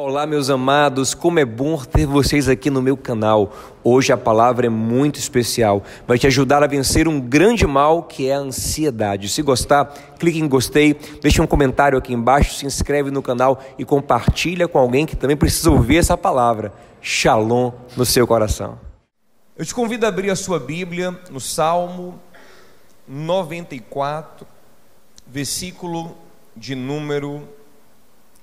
Olá, 0.00 0.28
meus 0.28 0.48
amados, 0.48 1.12
como 1.12 1.40
é 1.40 1.44
bom 1.44 1.76
ter 1.76 2.06
vocês 2.06 2.48
aqui 2.48 2.70
no 2.70 2.80
meu 2.80 2.96
canal. 2.96 3.52
Hoje 3.82 4.12
a 4.12 4.16
palavra 4.16 4.66
é 4.66 4.68
muito 4.68 5.18
especial, 5.18 5.82
vai 6.06 6.16
te 6.16 6.24
ajudar 6.28 6.62
a 6.62 6.68
vencer 6.68 7.08
um 7.08 7.20
grande 7.20 7.66
mal 7.66 8.04
que 8.04 8.28
é 8.28 8.34
a 8.34 8.38
ansiedade. 8.38 9.28
Se 9.28 9.42
gostar, 9.42 9.86
clique 10.16 10.38
em 10.38 10.46
gostei, 10.46 10.94
deixe 11.20 11.42
um 11.42 11.48
comentário 11.48 11.98
aqui 11.98 12.12
embaixo, 12.12 12.54
se 12.54 12.64
inscreve 12.64 13.10
no 13.10 13.20
canal 13.20 13.60
e 13.76 13.84
compartilha 13.84 14.68
com 14.68 14.78
alguém 14.78 15.04
que 15.04 15.16
também 15.16 15.36
precisa 15.36 15.68
ouvir 15.68 15.96
essa 15.96 16.16
palavra. 16.16 16.72
Shalom 17.02 17.72
no 17.96 18.06
seu 18.06 18.24
coração. 18.24 18.78
Eu 19.56 19.66
te 19.66 19.74
convido 19.74 20.06
a 20.06 20.10
abrir 20.10 20.30
a 20.30 20.36
sua 20.36 20.60
Bíblia 20.60 21.10
no 21.28 21.40
Salmo 21.40 22.20
94, 23.08 24.46
versículo 25.26 26.14
de 26.56 26.76
número 26.76 27.42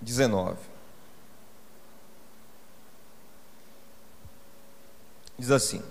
19. 0.02 0.75
Diz 5.38 5.52
assim: 5.52 5.82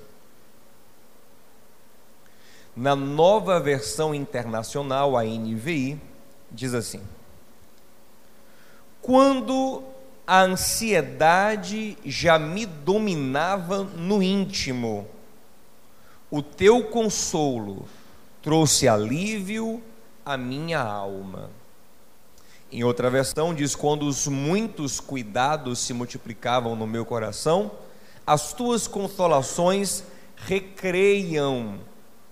Na 2.75 2.97
nova 2.97 3.61
versão 3.61 4.15
internacional, 4.15 5.17
a 5.17 5.25
NVI, 5.25 6.01
diz 6.51 6.75
assim: 6.75 7.03
Quando 9.03 9.83
a 10.27 10.43
ansiedade 10.43 11.99
já 12.05 12.39
me 12.39 12.65
dominava 12.65 13.85
no 13.85 14.23
íntimo, 14.23 15.07
o 16.31 16.43
teu 16.43 16.85
consolo 16.85 17.87
trouxe 18.43 18.89
alívio 18.89 19.83
à 20.25 20.37
minha 20.37 20.81
alma. 20.81 21.51
Em 22.73 22.83
outra 22.83 23.11
versão, 23.11 23.55
diz: 23.55 23.77
Quando 23.77 24.07
os 24.07 24.27
muitos 24.27 24.99
cuidados 24.99 25.79
se 25.79 25.93
multiplicavam 25.93 26.75
no 26.75 26.87
meu 26.87 27.05
coração, 27.05 27.71
as 28.27 28.53
tuas 28.53 28.87
consolações 28.87 30.05
recreiam 30.37 31.79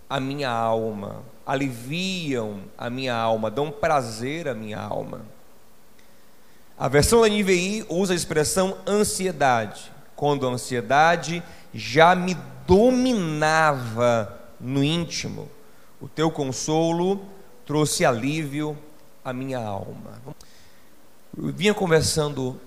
a 0.09 0.21
minha 0.21 0.51
alma, 0.51 1.23
aliviam 1.47 2.61
a 2.77 2.89
minha 2.89 3.15
alma, 3.15 3.51
dão 3.51 3.71
prazer 3.71 4.49
à 4.49 4.55
minha 4.55 4.79
alma. 4.79 5.23
A 6.79 6.89
versão 6.89 7.21
da 7.21 7.29
NVI 7.29 7.87
usa 7.89 8.13
a 8.13 8.17
expressão 8.17 8.77
ansiedade, 8.87 9.93
quando 10.17 10.47
a 10.47 10.51
ansiedade 10.51 11.43
já 11.73 12.15
me 12.15 12.37
dominava 12.67 14.41
no 14.59 14.83
íntimo. 14.83 15.49
O 16.01 16.09
teu 16.09 16.31
consolo 16.31 17.25
trouxe 17.65 18.05
alívio 18.05 18.77
à 19.25 19.33
minha 19.33 19.59
alma. 19.59 20.21
Eu 21.37 21.53
vinha 21.53 21.73
conversando 21.73 22.61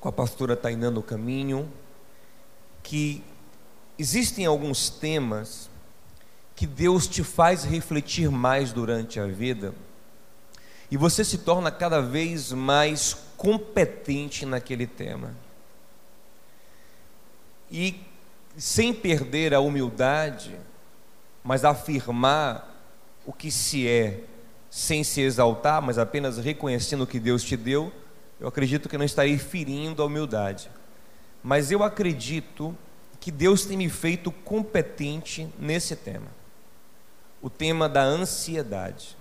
com 0.00 0.08
a 0.08 0.12
pastora 0.12 0.56
Tainã 0.56 0.90
no 0.90 1.02
caminho, 1.02 1.68
que 2.86 3.20
existem 3.98 4.46
alguns 4.46 4.88
temas 4.88 5.68
que 6.54 6.68
Deus 6.68 7.08
te 7.08 7.24
faz 7.24 7.64
refletir 7.64 8.30
mais 8.30 8.72
durante 8.72 9.18
a 9.18 9.26
vida 9.26 9.74
e 10.88 10.96
você 10.96 11.24
se 11.24 11.38
torna 11.38 11.72
cada 11.72 12.00
vez 12.00 12.52
mais 12.52 13.16
competente 13.36 14.46
naquele 14.46 14.86
tema. 14.86 15.34
E 17.68 18.00
sem 18.56 18.94
perder 18.94 19.52
a 19.52 19.58
humildade, 19.58 20.54
mas 21.42 21.64
afirmar 21.64 22.72
o 23.26 23.32
que 23.32 23.50
se 23.50 23.88
é, 23.88 24.22
sem 24.70 25.02
se 25.02 25.22
exaltar, 25.22 25.82
mas 25.82 25.98
apenas 25.98 26.38
reconhecendo 26.38 27.02
o 27.02 27.06
que 27.06 27.18
Deus 27.18 27.42
te 27.42 27.56
deu, 27.56 27.92
eu 28.38 28.46
acredito 28.46 28.88
que 28.88 28.96
não 28.96 29.04
estarei 29.04 29.36
ferindo 29.38 30.04
a 30.04 30.06
humildade 30.06 30.70
mas 31.46 31.70
eu 31.70 31.84
acredito 31.84 32.76
que 33.20 33.30
Deus 33.30 33.64
tem 33.64 33.76
me 33.76 33.88
feito 33.88 34.32
competente 34.32 35.48
nesse 35.56 35.94
tema, 35.94 36.26
o 37.40 37.48
tema 37.48 37.88
da 37.88 38.02
ansiedade. 38.02 39.16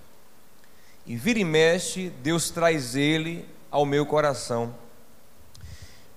E 1.06 1.16
vira 1.16 1.38
e 1.38 1.44
mexe, 1.44 2.10
Deus 2.24 2.50
traz 2.50 2.96
ele 2.96 3.48
ao 3.70 3.86
meu 3.86 4.08
coração, 4.08 4.74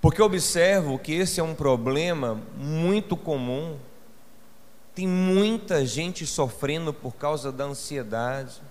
porque 0.00 0.22
eu 0.22 0.24
observo 0.24 0.98
que 0.98 1.12
esse 1.12 1.40
é 1.40 1.42
um 1.42 1.54
problema 1.54 2.40
muito 2.56 3.14
comum, 3.14 3.76
tem 4.94 5.06
muita 5.06 5.84
gente 5.84 6.24
sofrendo 6.24 6.94
por 6.94 7.16
causa 7.16 7.52
da 7.52 7.64
ansiedade. 7.64 8.62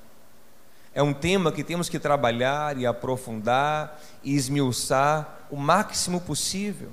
É 0.91 1.03
um 1.03 1.13
tema 1.13 1.51
que 1.51 1.63
temos 1.63 1.87
que 1.87 1.99
trabalhar 1.99 2.79
e 2.79 2.87
aprofundar 2.87 4.01
e 4.23 4.35
esmiuçar 4.35 5.45
o 5.51 5.55
máximo 5.55 6.19
possível 6.19 6.89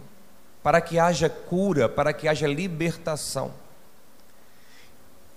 para 0.64 0.80
que 0.80 0.98
haja 0.98 1.28
cura, 1.28 1.88
para 1.90 2.14
que 2.14 2.26
haja 2.26 2.48
libertação. 2.48 3.52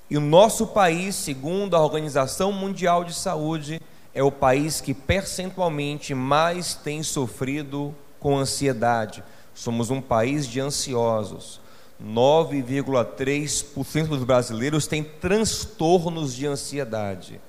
E 0.09 0.17
o 0.17 0.21
nosso 0.21 0.67
país, 0.67 1.15
segundo 1.15 1.75
a 1.75 1.81
Organização 1.81 2.53
Mundial 2.53 3.03
de 3.03 3.13
Saúde, 3.13 3.81
é 4.13 4.23
o 4.23 4.31
país 4.31 4.79
que 4.79 4.93
percentualmente 4.93 6.15
mais 6.15 6.75
tem 6.75 7.03
sofrido 7.03 7.93
com 8.21 8.37
ansiedade. 8.37 9.21
Somos 9.53 9.89
um 9.89 9.99
país 9.99 10.47
de 10.47 10.61
ansiosos. 10.61 11.59
9,3% 12.01 14.07
dos 14.07 14.23
brasileiros 14.23 14.87
têm 14.87 15.03
transtornos 15.03 16.33
de 16.33 16.47
ansiedade, 16.47 17.41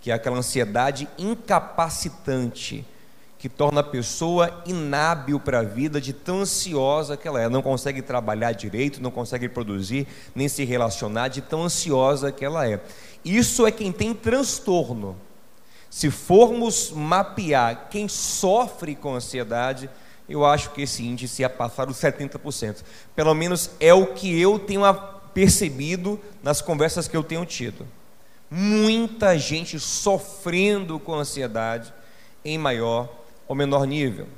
que 0.00 0.12
é 0.12 0.14
aquela 0.14 0.38
ansiedade 0.38 1.08
incapacitante 1.18 2.86
que 3.40 3.48
torna 3.48 3.80
a 3.80 3.82
pessoa 3.82 4.62
inábil 4.66 5.40
para 5.40 5.60
a 5.60 5.62
vida, 5.62 5.98
de 5.98 6.12
tão 6.12 6.40
ansiosa 6.40 7.16
que 7.16 7.26
ela 7.26 7.40
é. 7.40 7.48
Não 7.48 7.62
consegue 7.62 8.02
trabalhar 8.02 8.52
direito, 8.52 9.02
não 9.02 9.10
consegue 9.10 9.48
produzir, 9.48 10.06
nem 10.34 10.46
se 10.46 10.62
relacionar, 10.62 11.28
de 11.28 11.40
tão 11.40 11.64
ansiosa 11.64 12.30
que 12.30 12.44
ela 12.44 12.68
é. 12.68 12.82
Isso 13.24 13.66
é 13.66 13.72
quem 13.72 13.92
tem 13.92 14.12
transtorno. 14.12 15.16
Se 15.88 16.10
formos 16.10 16.90
mapear 16.90 17.88
quem 17.88 18.08
sofre 18.08 18.94
com 18.94 19.14
ansiedade, 19.14 19.88
eu 20.28 20.44
acho 20.44 20.72
que 20.72 20.82
esse 20.82 21.02
índice 21.02 21.40
ia 21.40 21.48
passar 21.48 21.86
dos 21.86 21.96
70%. 21.96 22.82
Pelo 23.16 23.32
menos 23.32 23.70
é 23.80 23.94
o 23.94 24.08
que 24.08 24.38
eu 24.38 24.58
tenho 24.58 24.82
percebido 25.32 26.20
nas 26.42 26.60
conversas 26.60 27.08
que 27.08 27.16
eu 27.16 27.24
tenho 27.24 27.46
tido. 27.46 27.88
Muita 28.50 29.38
gente 29.38 29.80
sofrendo 29.80 31.00
com 31.00 31.14
ansiedade 31.14 31.90
em 32.44 32.58
maior 32.58 33.19
ou 33.50 33.56
menor 33.56 33.84
nível. 33.84 34.28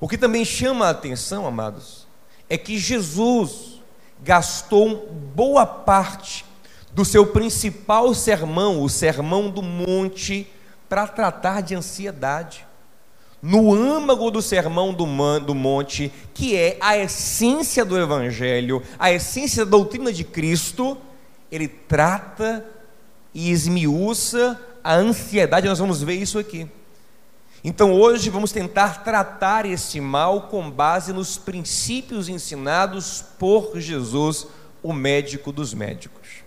O 0.00 0.08
que 0.08 0.18
também 0.18 0.44
chama 0.44 0.88
a 0.88 0.90
atenção, 0.90 1.46
amados, 1.46 2.04
é 2.50 2.58
que 2.58 2.76
Jesus 2.76 3.80
gastou 4.24 5.08
boa 5.36 5.64
parte 5.64 6.44
do 6.92 7.04
seu 7.04 7.28
principal 7.28 8.12
sermão, 8.12 8.82
o 8.82 8.88
Sermão 8.88 9.48
do 9.48 9.62
Monte, 9.62 10.48
para 10.88 11.06
tratar 11.06 11.60
de 11.60 11.76
ansiedade. 11.76 12.66
No 13.40 13.72
âmago 13.72 14.32
do 14.32 14.42
Sermão 14.42 14.92
do, 14.92 15.06
do 15.38 15.54
Monte, 15.54 16.12
que 16.34 16.56
é 16.56 16.76
a 16.80 16.98
essência 16.98 17.84
do 17.84 17.96
Evangelho, 17.96 18.82
a 18.98 19.12
essência 19.12 19.64
da 19.64 19.70
doutrina 19.70 20.12
de 20.12 20.24
Cristo, 20.24 20.98
ele 21.52 21.68
trata 21.68 22.66
e 23.32 23.52
esmiuça 23.52 24.60
a 24.82 24.94
ansiedade. 24.96 25.68
Nós 25.68 25.78
vamos 25.78 26.02
ver 26.02 26.14
isso 26.14 26.36
aqui. 26.36 26.68
Então 27.66 27.94
hoje 27.94 28.28
vamos 28.28 28.52
tentar 28.52 29.02
tratar 29.02 29.64
esse 29.64 29.98
mal 29.98 30.48
com 30.48 30.70
base 30.70 31.14
nos 31.14 31.38
princípios 31.38 32.28
ensinados 32.28 33.24
por 33.38 33.80
Jesus, 33.80 34.46
o 34.82 34.92
médico 34.92 35.50
dos 35.50 35.72
médicos. 35.72 36.44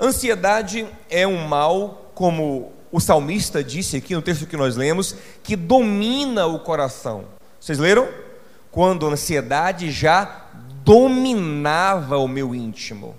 Ansiedade 0.00 0.86
é 1.10 1.26
um 1.26 1.46
mal, 1.46 2.10
como 2.14 2.72
o 2.90 2.98
salmista 3.00 3.62
disse 3.62 3.98
aqui 3.98 4.14
no 4.14 4.22
texto 4.22 4.46
que 4.46 4.56
nós 4.56 4.76
lemos, 4.76 5.14
que 5.42 5.54
domina 5.54 6.46
o 6.46 6.58
coração. 6.58 7.26
Vocês 7.60 7.78
leram? 7.78 8.08
Quando 8.70 9.06
a 9.06 9.10
ansiedade 9.10 9.90
já 9.90 10.46
dominava 10.84 12.16
o 12.16 12.26
meu 12.26 12.54
íntimo. 12.54 13.14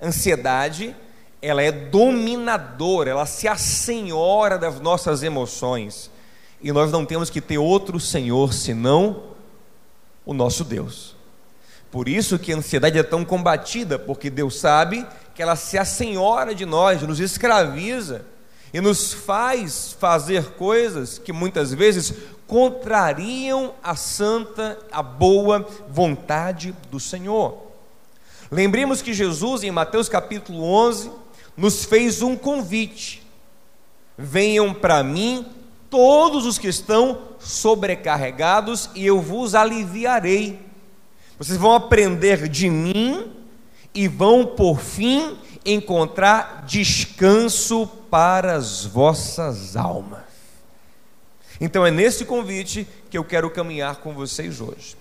Ansiedade, 0.00 0.94
ela 1.42 1.64
é 1.64 1.72
dominadora, 1.72 3.10
ela 3.10 3.26
se 3.26 3.48
assenhora 3.48 4.56
das 4.56 4.80
nossas 4.80 5.24
emoções 5.24 6.16
e 6.60 6.72
nós 6.72 6.90
não 6.90 7.04
temos 7.04 7.30
que 7.30 7.40
ter 7.40 7.58
outro 7.58 8.00
Senhor 8.00 8.52
senão 8.52 9.22
o 10.26 10.34
nosso 10.34 10.64
Deus. 10.64 11.16
Por 11.90 12.08
isso 12.08 12.38
que 12.38 12.52
a 12.52 12.56
ansiedade 12.56 12.98
é 12.98 13.02
tão 13.02 13.24
combatida, 13.24 13.98
porque 13.98 14.28
Deus 14.28 14.58
sabe 14.58 15.06
que 15.34 15.42
ela 15.42 15.56
se 15.56 15.78
assenhora 15.78 16.54
de 16.54 16.66
nós, 16.66 17.00
nos 17.02 17.20
escraviza 17.20 18.24
e 18.74 18.80
nos 18.80 19.14
faz 19.14 19.96
fazer 19.98 20.50
coisas 20.50 21.18
que 21.18 21.32
muitas 21.32 21.72
vezes 21.72 22.12
contrariam 22.46 23.74
a 23.82 23.94
santa, 23.94 24.78
a 24.92 25.02
boa 25.02 25.66
vontade 25.88 26.74
do 26.90 27.00
Senhor. 27.00 27.68
Lembremos 28.50 29.00
que 29.00 29.14
Jesus, 29.14 29.62
em 29.62 29.70
Mateus 29.70 30.08
capítulo 30.08 30.62
11, 30.62 31.10
nos 31.56 31.84
fez 31.84 32.20
um 32.20 32.36
convite: 32.36 33.22
venham 34.16 34.74
para 34.74 35.02
mim 35.02 35.46
todos 35.90 36.46
os 36.46 36.58
que 36.58 36.68
estão 36.68 37.18
sobrecarregados 37.38 38.90
e 38.94 39.06
eu 39.06 39.20
vos 39.20 39.54
aliviarei. 39.54 40.60
Vocês 41.38 41.58
vão 41.58 41.72
aprender 41.74 42.48
de 42.48 42.68
mim 42.68 43.32
e 43.94 44.08
vão, 44.08 44.44
por 44.44 44.80
fim, 44.80 45.38
encontrar 45.64 46.64
descanso 46.66 47.86
para 48.10 48.54
as 48.54 48.84
vossas 48.84 49.76
almas. 49.76 50.28
Então 51.60 51.84
é 51.84 51.90
nesse 51.90 52.24
convite 52.24 52.86
que 53.10 53.18
eu 53.18 53.24
quero 53.24 53.50
caminhar 53.50 53.96
com 53.96 54.14
vocês 54.14 54.60
hoje. 54.60 54.96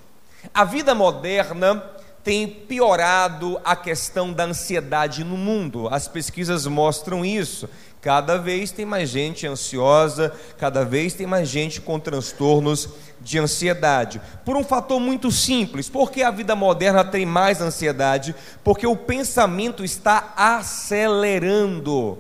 A 0.54 0.64
vida 0.64 0.96
moderna 0.96 1.84
tem 2.24 2.48
piorado 2.48 3.60
a 3.64 3.76
questão 3.76 4.34
da 4.34 4.44
ansiedade 4.44 5.24
no 5.24 5.38
mundo. 5.38 5.88
As 5.88 6.08
pesquisas 6.08 6.66
mostram 6.66 7.24
isso. 7.24 7.70
Cada 8.02 8.38
vez 8.38 8.72
tem 8.72 8.86
mais 8.86 9.10
gente 9.10 9.48
ansiosa, 9.48 10.32
cada 10.58 10.86
vez 10.86 11.14
tem 11.14 11.26
mais 11.26 11.50
gente 11.50 11.82
com 11.82 12.00
transtornos 12.00 12.90
de 13.20 13.40
ansiedade. 13.40 14.22
Por 14.46 14.56
um 14.56 14.64
fator 14.64 15.00
muito 15.00 15.32
simples, 15.32 15.90
porque 15.90 16.22
a 16.22 16.32
vida 16.32 16.56
moderna 16.56 17.04
tem 17.04 17.26
mais 17.26 17.60
ansiedade? 17.60 18.36
Porque 18.64 18.86
o 18.86 18.96
pensamento 18.96 19.84
está 19.84 20.34
acelerando. 20.38 22.20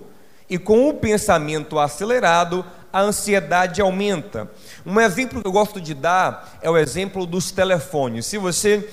E 0.49 0.57
com 0.57 0.89
o 0.89 0.93
pensamento 0.93 1.77
acelerado, 1.77 2.65
a 2.91 3.01
ansiedade 3.01 3.79
aumenta. 3.81 4.49
Um 4.85 4.99
exemplo 4.99 5.41
que 5.41 5.47
eu 5.47 5.51
gosto 5.51 5.79
de 5.79 5.93
dar 5.93 6.57
é 6.61 6.69
o 6.69 6.77
exemplo 6.77 7.25
dos 7.25 7.51
telefones. 7.51 8.25
Se 8.25 8.37
você 8.37 8.89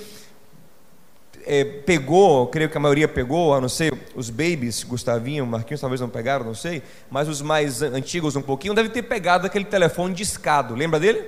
é, 1.47 1.65
pegou, 1.65 2.47
creio 2.49 2.69
que 2.69 2.77
a 2.77 2.81
maioria 2.81 3.07
pegou, 3.07 3.55
a 3.55 3.61
não 3.61 3.69
sei, 3.69 3.93
os 4.15 4.31
babies, 4.31 4.83
Gustavinho, 4.83 5.47
Marquinhos 5.47 5.81
talvez 5.81 6.01
não 6.01 6.09
pegaram, 6.09 6.45
não 6.45 6.55
sei, 6.55 6.83
mas 7.11 7.29
os 7.29 7.43
mais 7.43 7.83
antigos 7.83 8.37
um 8.37 8.43
pouquinho 8.43 8.75
devem 8.75 8.91
ter 8.91 9.03
pegado 9.03 9.47
aquele 9.47 9.65
telefone 9.65 10.15
discado, 10.15 10.75
lembra 10.75 10.99
dele? 10.99 11.25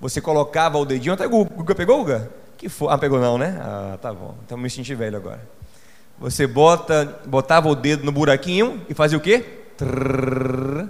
Você 0.00 0.20
colocava 0.20 0.78
o 0.78 0.84
dedinho, 0.84 1.14
até 1.14 1.26
o 1.26 1.44
Guga 1.44 1.74
pegou, 1.74 1.98
Guga? 1.98 2.30
Que 2.56 2.68
foi? 2.68 2.92
Ah, 2.92 2.98
pegou 2.98 3.20
não, 3.20 3.36
né? 3.36 3.58
Ah, 3.60 3.98
tá 4.00 4.12
bom, 4.12 4.34
então 4.44 4.56
me 4.56 4.70
senti 4.70 4.94
velho 4.94 5.16
agora. 5.16 5.40
Você 6.18 6.46
bota, 6.46 7.20
botava 7.26 7.68
o 7.68 7.74
dedo 7.74 8.04
no 8.04 8.12
buraquinho 8.12 8.80
e 8.88 8.94
fazia 8.94 9.16
o 9.16 9.20
quê? 9.20 9.44
Trrr, 9.76 10.88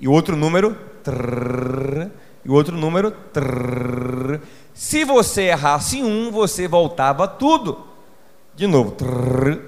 e 0.00 0.08
outro 0.08 0.36
número, 0.36 0.76
trrr, 1.04 2.10
e 2.44 2.50
outro 2.50 2.76
número, 2.76 3.10
trrr. 3.32 4.40
Se 4.74 5.04
você 5.04 5.42
errasse 5.42 6.02
um, 6.02 6.30
você 6.30 6.66
voltava 6.66 7.26
tudo. 7.28 7.86
De 8.54 8.66
novo, 8.66 8.92
trrr, 8.92 9.60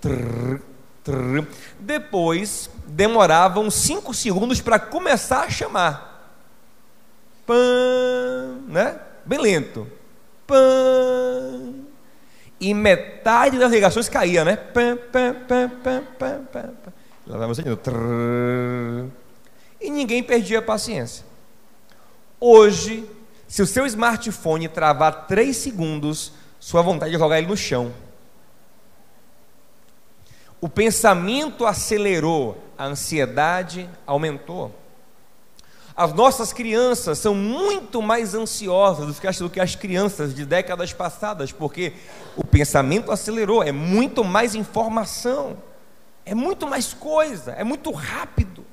trrr, 0.00 0.60
trrr. 1.04 1.46
depois 1.78 2.70
demoravam 2.86 3.70
cinco 3.70 4.14
segundos 4.14 4.60
para 4.60 4.78
começar 4.78 5.42
a 5.42 5.50
chamar. 5.50 6.36
Pã, 7.46 7.54
né? 8.66 8.98
Bem 9.24 9.40
lento. 9.40 9.86
Pã. 10.46 11.74
E 12.60 12.74
metade 12.74 13.58
das 13.58 13.70
ligações 13.70 14.08
caía, 14.08 14.44
né? 14.44 14.58
Lá. 17.26 17.76
Trrr 17.76 19.10
e 19.80 19.90
ninguém 19.90 20.22
perdia 20.22 20.58
a 20.58 20.62
paciência. 20.62 21.24
Hoje, 22.40 23.08
se 23.48 23.62
o 23.62 23.66
seu 23.66 23.86
smartphone 23.86 24.68
travar 24.68 25.26
3 25.26 25.56
segundos, 25.56 26.32
sua 26.60 26.82
vontade 26.82 27.14
é 27.14 27.18
jogar 27.18 27.38
ele 27.38 27.46
no 27.46 27.56
chão. 27.56 27.92
O 30.60 30.68
pensamento 30.68 31.64
acelerou, 31.64 32.62
a 32.76 32.84
ansiedade 32.84 33.88
aumentou. 34.06 34.74
As 35.96 36.12
nossas 36.12 36.52
crianças 36.52 37.18
são 37.18 37.34
muito 37.34 38.02
mais 38.02 38.34
ansiosas 38.34 39.16
do 39.16 39.50
que 39.50 39.58
as 39.58 39.74
crianças 39.74 40.34
de 40.34 40.44
décadas 40.44 40.92
passadas, 40.92 41.50
porque 41.50 41.94
o 42.36 42.44
pensamento 42.44 43.10
acelerou, 43.10 43.62
é 43.62 43.72
muito 43.72 44.22
mais 44.22 44.54
informação, 44.54 45.56
é 46.26 46.34
muito 46.34 46.66
mais 46.66 46.92
coisa, 46.92 47.52
é 47.52 47.64
muito 47.64 47.90
rápido. 47.92 48.64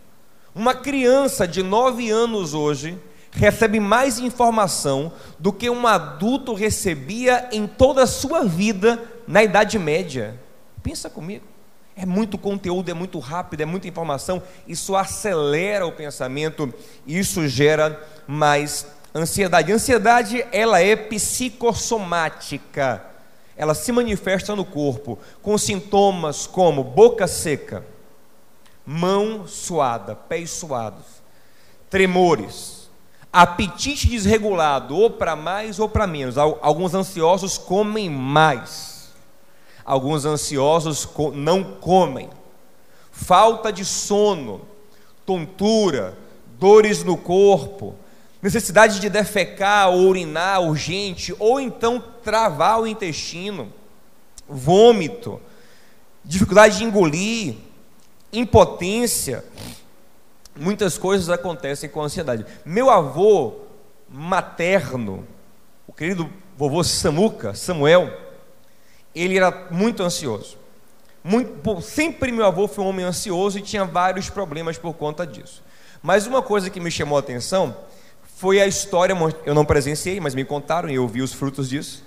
Uma 0.54 0.75
criança 0.75 1.48
de 1.48 1.63
9 1.63 2.12
anos 2.12 2.54
hoje 2.54 3.00
recebe 3.35 3.79
mais 3.79 4.19
informação 4.19 5.11
do 5.37 5.51
que 5.51 5.69
um 5.69 5.85
adulto 5.85 6.53
recebia 6.53 7.49
em 7.51 7.67
toda 7.67 8.03
a 8.03 8.07
sua 8.07 8.43
vida 8.43 9.03
na 9.27 9.43
Idade 9.43 9.77
Média. 9.77 10.39
Pensa 10.81 11.09
comigo. 11.09 11.43
É 11.97 12.05
muito 12.05 12.37
conteúdo, 12.37 12.89
é 12.89 12.93
muito 12.93 13.19
rápido, 13.19 13.61
é 13.61 13.65
muita 13.65 13.87
informação. 13.87 14.43
Isso 14.67 14.95
acelera 14.95 15.87
o 15.87 15.91
pensamento, 15.91 16.73
isso 17.07 17.47
gera 17.47 18.01
mais 18.27 18.85
ansiedade. 19.13 19.71
Ansiedade, 19.71 20.45
ela 20.51 20.81
é 20.81 20.95
psicossomática. 20.95 23.05
Ela 23.55 23.73
se 23.73 23.91
manifesta 23.93 24.55
no 24.55 24.65
corpo 24.65 25.17
com 25.41 25.57
sintomas 25.57 26.45
como 26.45 26.83
boca 26.83 27.25
seca, 27.25 27.85
mão 28.85 29.47
suada, 29.47 30.13
pés 30.13 30.49
suados, 30.49 31.05
tremores, 31.89 32.75
apetite 33.35 34.07
desregulado, 34.07 34.95
ou 34.95 35.09
para 35.09 35.35
mais 35.35 35.77
ou 35.77 35.89
para 35.89 36.07
menos. 36.07 36.37
Alguns 36.37 36.93
ansiosos 36.93 37.57
comem 37.57 38.09
mais, 38.09 39.09
alguns 39.83 40.23
ansiosos 40.23 41.05
não 41.33 41.61
comem, 41.61 42.29
falta 43.11 43.73
de 43.73 43.83
sono, 43.83 44.61
tontura, 45.25 46.17
dores 46.57 47.03
no 47.03 47.17
corpo, 47.17 47.93
necessidade 48.41 49.01
de 49.01 49.09
defecar 49.09 49.89
ou 49.89 50.07
urinar 50.07 50.61
urgente, 50.61 51.35
ou 51.37 51.59
então 51.59 52.01
travar 52.23 52.79
o 52.79 52.87
intestino, 52.87 53.67
vômito, 54.47 55.41
dificuldade 56.23 56.77
de 56.77 56.85
engolir, 56.85 57.55
impotência, 58.31 59.43
muitas 60.56 60.98
coisas 60.98 61.30
acontecem 61.30 61.90
com 61.90 62.02
a 62.02 62.06
ansiedade. 62.06 62.46
Meu 62.66 62.90
avô 62.90 63.54
materno, 64.10 65.25
o 65.88 65.94
querido 65.94 66.30
vovô 66.57 66.84
Samuca, 66.84 67.54
Samuel, 67.54 68.12
ele 69.13 69.38
era 69.38 69.68
muito 69.72 70.04
ansioso. 70.04 70.57
Muito, 71.24 71.81
sempre 71.81 72.31
meu 72.31 72.46
avô 72.46 72.68
foi 72.68 72.84
um 72.84 72.88
homem 72.90 73.06
ansioso 73.06 73.57
e 73.57 73.62
tinha 73.62 73.84
vários 73.84 74.30
problemas 74.30 74.78
por 74.78 74.94
conta 74.94 75.25
disso. 75.25 75.63
Mas 76.04 76.28
uma 76.28 76.42
coisa 76.42 76.69
que 76.69 76.80
me 76.80 76.92
chamou 76.92 77.18
a 77.18 77.19
atenção 77.19 77.75
foi 78.38 78.62
a 78.62 78.68
história, 78.68 79.16
eu 79.46 79.56
não 79.56 79.66
presenciei, 79.66 80.19
mas 80.19 80.36
me 80.36 80.46
contaram 80.46 80.90
e 80.90 80.96
eu 80.96 81.07
vi 81.07 81.22
os 81.22 81.34
frutos 81.34 81.69
disso 81.69 82.04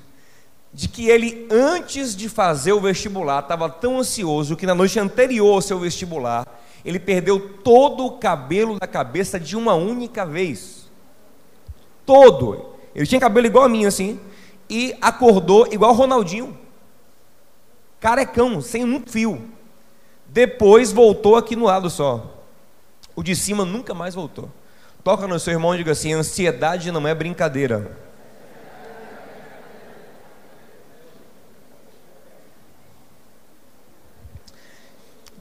de 0.73 0.89
que 0.89 1.09
ele, 1.09 1.47
antes 1.51 2.15
de 2.15 2.29
fazer 2.29 2.73
o 2.73 2.81
vestibular, 2.81 3.41
estava 3.41 3.69
tão 3.71 3.99
ansioso 3.99 4.57
que 4.57 4.67
na 4.67 4.75
noite 4.75 4.99
anterior 4.99 5.55
ao 5.55 5.63
seu 5.63 5.79
vestibular, 5.79 6.47
ele 6.85 6.99
perdeu 6.99 7.41
todo 7.63 8.07
o 8.07 8.19
cabelo 8.19 8.79
da 8.79 8.87
cabeça 8.87 9.39
de 9.39 9.57
uma 9.57 9.75
única 9.75 10.25
vez. 10.25 10.89
Todo. 12.07 12.75
Ele 12.95 13.07
tinha 13.07 13.21
cabelo 13.21 13.47
igual 13.47 13.65
a 13.65 13.69
mim, 13.69 13.85
assim, 13.85 14.19
e 14.69 14.97
acordou 15.01 15.69
igual 15.73 15.93
o 15.93 15.95
Ronaldinho. 15.95 16.57
Carecão, 18.01 18.61
sem 18.61 18.85
um 18.85 19.03
fio. 19.07 19.51
Depois 20.27 20.93
voltou 20.93 21.37
aqui 21.37 21.57
no 21.57 21.65
lado 21.65 21.91
só. 21.91 22.43
O 23.17 23.23
de 23.23 23.35
cima 23.35 23.65
nunca 23.65 23.95
mais 23.95 24.15
voltou. 24.15 24.51
Toca 25.03 25.27
no 25.27 25.41
seu 25.41 25.55
irmão 25.55 25.75
e 25.75 25.79
diga 25.79 25.93
assim: 25.93 26.13
ansiedade 26.13 26.93
não 26.93 27.07
é 27.07 27.15
brincadeira. 27.15 28.08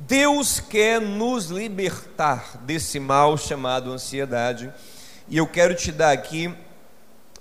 Deus 0.08 0.62
quer 0.62 1.02
nos 1.02 1.48
libertar 1.48 2.60
desse 2.62 2.98
mal 2.98 3.38
chamado 3.38 3.92
ansiedade, 3.92 4.72
e 5.28 5.36
eu 5.36 5.46
quero 5.46 5.76
te 5.76 5.92
dar 5.92 6.14
aqui 6.14 6.56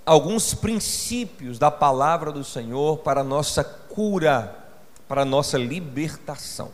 alguns 0.05 0.53
princípios 0.53 1.57
da 1.57 1.71
palavra 1.71 2.29
do 2.29 2.43
Senhor 2.43 2.97
para 2.97 3.21
a 3.21 3.23
nossa 3.23 3.63
cura, 3.63 4.53
para 5.07 5.21
a 5.21 5.25
nossa 5.25 5.57
libertação. 5.57 6.69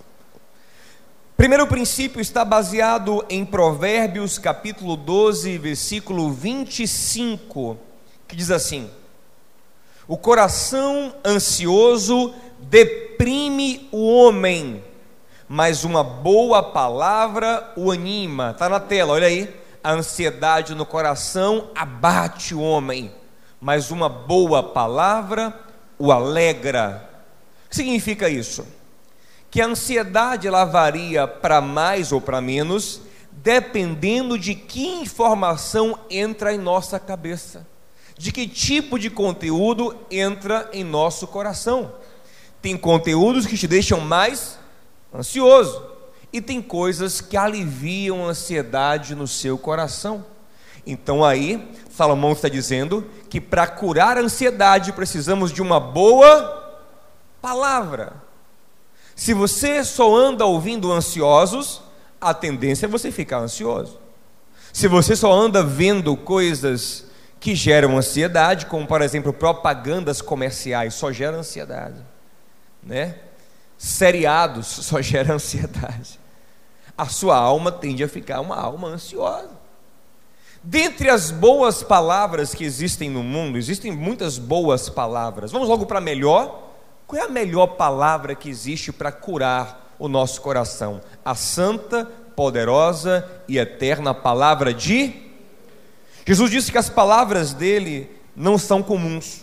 Primeiro 1.38 1.68
princípio 1.68 2.20
está 2.20 2.44
baseado 2.44 3.24
em 3.30 3.46
Provérbios 3.46 4.40
capítulo 4.40 4.98
12, 4.98 5.60
versículo 5.60 6.32
25, 6.32 7.78
que 8.28 8.36
diz 8.36 8.50
assim: 8.50 8.90
O 10.08 10.18
coração 10.18 11.14
ansioso 11.24 12.34
deprime 12.60 13.88
o 13.92 14.12
homem 14.12 14.84
mas 15.54 15.84
uma 15.84 16.04
boa 16.04 16.64
palavra 16.64 17.72
o 17.76 17.92
anima. 17.92 18.50
Está 18.50 18.68
na 18.68 18.80
tela, 18.80 19.14
olha 19.14 19.28
aí. 19.28 19.56
A 19.84 19.92
ansiedade 19.92 20.74
no 20.74 20.84
coração 20.84 21.70
abate 21.76 22.56
o 22.56 22.60
homem, 22.60 23.12
mas 23.62 23.92
uma 23.92 24.10
boa 24.10 24.64
palavra 24.64 25.54
o 26.00 26.12
alegra. 26.12 27.08
O 27.68 27.70
que 27.70 27.76
significa 27.76 28.28
isso? 28.28 28.66
Que 29.52 29.62
a 29.62 29.68
ansiedade 29.68 30.48
ela 30.48 30.66
varia 30.66 31.28
para 31.28 31.62
mais 31.62 32.12
ou 32.12 32.20
para 32.20 32.42
menos, 32.42 33.02
dependendo 33.32 34.40
de 34.40 34.56
que 34.56 34.88
informação 34.88 36.00
entra 36.10 36.52
em 36.52 36.58
nossa 36.58 37.00
cabeça, 37.00 37.64
de 38.18 38.32
que 38.32 38.48
tipo 38.48 38.98
de 38.98 39.12
conteúdo 39.12 39.96
entra 40.10 40.68
em 40.74 40.84
nosso 40.84 41.28
coração. 41.28 41.94
Tem 42.60 42.76
conteúdos 42.76 43.46
que 43.46 43.56
te 43.56 43.68
deixam 43.68 44.00
mais 44.00 44.63
ansioso, 45.14 45.82
e 46.32 46.42
tem 46.42 46.62
coisas 46.62 47.22
que 47.22 47.38
aliviam 47.38 48.26
a 48.26 48.30
ansiedade 48.30 49.14
no 49.14 49.28
seu 49.28 49.58
coração. 49.58 50.26
Então 50.86 51.24
aí, 51.24 51.72
Salomão 51.90 52.34
está 52.34 52.50
dizendo 52.50 53.08
que 53.30 53.40
para 53.40 53.68
curar 53.68 54.18
a 54.18 54.22
ansiedade 54.22 54.92
precisamos 54.92 55.52
de 55.52 55.62
uma 55.62 55.80
boa 55.80 56.82
palavra. 57.42 58.14
Se 59.16 59.34
você 59.34 59.84
só 59.84 60.14
anda 60.16 60.46
ouvindo 60.46 60.92
ansiosos, 60.92 61.82
a 62.20 62.34
tendência 62.34 62.86
é 62.86 62.90
você 62.90 63.12
ficar 63.12 63.40
ansioso. 63.40 64.00
Se 64.74 64.88
você 64.88 65.16
só 65.16 65.32
anda 65.32 65.64
vendo 65.64 66.18
coisas 66.18 67.06
que 67.40 67.54
geram 67.54 67.98
ansiedade, 67.98 68.66
como 68.66 68.88
por 68.88 69.02
exemplo 69.02 69.32
propagandas 69.32 70.22
comerciais, 70.22 70.96
só 70.96 71.12
gera 71.12 71.38
ansiedade, 71.38 72.02
né? 72.82 73.16
Seriados 73.84 74.68
só 74.88 75.02
gera 75.02 75.34
ansiedade. 75.34 76.18
A 76.98 77.08
sua 77.08 77.36
alma 77.36 77.70
tende 77.70 78.02
a 78.02 78.08
ficar 78.08 78.40
uma 78.40 78.56
alma 78.56 78.88
ansiosa. 78.88 79.52
Dentre 80.64 81.10
as 81.10 81.30
boas 81.30 81.84
palavras 81.84 82.56
que 82.56 82.64
existem 82.64 83.10
no 83.10 83.22
mundo, 83.22 83.58
existem 83.58 83.92
muitas 83.92 84.38
boas 84.38 84.88
palavras. 84.88 85.52
Vamos 85.52 85.68
logo 85.68 85.86
para 85.86 85.98
a 85.98 86.02
melhor. 86.02 86.72
Qual 87.06 87.22
é 87.22 87.26
a 87.26 87.30
melhor 87.30 87.68
palavra 87.76 88.34
que 88.34 88.50
existe 88.50 88.94
para 88.94 89.12
curar 89.12 89.94
o 90.00 90.08
nosso 90.08 90.40
coração? 90.40 91.02
A 91.26 91.36
santa, 91.36 92.06
poderosa 92.36 93.30
e 93.50 93.58
eterna 93.58 94.14
palavra 94.14 94.74
de 94.74 95.24
Jesus 96.26 96.50
disse 96.50 96.72
que 96.72 96.78
as 96.78 96.90
palavras 96.90 97.54
dele 97.54 98.10
não 98.34 98.58
são 98.58 98.82
comuns. 98.82 99.43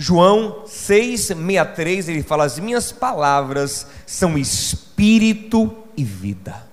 João 0.00 0.64
6:63 0.66 2.08
ele 2.08 2.22
fala: 2.22 2.44
"As 2.44 2.58
minhas 2.58 2.90
palavras 2.90 3.86
são 4.06 4.38
espírito 4.38 5.76
e 5.94 6.02
vida". 6.02 6.66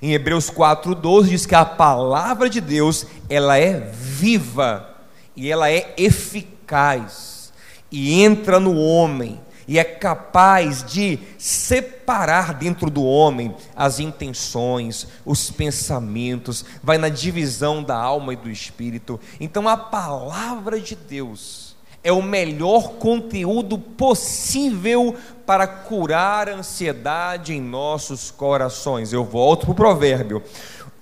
Em 0.00 0.12
Hebreus 0.12 0.48
4:12 0.48 1.28
diz 1.28 1.44
que 1.44 1.56
a 1.56 1.64
palavra 1.64 2.48
de 2.48 2.60
Deus, 2.60 3.04
ela 3.28 3.58
é 3.58 3.80
viva 3.80 4.94
e 5.34 5.50
ela 5.50 5.68
é 5.72 5.92
eficaz 5.96 7.52
e 7.90 8.22
entra 8.22 8.60
no 8.60 8.76
homem 8.76 9.40
e 9.66 9.76
é 9.76 9.82
capaz 9.82 10.84
de 10.84 11.18
separar 11.36 12.54
dentro 12.54 12.88
do 12.88 13.02
homem 13.02 13.56
as 13.74 13.98
intenções, 13.98 15.08
os 15.24 15.50
pensamentos, 15.50 16.64
vai 16.80 16.96
na 16.96 17.08
divisão 17.08 17.82
da 17.82 17.96
alma 17.96 18.34
e 18.34 18.36
do 18.36 18.48
espírito. 18.48 19.18
Então 19.40 19.68
a 19.68 19.76
palavra 19.76 20.78
de 20.78 20.94
Deus 20.94 21.59
é 22.02 22.10
o 22.10 22.22
melhor 22.22 22.92
conteúdo 22.92 23.78
possível 23.78 25.14
para 25.44 25.66
curar 25.66 26.48
a 26.48 26.54
ansiedade 26.54 27.52
em 27.52 27.60
nossos 27.60 28.30
corações. 28.30 29.12
Eu 29.12 29.24
volto 29.24 29.66
para 29.66 29.72
o 29.72 29.74
provérbio. 29.74 30.42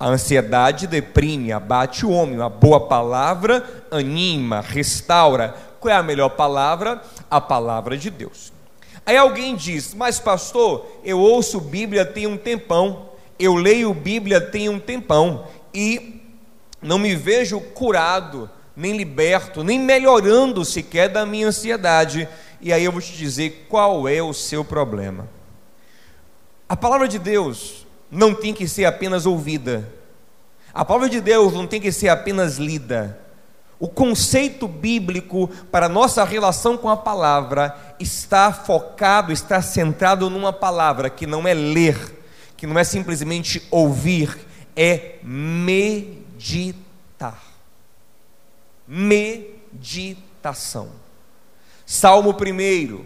A 0.00 0.08
ansiedade 0.08 0.86
deprime, 0.86 1.52
abate 1.52 2.04
o 2.04 2.10
homem. 2.10 2.40
A 2.40 2.48
boa 2.48 2.80
palavra 2.80 3.84
anima, 3.90 4.60
restaura. 4.60 5.54
Qual 5.80 5.92
é 5.92 5.96
a 5.96 6.02
melhor 6.02 6.30
palavra? 6.30 7.02
A 7.30 7.40
palavra 7.40 7.96
de 7.96 8.10
Deus. 8.10 8.52
Aí 9.06 9.16
alguém 9.16 9.54
diz: 9.54 9.94
Mas, 9.94 10.18
pastor, 10.18 10.86
eu 11.04 11.18
ouço 11.18 11.60
Bíblia 11.60 12.04
tem 12.04 12.26
um 12.26 12.36
tempão, 12.36 13.10
eu 13.38 13.54
leio 13.54 13.94
Bíblia 13.94 14.40
tem 14.40 14.68
um 14.68 14.78
tempão 14.78 15.46
e 15.72 16.20
não 16.82 16.98
me 16.98 17.14
vejo 17.14 17.60
curado 17.60 18.50
nem 18.78 18.96
liberto, 18.96 19.64
nem 19.64 19.76
melhorando 19.80 20.64
sequer 20.64 21.08
da 21.08 21.26
minha 21.26 21.48
ansiedade. 21.48 22.28
E 22.60 22.72
aí 22.72 22.84
eu 22.84 22.92
vou 22.92 23.00
te 23.00 23.12
dizer 23.12 23.66
qual 23.68 24.06
é 24.06 24.22
o 24.22 24.32
seu 24.32 24.64
problema. 24.64 25.28
A 26.68 26.76
palavra 26.76 27.08
de 27.08 27.18
Deus 27.18 27.84
não 28.08 28.32
tem 28.32 28.54
que 28.54 28.68
ser 28.68 28.84
apenas 28.84 29.26
ouvida. 29.26 29.92
A 30.72 30.84
palavra 30.84 31.08
de 31.08 31.20
Deus 31.20 31.52
não 31.54 31.66
tem 31.66 31.80
que 31.80 31.90
ser 31.90 32.08
apenas 32.08 32.58
lida. 32.58 33.18
O 33.80 33.88
conceito 33.88 34.68
bíblico 34.68 35.48
para 35.72 35.88
nossa 35.88 36.22
relação 36.22 36.76
com 36.76 36.88
a 36.88 36.96
palavra 36.96 37.76
está 37.98 38.52
focado, 38.52 39.32
está 39.32 39.60
centrado 39.60 40.30
numa 40.30 40.52
palavra 40.52 41.10
que 41.10 41.26
não 41.26 41.48
é 41.48 41.54
ler, 41.54 42.16
que 42.56 42.64
não 42.64 42.78
é 42.78 42.84
simplesmente 42.84 43.66
ouvir, 43.72 44.38
é 44.76 45.16
meditar 45.24 46.28
meditação. 48.88 50.88
Salmo 51.84 52.30
1. 52.30 53.04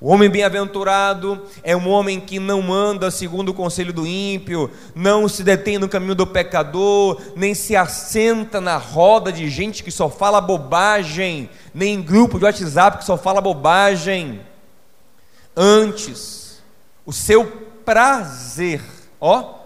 O 0.00 0.08
homem 0.08 0.30
bem-aventurado 0.30 1.44
é 1.62 1.76
um 1.76 1.86
homem 1.86 2.18
que 2.18 2.38
não 2.38 2.72
anda 2.72 3.10
segundo 3.10 3.50
o 3.50 3.54
conselho 3.54 3.92
do 3.92 4.06
ímpio, 4.06 4.70
não 4.94 5.28
se 5.28 5.42
detém 5.42 5.78
no 5.78 5.90
caminho 5.90 6.14
do 6.14 6.26
pecador, 6.26 7.20
nem 7.36 7.54
se 7.54 7.76
assenta 7.76 8.62
na 8.62 8.78
roda 8.78 9.30
de 9.30 9.50
gente 9.50 9.84
que 9.84 9.90
só 9.90 10.08
fala 10.08 10.40
bobagem, 10.40 11.50
nem 11.74 11.96
em 11.96 12.02
grupo 12.02 12.38
de 12.38 12.46
WhatsApp 12.46 12.96
que 12.96 13.04
só 13.04 13.18
fala 13.18 13.42
bobagem. 13.42 14.40
Antes, 15.54 16.62
o 17.04 17.12
seu 17.12 17.46
prazer, 17.84 18.82
ó, 19.20 19.56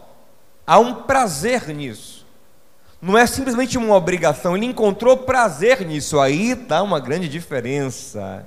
há 0.67 0.81
um 0.81 1.03
prazer 1.03 1.69
nisso 1.69 2.14
não 3.05 3.19
é 3.19 3.27
simplesmente 3.27 3.77
uma 3.77 3.95
obrigação, 3.95 4.57
ele 4.57 4.65
encontrou 4.65 5.15
prazer 5.15 5.87
nisso. 5.87 6.19
Aí 6.19 6.53
está 6.53 6.83
uma 6.83 6.99
grande 6.99 7.29
diferença. 7.29 8.47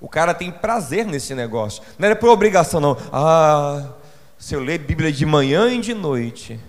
O 0.00 0.08
cara 0.08 0.32
tem 0.32 0.48
prazer 0.48 1.04
nesse 1.04 1.34
negócio. 1.34 1.82
Não 1.98 2.08
é 2.08 2.14
por 2.14 2.28
obrigação, 2.28 2.80
não. 2.80 2.96
Ah, 3.12 3.90
se 4.38 4.54
eu 4.54 4.60
ler 4.60 4.78
Bíblia 4.78 5.10
de 5.10 5.26
manhã 5.26 5.68
e 5.72 5.80
de 5.80 5.92
noite, 5.92 6.60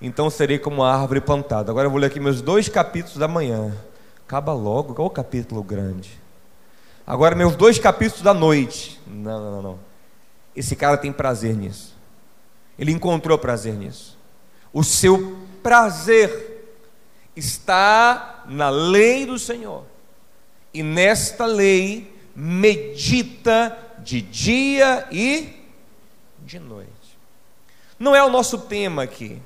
então 0.00 0.30
serei 0.30 0.58
como 0.58 0.76
uma 0.76 0.90
árvore 0.90 1.20
plantada. 1.20 1.70
Agora 1.70 1.86
eu 1.86 1.90
vou 1.90 2.00
ler 2.00 2.06
aqui 2.06 2.18
meus 2.18 2.40
dois 2.40 2.66
capítulos 2.66 3.18
da 3.18 3.28
manhã. 3.28 3.76
Acaba 4.26 4.54
logo, 4.54 4.94
qual 4.94 5.08
o 5.08 5.10
capítulo 5.10 5.62
grande? 5.62 6.18
Agora 7.06 7.34
meus 7.34 7.56
dois 7.56 7.78
capítulos 7.78 8.22
da 8.22 8.32
noite. 8.32 8.98
Não, 9.06 9.38
não, 9.38 9.50
não, 9.50 9.62
não. 9.62 9.78
Esse 10.56 10.74
cara 10.74 10.96
tem 10.96 11.12
prazer 11.12 11.54
nisso. 11.54 11.94
Ele 12.78 12.90
encontrou 12.90 13.36
prazer 13.36 13.74
nisso. 13.74 14.16
O 14.72 14.82
seu 14.82 15.46
prazer 15.62 16.74
está 17.36 18.44
na 18.46 18.68
lei 18.68 19.26
do 19.26 19.38
Senhor. 19.38 19.84
E 20.72 20.82
nesta 20.82 21.46
lei 21.46 22.12
medita 22.34 23.76
de 23.98 24.20
dia 24.22 25.06
e 25.10 25.56
de 26.40 26.58
noite. 26.58 26.88
Não 27.98 28.14
é 28.14 28.24
o 28.24 28.30
nosso 28.30 28.58
tema 28.58 29.02
aqui 29.02 29.42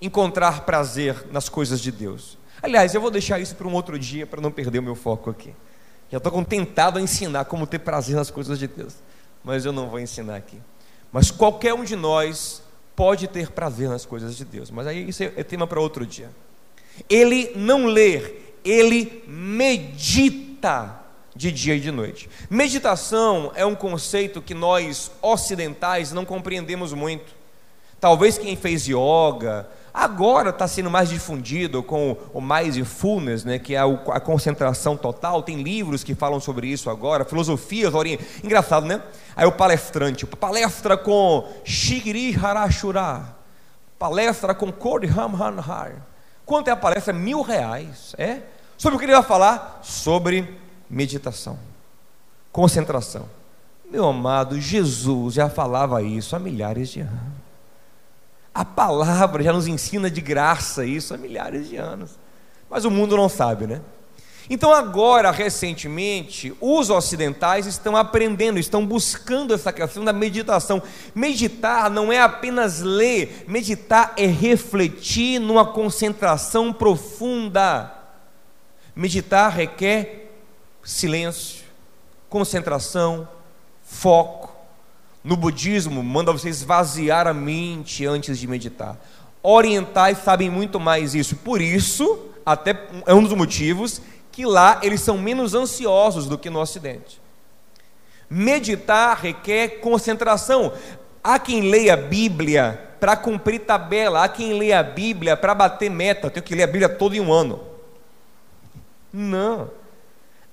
encontrar 0.00 0.64
prazer 0.64 1.26
nas 1.32 1.48
coisas 1.48 1.80
de 1.80 1.90
Deus. 1.90 2.38
Aliás, 2.62 2.94
eu 2.94 3.00
vou 3.00 3.10
deixar 3.10 3.40
isso 3.40 3.54
para 3.56 3.66
um 3.66 3.74
outro 3.74 3.98
dia 3.98 4.26
para 4.26 4.40
não 4.40 4.50
perder 4.50 4.78
o 4.78 4.82
meu 4.82 4.94
foco 4.94 5.30
aqui. 5.30 5.54
Já 6.10 6.18
estou 6.18 6.44
tentado 6.44 6.98
a 6.98 7.02
ensinar 7.02 7.44
como 7.44 7.66
ter 7.66 7.78
prazer 7.80 8.16
nas 8.16 8.30
coisas 8.30 8.58
de 8.58 8.66
Deus, 8.66 8.94
mas 9.44 9.64
eu 9.64 9.72
não 9.72 9.88
vou 9.88 10.00
ensinar 10.00 10.36
aqui. 10.36 10.58
Mas 11.12 11.30
qualquer 11.30 11.74
um 11.74 11.84
de 11.84 11.96
nós 11.96 12.62
pode 12.98 13.28
ter 13.28 13.52
prazer 13.52 13.88
nas 13.88 14.04
coisas 14.04 14.36
de 14.36 14.44
Deus, 14.44 14.72
mas 14.72 14.84
aí 14.84 15.08
isso 15.08 15.22
é, 15.22 15.32
é 15.36 15.44
tema 15.44 15.68
para 15.68 15.80
outro 15.80 16.04
dia. 16.04 16.28
Ele 17.08 17.52
não 17.54 17.86
lê, 17.86 18.34
ele 18.64 19.22
medita 19.24 20.98
de 21.32 21.52
dia 21.52 21.76
e 21.76 21.80
de 21.80 21.92
noite. 21.92 22.28
Meditação 22.50 23.52
é 23.54 23.64
um 23.64 23.76
conceito 23.76 24.42
que 24.42 24.52
nós 24.52 25.12
ocidentais 25.22 26.10
não 26.10 26.24
compreendemos 26.24 26.92
muito. 26.92 27.36
Talvez 28.00 28.36
quem 28.36 28.56
fez 28.56 28.88
yoga, 28.88 29.68
Agora 29.98 30.50
está 30.50 30.68
sendo 30.68 30.88
mais 30.88 31.08
difundido 31.08 31.82
com 31.82 32.16
o 32.32 32.40
mindfulness, 32.40 33.44
né, 33.44 33.58
que 33.58 33.74
é 33.74 33.80
a 33.80 34.20
concentração 34.20 34.96
total. 34.96 35.42
Tem 35.42 35.60
livros 35.60 36.04
que 36.04 36.14
falam 36.14 36.38
sobre 36.38 36.68
isso 36.68 36.88
agora, 36.88 37.24
filosofias, 37.24 37.92
engraçado, 38.44 38.86
né? 38.86 39.02
Aí 39.38 39.46
o 39.46 39.52
palestrante, 39.52 40.26
palestra 40.26 40.96
com 40.96 41.48
Shigiri 41.62 42.36
Harashura, 42.36 43.36
palestra 43.96 44.52
com 44.52 44.72
Kori 44.72 45.06
Hamhanhar. 45.06 45.92
Quanto 46.44 46.66
é 46.66 46.72
a 46.72 46.76
palestra? 46.76 47.12
Mil 47.12 47.40
reais. 47.42 48.16
É? 48.18 48.40
Sobre 48.76 48.96
o 48.96 48.98
que 48.98 49.04
ele 49.04 49.12
vai 49.12 49.22
falar? 49.22 49.78
Sobre 49.84 50.58
meditação, 50.90 51.56
concentração. 52.50 53.28
Meu 53.88 54.08
amado, 54.08 54.60
Jesus 54.60 55.34
já 55.34 55.48
falava 55.48 56.02
isso 56.02 56.34
há 56.34 56.40
milhares 56.40 56.88
de 56.88 57.02
anos. 57.02 57.38
A 58.52 58.64
palavra 58.64 59.44
já 59.44 59.52
nos 59.52 59.68
ensina 59.68 60.10
de 60.10 60.20
graça 60.20 60.84
isso 60.84 61.14
há 61.14 61.16
milhares 61.16 61.68
de 61.68 61.76
anos. 61.76 62.18
Mas 62.68 62.84
o 62.84 62.90
mundo 62.90 63.16
não 63.16 63.28
sabe, 63.28 63.68
né? 63.68 63.80
Então, 64.50 64.72
agora, 64.72 65.30
recentemente, 65.30 66.54
os 66.60 66.88
ocidentais 66.88 67.66
estão 67.66 67.96
aprendendo, 67.96 68.58
estão 68.58 68.84
buscando 68.86 69.52
essa 69.52 69.72
questão 69.72 70.04
da 70.04 70.12
meditação. 70.12 70.82
Meditar 71.14 71.90
não 71.90 72.10
é 72.10 72.20
apenas 72.20 72.80
ler, 72.80 73.44
meditar 73.46 74.14
é 74.16 74.26
refletir 74.26 75.38
numa 75.38 75.66
concentração 75.66 76.72
profunda. 76.72 77.92
Meditar 78.96 79.52
requer 79.52 80.32
silêncio, 80.82 81.64
concentração, 82.30 83.28
foco. 83.82 84.56
No 85.22 85.36
budismo, 85.36 86.02
manda 86.02 86.32
você 86.32 86.48
esvaziar 86.48 87.26
a 87.26 87.34
mente 87.34 88.06
antes 88.06 88.38
de 88.38 88.46
meditar. 88.46 88.96
Orientais 89.42 90.18
sabem 90.18 90.48
muito 90.48 90.80
mais 90.80 91.14
isso, 91.14 91.36
por 91.36 91.60
isso, 91.60 92.18
até 92.46 92.88
é 93.06 93.12
um 93.12 93.22
dos 93.22 93.34
motivos 93.34 94.00
que 94.38 94.46
lá 94.46 94.78
eles 94.84 95.00
são 95.00 95.18
menos 95.18 95.52
ansiosos 95.52 96.26
do 96.26 96.38
que 96.38 96.48
no 96.48 96.60
Ocidente. 96.60 97.20
Meditar 98.30 99.18
requer 99.20 99.80
concentração. 99.80 100.72
Há 101.24 101.40
quem 101.40 101.62
leia 101.62 101.94
a 101.94 101.96
Bíblia 101.96 102.94
para 103.00 103.16
cumprir 103.16 103.62
tabela, 103.62 104.22
há 104.22 104.28
quem 104.28 104.56
leia 104.56 104.78
a 104.78 104.82
Bíblia 104.84 105.36
para 105.36 105.56
bater 105.56 105.90
meta. 105.90 106.28
Eu 106.28 106.30
tenho 106.30 106.46
que 106.46 106.54
ler 106.54 106.62
a 106.62 106.66
Bíblia 106.68 106.88
todo 106.88 107.16
em 107.16 107.20
um 107.20 107.32
ano. 107.32 107.58
Não. 109.12 109.72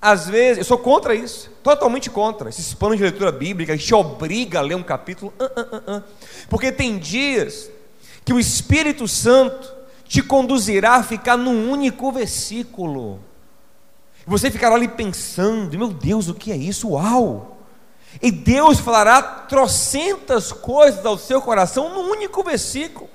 Às 0.01 0.27
vezes, 0.27 0.57
eu 0.57 0.65
sou 0.65 0.79
contra 0.79 1.13
isso, 1.13 1.51
totalmente 1.61 2.09
contra. 2.09 2.49
Esses 2.49 2.73
planos 2.73 2.97
de 2.97 3.03
leitura 3.03 3.31
bíblica 3.31 3.77
que 3.77 3.83
te 3.83 3.93
obriga 3.93 4.57
a 4.57 4.63
ler 4.63 4.73
um 4.73 4.81
capítulo. 4.81 5.31
Uh, 5.39 5.43
uh, 5.43 5.97
uh, 5.97 6.03
Porque 6.49 6.71
tem 6.71 6.97
dias 6.97 7.69
que 8.25 8.33
o 8.33 8.39
Espírito 8.39 9.07
Santo 9.07 9.71
te 10.05 10.23
conduzirá 10.23 10.95
a 10.95 11.03
ficar 11.03 11.37
num 11.37 11.69
único 11.69 12.11
versículo. 12.11 13.19
Você 14.27 14.49
ficará 14.49 14.75
ali 14.75 14.87
pensando, 14.87 15.77
meu 15.77 15.89
Deus, 15.89 16.27
o 16.27 16.33
que 16.33 16.51
é 16.51 16.57
isso? 16.57 16.89
Uau! 16.89 17.57
E 18.21 18.31
Deus 18.31 18.79
falará 18.79 19.21
trocentas 19.21 20.51
coisas 20.51 21.05
ao 21.05 21.17
seu 21.17 21.41
coração 21.41 21.93
num 21.93 22.11
único 22.11 22.43
versículo. 22.43 23.09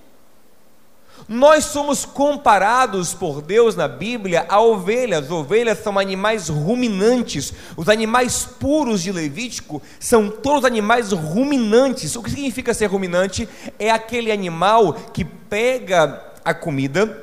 Nós 1.28 1.66
somos 1.66 2.04
comparados 2.04 3.14
por 3.14 3.40
Deus 3.40 3.76
na 3.76 3.86
Bíblia 3.86 4.46
a 4.48 4.60
ovelhas. 4.60 5.30
Ovelhas 5.30 5.78
são 5.78 5.98
animais 5.98 6.48
ruminantes. 6.48 7.52
Os 7.76 7.88
animais 7.88 8.44
puros 8.44 9.02
de 9.02 9.12
Levítico 9.12 9.80
são 9.98 10.28
todos 10.28 10.64
animais 10.64 11.12
ruminantes. 11.12 12.16
O 12.16 12.22
que 12.22 12.30
significa 12.30 12.74
ser 12.74 12.86
ruminante? 12.86 13.48
É 13.78 13.90
aquele 13.90 14.32
animal 14.32 14.94
que 15.12 15.24
pega 15.24 16.20
a 16.44 16.54
comida, 16.54 17.16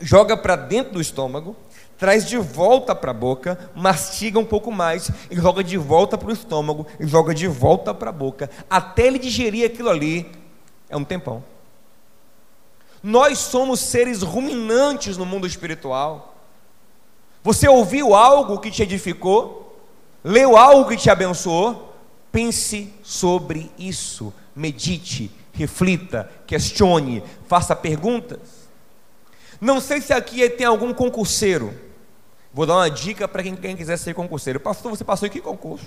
joga 0.00 0.36
para 0.36 0.56
dentro 0.56 0.94
do 0.94 1.00
estômago, 1.00 1.56
traz 1.98 2.26
de 2.26 2.36
volta 2.36 2.94
para 2.94 3.10
a 3.10 3.14
boca, 3.14 3.70
mastiga 3.74 4.38
um 4.38 4.44
pouco 4.44 4.72
mais, 4.72 5.10
e 5.30 5.36
joga 5.36 5.62
de 5.62 5.76
volta 5.76 6.18
para 6.18 6.28
o 6.28 6.32
estômago, 6.32 6.86
e 6.98 7.06
joga 7.06 7.34
de 7.34 7.46
volta 7.46 7.94
para 7.94 8.10
a 8.10 8.12
boca, 8.12 8.50
até 8.68 9.06
ele 9.06 9.18
digerir 9.18 9.66
aquilo 9.66 9.88
ali, 9.88 10.30
é 10.88 10.96
um 10.96 11.04
tempão. 11.04 11.42
Nós 13.02 13.38
somos 13.38 13.80
seres 13.80 14.22
ruminantes 14.22 15.16
no 15.16 15.26
mundo 15.26 15.46
espiritual. 15.46 16.36
Você 17.42 17.68
ouviu 17.68 18.14
algo 18.14 18.60
que 18.60 18.70
te 18.70 18.82
edificou? 18.82 19.76
Leu 20.22 20.56
algo 20.56 20.88
que 20.88 20.96
te 20.96 21.10
abençoou? 21.10 21.92
Pense 22.30 22.92
sobre 23.02 23.70
isso, 23.76 24.32
medite, 24.54 25.30
reflita, 25.52 26.30
questione, 26.46 27.22
faça 27.46 27.74
perguntas. 27.74 28.61
Não 29.62 29.80
sei 29.80 30.02
se 30.02 30.12
aqui 30.12 30.46
tem 30.50 30.66
algum 30.66 30.92
concurseiro 30.92 31.72
Vou 32.54 32.66
dar 32.66 32.76
uma 32.76 32.90
dica 32.90 33.26
para 33.26 33.42
quem, 33.42 33.56
quem, 33.56 33.74
quiser 33.74 33.96
ser 33.96 34.14
concurseiro. 34.14 34.60
Pastor, 34.60 34.90
você 34.90 35.02
passou 35.02 35.26
em 35.26 35.30
que 35.30 35.40
concurso? 35.40 35.86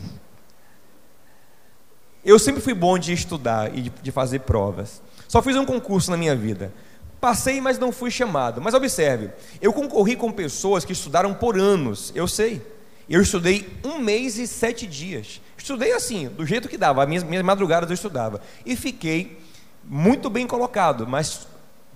Eu 2.24 2.40
sempre 2.40 2.60
fui 2.60 2.74
bom 2.74 2.98
de 2.98 3.14
estudar 3.14 3.76
e 3.78 3.84
de, 3.84 3.90
de 3.90 4.12
fazer 4.12 4.40
provas. 4.40 5.02
Só 5.28 5.44
fiz 5.44 5.56
um 5.56 5.66
concurso 5.66 6.10
na 6.10 6.18
minha 6.18 6.36
vida. 6.36 6.74
Passei, 7.22 7.62
mas 7.62 7.78
não 7.78 7.92
fui 7.92 8.10
chamado. 8.10 8.60
Mas 8.60 8.74
observe, 8.74 9.30
eu 9.62 9.72
concorri 9.72 10.16
com 10.16 10.32
pessoas 10.32 10.84
que 10.84 10.92
estudaram 10.92 11.36
por 11.36 11.58
anos, 11.60 12.12
eu 12.16 12.28
sei. 12.28 12.66
Eu 13.08 13.22
estudei 13.22 13.70
um 13.84 14.00
mês 14.00 14.40
e 14.40 14.48
sete 14.48 14.88
dias. 14.88 15.40
Estudei 15.56 15.92
assim, 15.92 16.28
do 16.30 16.48
jeito 16.48 16.68
que 16.68 16.80
dava, 16.80 17.06
minhas, 17.06 17.24
minhas 17.24 17.44
madrugadas 17.44 17.92
eu 17.92 17.94
estudava. 17.94 18.42
E 18.66 18.76
fiquei 18.76 19.40
muito 19.84 20.32
bem 20.32 20.48
colocado, 20.48 21.06
mas 21.06 21.48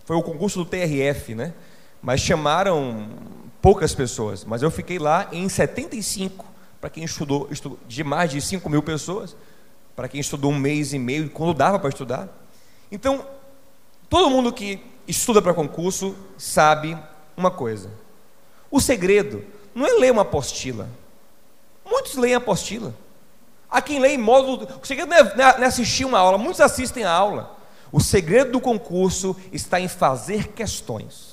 foi 0.05 0.15
o 0.15 0.21
concurso 0.21 0.63
do 0.63 0.65
TRF, 0.65 1.33
né? 1.33 1.53
Mas 2.01 2.21
chamaram 2.21 3.09
poucas 3.61 3.93
pessoas, 3.93 4.45
mas 4.45 4.61
eu 4.61 4.71
fiquei 4.71 4.97
lá 4.97 5.27
em 5.31 5.47
75, 5.49 6.45
para 6.79 6.89
quem 6.89 7.03
estudou, 7.03 7.47
estudou, 7.51 7.77
de 7.87 8.03
mais 8.03 8.31
de 8.31 8.41
5 8.41 8.69
mil 8.69 8.81
pessoas, 8.81 9.35
para 9.95 10.07
quem 10.07 10.21
estudou 10.21 10.51
um 10.51 10.57
mês 10.57 10.93
e 10.93 10.99
meio, 10.99 11.29
quando 11.29 11.53
dava 11.53 11.77
para 11.77 11.89
estudar. 11.89 12.29
Então, 12.89 13.25
todo 14.09 14.29
mundo 14.29 14.53
que 14.53 14.81
estuda 15.05 15.41
para 15.41 15.53
concurso 15.53 16.15
sabe 16.37 16.97
uma 17.35 17.51
coisa: 17.51 17.91
o 18.71 18.79
segredo 18.79 19.43
não 19.75 19.85
é 19.85 19.91
ler 19.99 20.11
uma 20.11 20.21
apostila. 20.21 20.87
Muitos 21.85 22.15
leem 22.15 22.35
apostila. 22.35 22.95
Há 23.69 23.81
quem 23.81 23.99
lê 23.99 24.13
em 24.13 24.17
módulo. 24.17 24.67
O 24.81 24.87
segredo 24.87 25.09
não 25.09 25.17
é, 25.17 25.37
não 25.57 25.63
é 25.63 25.65
assistir 25.65 26.05
uma 26.05 26.17
aula, 26.17 26.37
muitos 26.37 26.61
assistem 26.61 27.03
a 27.03 27.11
aula. 27.11 27.57
O 27.91 27.99
segredo 27.99 28.53
do 28.53 28.61
concurso 28.61 29.35
está 29.51 29.81
em 29.81 29.87
fazer 29.87 30.49
questões 30.49 31.28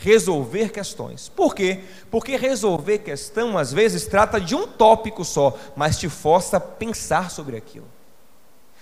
resolver 0.00 0.70
questões. 0.70 1.28
Por 1.28 1.54
quê? 1.54 1.80
Porque 2.10 2.36
resolver 2.36 2.98
questão 2.98 3.56
às 3.56 3.72
vezes 3.72 4.06
trata 4.06 4.40
de 4.40 4.54
um 4.54 4.66
tópico 4.66 5.24
só, 5.24 5.56
mas 5.76 5.98
te 5.98 6.08
força 6.08 6.56
a 6.56 6.60
pensar 6.60 7.30
sobre 7.30 7.56
aquilo. 7.56 7.86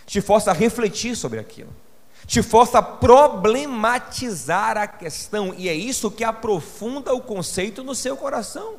Te 0.07 0.21
força 0.21 0.53
a 0.53 0.55
refletir 0.55 1.17
sobre 1.17 1.41
aquilo. 1.41 1.71
Te 2.25 2.41
força 2.41 2.79
a 2.79 2.83
problematizar 2.83 4.77
a 4.77 4.87
questão, 4.87 5.55
e 5.57 5.69
é 5.69 5.75
isso 5.75 6.11
que 6.11 6.23
aprofunda 6.23 7.13
o 7.13 7.21
conceito 7.21 7.83
no 7.83 7.95
seu 7.95 8.17
coração. 8.17 8.75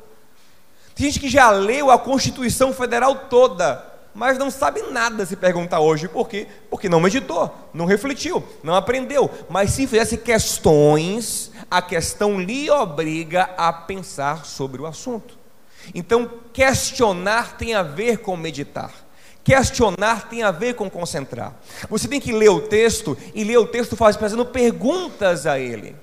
Tem 0.94 1.06
gente 1.06 1.20
que 1.20 1.28
já 1.28 1.50
leu 1.50 1.90
a 1.90 1.98
Constituição 1.98 2.72
Federal 2.72 3.14
toda, 3.28 3.84
mas 4.14 4.38
não 4.38 4.50
sabe 4.50 4.82
nada 4.90 5.26
se 5.26 5.36
perguntar 5.36 5.80
hoje. 5.80 6.08
Por 6.08 6.28
quê? 6.28 6.46
Porque 6.68 6.88
não 6.88 7.00
meditou, 7.00 7.54
não 7.72 7.86
refletiu, 7.86 8.42
não 8.62 8.74
aprendeu. 8.74 9.30
Mas 9.48 9.70
se 9.72 9.86
fizesse 9.86 10.16
questões, 10.16 11.49
a 11.70 11.80
questão 11.80 12.40
lhe 12.40 12.68
obriga 12.68 13.50
a 13.56 13.72
pensar 13.72 14.44
sobre 14.44 14.82
o 14.82 14.86
assunto. 14.86 15.38
Então, 15.94 16.30
questionar 16.52 17.56
tem 17.56 17.74
a 17.74 17.82
ver 17.82 18.18
com 18.18 18.36
meditar. 18.36 18.92
Questionar 19.42 20.28
tem 20.28 20.42
a 20.42 20.50
ver 20.50 20.74
com 20.74 20.90
concentrar. 20.90 21.54
Você 21.88 22.06
tem 22.06 22.20
que 22.20 22.32
ler 22.32 22.50
o 22.50 22.60
texto 22.60 23.16
e 23.34 23.44
ler 23.44 23.58
o 23.58 23.66
texto 23.66 23.96
fazendo 23.96 24.44
perguntas 24.44 25.46
a 25.46 25.58
ele. 25.58 25.96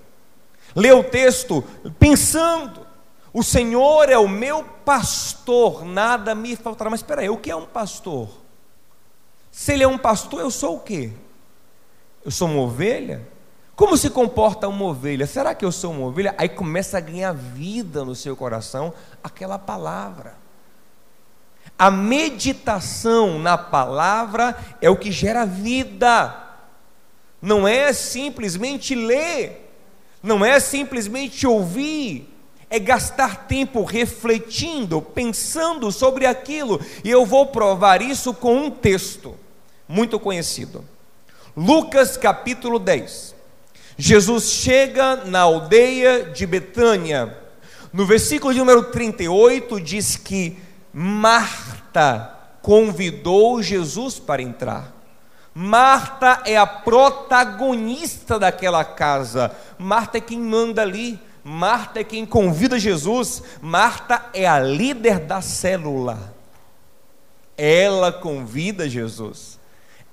Ler 0.76 0.94
o 0.94 1.04
texto 1.04 1.64
pensando. 2.00 2.88
O 3.34 3.44
Senhor 3.44 4.10
é 4.10 4.18
o 4.18 4.28
meu 4.28 4.64
pastor, 4.64 5.86
nada 5.86 6.34
me 6.34 6.56
faltará. 6.56 6.90
Mas 6.90 7.02
espera 7.02 7.22
aí, 7.22 7.30
o 7.30 7.38
que 7.38 7.52
é 7.52 7.56
um 7.56 7.66
pastor? 7.66 8.30
Se 9.52 9.74
ele 9.74 9.84
é 9.84 9.88
um 9.88 9.98
pastor, 9.98 10.40
eu 10.40 10.50
sou 10.50 10.78
o 10.78 10.80
quê? 10.80 11.12
Eu 12.26 12.32
sou 12.32 12.48
uma 12.48 12.62
ovelha? 12.62 13.28
Como 13.78 13.96
se 13.96 14.10
comporta 14.10 14.68
uma 14.68 14.86
ovelha? 14.86 15.28
Será 15.28 15.54
que 15.54 15.64
eu 15.64 15.72
sou 15.72 15.92
uma 15.92 16.08
ovelha? 16.08 16.34
Aí 16.36 16.50
começa 16.50 16.98
a 16.98 17.00
ganhar 17.00 17.32
vida 17.32 18.04
no 18.04 18.16
seu 18.16 18.36
coração 18.36 18.92
aquela 19.24 19.60
palavra. 19.60 20.34
A 21.78 21.92
meditação 21.92 23.38
na 23.38 23.56
palavra 23.56 24.58
é 24.82 24.90
o 24.90 24.98
que 24.98 25.12
gera 25.12 25.46
vida. 25.46 26.36
Não 27.40 27.68
é 27.68 27.94
simplesmente 27.94 28.96
ler, 28.96 29.72
não 30.24 30.44
é 30.44 30.60
simplesmente 30.60 31.46
ouvir, 31.46 32.28
é 32.72 32.80
gastar 32.80 33.46
tempo 33.46 33.84
refletindo, 33.84 35.04
pensando 35.04 35.92
sobre 35.92 36.26
aquilo, 36.26 36.82
e 37.04 37.12
eu 37.12 37.28
vou 37.28 37.46
provar 37.46 38.02
isso 38.02 38.34
com 38.34 38.56
um 38.56 38.72
texto 38.72 39.38
muito 39.88 40.20
conhecido. 40.20 40.84
Lucas 41.56 42.18
capítulo 42.18 42.80
10. 42.80 43.37
Jesus 43.98 44.52
chega 44.52 45.26
na 45.26 45.42
aldeia 45.42 46.26
de 46.26 46.46
Betânia. 46.46 47.36
No 47.92 48.06
versículo 48.06 48.54
de 48.54 48.60
número 48.60 48.84
38 48.92 49.82
diz 49.82 50.16
que 50.16 50.58
Marta 50.94 52.36
convidou 52.62 53.62
Jesus 53.62 54.20
para 54.20 54.42
entrar. 54.42 54.94
Marta 55.54 56.44
é 56.46 56.56
a 56.56 56.68
protagonista 56.68 58.38
daquela 58.38 58.86
casa. 58.86 59.52
Marta 59.80 60.20
é 60.20 60.22
quem 60.22 60.40
manda 60.40 60.84
ali. 60.84 61.20
Marta 61.50 62.02
é 62.02 62.04
quem 62.04 62.26
convida 62.26 62.78
Jesus, 62.78 63.42
Marta 63.62 64.26
é 64.34 64.46
a 64.46 64.60
líder 64.60 65.20
da 65.20 65.42
célula. 65.42 66.36
Ela 67.58 68.12
convida 68.12 68.90
Jesus, 68.90 69.58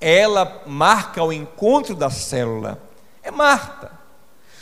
ela 0.01 0.63
marca 0.65 1.25
o 1.25 1.33
encontro 1.33 1.97
da 1.97 2.09
célula. 2.09 2.81
É 3.25 3.31
Marta. 3.33 3.91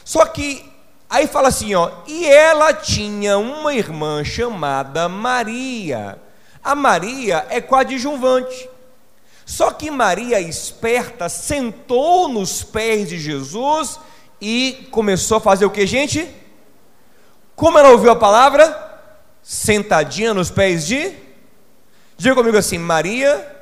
Só 0.04 0.24
que 0.24 0.72
Aí 1.12 1.26
fala 1.26 1.48
assim, 1.48 1.74
ó, 1.74 1.90
e 2.06 2.24
ela 2.24 2.72
tinha 2.72 3.36
uma 3.36 3.74
irmã 3.74 4.24
chamada 4.24 5.10
Maria. 5.10 6.18
A 6.64 6.74
Maria 6.74 7.46
é 7.50 7.60
coadjuvante. 7.60 8.70
Só 9.44 9.72
que 9.72 9.90
Maria, 9.90 10.40
esperta, 10.40 11.28
sentou 11.28 12.30
nos 12.30 12.64
pés 12.64 13.10
de 13.10 13.18
Jesus 13.18 14.00
e 14.40 14.88
começou 14.90 15.36
a 15.36 15.40
fazer 15.40 15.66
o 15.66 15.70
que, 15.70 15.86
gente? 15.86 16.26
Como 17.54 17.78
ela 17.78 17.90
ouviu 17.90 18.10
a 18.10 18.16
palavra? 18.16 18.98
Sentadinha 19.42 20.32
nos 20.32 20.50
pés 20.50 20.86
de. 20.86 21.14
Diga 22.16 22.34
comigo 22.34 22.56
assim: 22.56 22.78
Maria 22.78 23.54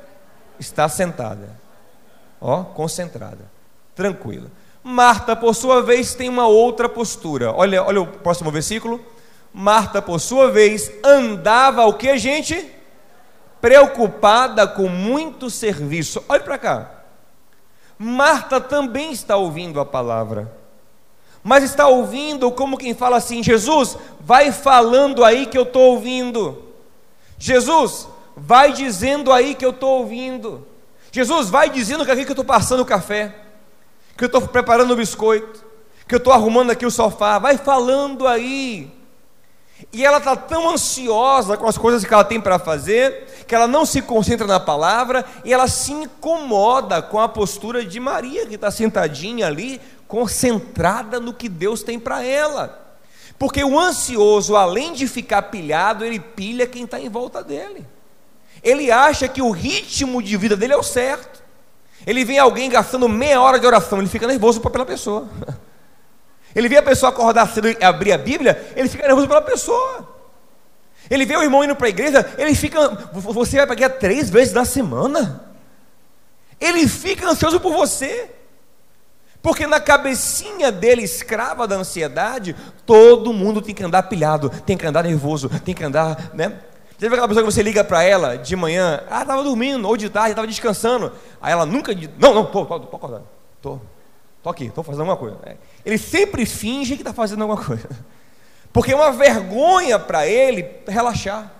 está 0.57 0.87
sentada, 0.87 1.59
ó, 2.39 2.63
concentrada, 2.63 3.51
tranquila. 3.93 4.49
Marta, 4.83 5.35
por 5.35 5.53
sua 5.53 5.81
vez, 5.81 6.15
tem 6.15 6.27
uma 6.27 6.47
outra 6.47 6.89
postura. 6.89 7.53
Olha, 7.53 7.83
olha 7.83 8.01
o 8.01 8.07
próximo 8.07 8.49
versículo. 8.49 8.99
Marta, 9.53 10.01
por 10.01 10.19
sua 10.19 10.49
vez, 10.49 10.91
andava 11.03 11.85
o 11.85 11.93
que, 11.93 12.17
gente? 12.17 12.67
Preocupada 13.59 14.67
com 14.67 14.87
muito 14.87 15.49
serviço. 15.49 16.23
Olha 16.27 16.41
para 16.41 16.57
cá. 16.57 16.91
Marta 17.97 18.59
também 18.59 19.11
está 19.11 19.37
ouvindo 19.37 19.79
a 19.79 19.85
palavra, 19.85 20.51
mas 21.43 21.63
está 21.63 21.87
ouvindo 21.87 22.49
como 22.51 22.77
quem 22.77 22.95
fala 22.95 23.17
assim: 23.17 23.43
Jesus, 23.43 23.95
vai 24.19 24.51
falando 24.51 25.23
aí 25.23 25.45
que 25.45 25.57
eu 25.57 25.63
estou 25.63 25.93
ouvindo. 25.93 26.63
Jesus, 27.37 28.07
vai 28.35 28.73
dizendo 28.73 29.31
aí 29.31 29.53
que 29.53 29.63
eu 29.63 29.69
estou 29.69 29.99
ouvindo. 29.99 30.65
Jesus, 31.11 31.49
vai 31.49 31.69
dizendo 31.69 32.03
que 32.03 32.09
aqui 32.09 32.23
que 32.23 32.31
eu 32.31 32.33
estou 32.33 32.45
passando 32.45 32.79
o 32.79 32.85
café 32.85 33.35
que 34.17 34.23
eu 34.23 34.27
estou 34.27 34.41
preparando 34.41 34.91
o 34.91 34.95
biscoito, 34.95 35.63
que 36.07 36.15
eu 36.15 36.17
estou 36.17 36.33
arrumando 36.33 36.71
aqui 36.71 36.85
o 36.85 36.91
sofá, 36.91 37.39
vai 37.39 37.57
falando 37.57 38.27
aí. 38.27 38.91
E 39.91 40.05
ela 40.05 40.17
está 40.17 40.35
tão 40.35 40.69
ansiosa 40.69 41.57
com 41.57 41.65
as 41.65 41.77
coisas 41.77 42.03
que 42.05 42.13
ela 42.13 42.23
tem 42.23 42.39
para 42.39 42.59
fazer, 42.59 43.45
que 43.47 43.55
ela 43.55 43.67
não 43.67 43.85
se 43.85 44.01
concentra 44.01 44.45
na 44.45 44.59
palavra 44.59 45.25
e 45.43 45.53
ela 45.53 45.67
se 45.67 45.91
incomoda 45.91 47.01
com 47.01 47.19
a 47.19 47.27
postura 47.27 47.83
de 47.83 47.99
Maria, 47.99 48.45
que 48.45 48.55
está 48.55 48.69
sentadinha 48.69 49.47
ali, 49.47 49.81
concentrada 50.07 51.19
no 51.19 51.33
que 51.33 51.49
Deus 51.49 51.81
tem 51.81 51.99
para 51.99 52.23
ela. 52.23 52.79
Porque 53.39 53.63
o 53.63 53.79
ansioso, 53.79 54.55
além 54.55 54.93
de 54.93 55.07
ficar 55.07 55.41
pilhado, 55.43 56.05
ele 56.05 56.19
pilha 56.19 56.67
quem 56.67 56.83
está 56.83 56.99
em 56.99 57.09
volta 57.09 57.43
dele. 57.43 57.87
Ele 58.61 58.91
acha 58.91 59.27
que 59.27 59.41
o 59.41 59.49
ritmo 59.49 60.21
de 60.21 60.37
vida 60.37 60.55
dele 60.55 60.73
é 60.73 60.77
o 60.77 60.83
certo. 60.83 61.40
Ele 62.05 62.25
vê 62.25 62.37
alguém 62.37 62.69
gastando 62.69 63.07
meia 63.07 63.41
hora 63.41 63.59
de 63.59 63.65
oração, 63.65 63.99
ele 63.99 64.07
fica 64.07 64.27
nervoso 64.27 64.59
pela 64.59 64.85
pessoa. 64.85 65.27
Ele 66.53 66.67
vê 66.67 66.75
a 66.75 66.83
pessoa 66.83 67.11
acordar 67.11 67.47
cedo 67.47 67.69
e 67.69 67.77
abrir 67.81 68.11
a 68.11 68.17
Bíblia, 68.17 68.73
ele 68.75 68.89
fica 68.89 69.07
nervoso 69.07 69.25
pela 69.25 69.41
pessoa. 69.41 70.05
Ele 71.09 71.25
vê 71.25 71.37
o 71.37 71.43
irmão 71.43 71.63
indo 71.63 71.77
para 71.77 71.87
a 71.87 71.89
igreja, 71.89 72.29
ele 72.37 72.53
fica. 72.53 72.89
Você 73.13 73.55
vai 73.55 73.65
para 73.65 73.73
a 73.73 73.77
igreja 73.77 73.89
três 73.89 74.29
vezes 74.29 74.53
na 74.53 74.65
semana. 74.65 75.45
Ele 76.59 76.87
fica 76.89 77.29
ansioso 77.29 77.57
por 77.59 77.71
você. 77.71 78.29
Porque 79.41 79.65
na 79.65 79.79
cabecinha 79.79 80.71
dele, 80.71 81.01
escrava 81.01 81.67
da 81.67 81.75
ansiedade, 81.75 82.55
todo 82.85 83.33
mundo 83.33 83.61
tem 83.61 83.73
que 83.73 83.83
andar 83.83 84.03
pilhado, 84.03 84.49
tem 84.65 84.77
que 84.77 84.85
andar 84.85 85.03
nervoso, 85.03 85.49
tem 85.65 85.73
que 85.73 85.83
andar, 85.83 86.31
né? 86.33 86.59
Teve 87.01 87.15
aquela 87.15 87.27
pessoa 87.27 87.43
que 87.43 87.51
você 87.51 87.63
liga 87.63 87.83
para 87.83 88.03
ela 88.03 88.37
de 88.37 88.55
manhã, 88.55 89.03
ah, 89.09 89.23
estava 89.23 89.43
dormindo, 89.43 89.87
ou 89.87 89.97
de 89.97 90.07
tarde, 90.07 90.33
estava 90.33 90.45
descansando. 90.45 91.11
Aí 91.41 91.51
ela 91.51 91.65
nunca 91.65 91.95
diz, 91.95 92.07
não, 92.19 92.31
não, 92.31 92.45
tô, 92.45 92.63
tô, 92.63 92.79
tô 92.79 92.95
acordado, 92.95 93.23
estou, 93.57 93.81
tô 94.43 94.49
aqui, 94.51 94.65
estou 94.65 94.83
fazendo 94.83 95.09
alguma 95.09 95.17
coisa. 95.17 95.35
É, 95.43 95.57
ele 95.83 95.97
sempre 95.97 96.45
finge 96.45 96.93
que 96.93 97.01
está 97.01 97.11
fazendo 97.11 97.41
alguma 97.41 97.59
coisa. 97.59 97.89
Porque 98.71 98.91
é 98.91 98.95
uma 98.95 99.11
vergonha 99.11 99.97
para 99.97 100.27
ele 100.27 100.63
relaxar. 100.87 101.51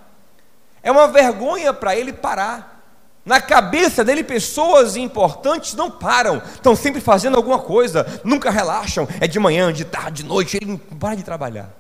É 0.84 0.92
uma 0.92 1.08
vergonha 1.08 1.74
para 1.74 1.96
ele 1.96 2.14
parar. 2.14 2.80
Na 3.26 3.42
cabeça 3.42 4.04
dele, 4.06 4.24
pessoas 4.24 4.96
importantes 4.96 5.74
não 5.74 5.90
param, 5.90 6.38
estão 6.38 6.76
sempre 6.76 7.02
fazendo 7.02 7.36
alguma 7.36 7.58
coisa, 7.58 8.06
nunca 8.24 8.52
relaxam. 8.52 9.08
É 9.20 9.26
de 9.26 9.40
manhã, 9.40 9.74
de 9.74 9.86
tarde, 9.86 10.22
de 10.22 10.30
noite, 10.30 10.58
ele 10.58 10.68
não 10.68 10.78
para 10.78 11.16
de 11.16 11.24
trabalhar. 11.24 11.72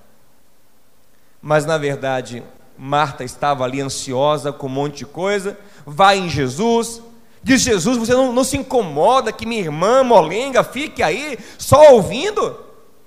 Mas 1.40 1.64
na 1.64 1.78
verdade, 1.78 2.44
Marta 2.84 3.24
estava 3.24 3.64
ali 3.64 3.80
ansiosa 3.80 4.52
com 4.52 4.66
um 4.66 4.72
monte 4.72 4.98
de 4.98 5.06
coisa, 5.06 5.56
vai 5.86 6.18
em 6.18 6.28
Jesus, 6.28 7.00
diz 7.44 7.62
Jesus, 7.62 7.96
você 7.96 8.12
não, 8.12 8.34
não 8.34 8.44
se 8.44 8.58
incomoda 8.58 9.32
que 9.32 9.46
minha 9.46 9.62
irmã 9.62 10.04
molenga 10.04 10.64
fique 10.64 11.04
aí 11.04 11.38
só 11.60 11.94
ouvindo? 11.94 12.60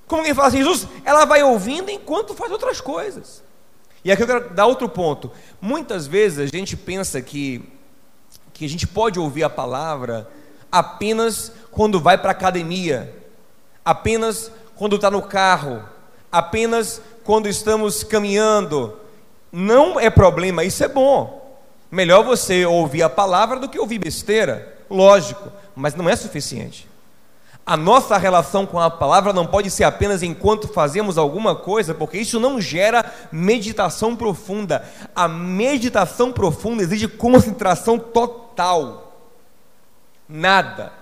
Como 0.06 0.22
quem 0.22 0.32
fala 0.32 0.46
assim, 0.46 0.58
Jesus, 0.58 0.86
ela 1.04 1.24
vai 1.24 1.42
ouvindo 1.42 1.90
enquanto 1.90 2.34
faz 2.34 2.52
outras 2.52 2.80
coisas. 2.80 3.42
E 4.04 4.12
aqui 4.12 4.22
eu 4.22 4.28
quero 4.28 4.50
dar 4.50 4.66
outro 4.66 4.88
ponto. 4.88 5.32
Muitas 5.60 6.06
vezes 6.06 6.38
a 6.38 6.46
gente 6.46 6.76
pensa 6.76 7.20
que, 7.20 7.68
que 8.52 8.64
a 8.64 8.68
gente 8.68 8.86
pode 8.86 9.18
ouvir 9.18 9.42
a 9.42 9.50
palavra 9.50 10.30
apenas 10.70 11.50
quando 11.72 11.98
vai 11.98 12.16
para 12.16 12.28
a 12.28 12.30
academia, 12.30 13.12
apenas 13.84 14.52
quando 14.76 14.94
está 14.94 15.10
no 15.10 15.22
carro, 15.22 15.82
apenas 16.30 17.02
quando 17.24 17.48
estamos 17.48 18.04
caminhando, 18.04 19.00
não 19.54 20.00
é 20.00 20.10
problema, 20.10 20.64
isso 20.64 20.82
é 20.82 20.88
bom. 20.88 21.40
Melhor 21.88 22.24
você 22.24 22.66
ouvir 22.66 23.04
a 23.04 23.08
palavra 23.08 23.60
do 23.60 23.68
que 23.68 23.78
ouvir 23.78 24.00
besteira, 24.00 24.80
lógico, 24.90 25.48
mas 25.76 25.94
não 25.94 26.08
é 26.08 26.16
suficiente. 26.16 26.88
A 27.64 27.76
nossa 27.76 28.18
relação 28.18 28.66
com 28.66 28.80
a 28.80 28.90
palavra 28.90 29.32
não 29.32 29.46
pode 29.46 29.70
ser 29.70 29.84
apenas 29.84 30.24
enquanto 30.24 30.66
fazemos 30.66 31.16
alguma 31.16 31.54
coisa, 31.54 31.94
porque 31.94 32.18
isso 32.18 32.40
não 32.40 32.60
gera 32.60 33.10
meditação 33.30 34.16
profunda. 34.16 34.84
A 35.14 35.28
meditação 35.28 36.32
profunda 36.32 36.82
exige 36.82 37.06
concentração 37.06 37.96
total. 37.96 39.12
Nada. 40.28 40.92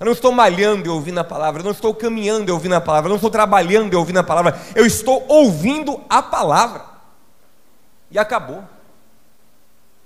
Eu 0.00 0.06
não 0.06 0.12
estou 0.12 0.32
malhando 0.32 0.86
e 0.86 0.88
ouvindo 0.88 1.18
a 1.20 1.24
palavra, 1.24 1.60
eu 1.60 1.64
não 1.64 1.72
estou 1.72 1.94
caminhando 1.94 2.48
e 2.48 2.52
ouvindo 2.52 2.74
a 2.74 2.80
palavra, 2.80 3.08
eu 3.08 3.10
não 3.10 3.16
estou 3.16 3.30
trabalhando 3.30 3.92
e 3.92 3.96
ouvindo 3.96 4.18
a 4.18 4.24
palavra, 4.24 4.58
eu 4.74 4.86
estou 4.86 5.26
ouvindo 5.28 6.00
a 6.08 6.22
palavra 6.22 6.87
e 8.10 8.18
acabou. 8.18 8.62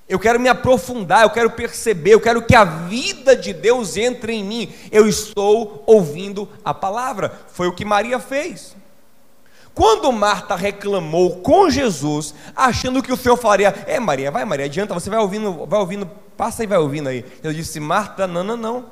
Eu 0.08 0.18
quero 0.18 0.38
me 0.38 0.48
aprofundar, 0.48 1.22
eu 1.22 1.30
quero 1.30 1.50
perceber, 1.50 2.12
eu 2.12 2.20
quero 2.20 2.42
que 2.42 2.54
a 2.54 2.64
vida 2.64 3.34
de 3.34 3.52
Deus 3.52 3.96
entre 3.96 4.34
em 4.34 4.44
mim. 4.44 4.72
Eu 4.90 5.08
estou 5.08 5.82
ouvindo 5.86 6.48
a 6.64 6.74
palavra. 6.74 7.32
Foi 7.48 7.66
o 7.66 7.74
que 7.74 7.84
Maria 7.84 8.18
fez. 8.18 8.76
Quando 9.74 10.12
Marta 10.12 10.54
reclamou 10.54 11.36
com 11.36 11.70
Jesus, 11.70 12.34
achando 12.54 13.02
que 13.02 13.12
o 13.12 13.16
Senhor 13.16 13.38
faria, 13.38 13.68
é 13.86 13.98
Maria, 13.98 14.30
vai 14.30 14.44
Maria, 14.44 14.66
adianta, 14.66 14.92
você 14.92 15.08
vai 15.08 15.18
ouvindo, 15.18 15.64
vai 15.64 15.80
ouvindo, 15.80 16.06
passa 16.36 16.62
e 16.62 16.66
vai 16.66 16.76
ouvindo 16.76 17.08
aí. 17.08 17.24
Eu 17.42 17.54
disse, 17.54 17.80
Marta, 17.80 18.26
não, 18.26 18.44
não, 18.44 18.56
não. 18.56 18.84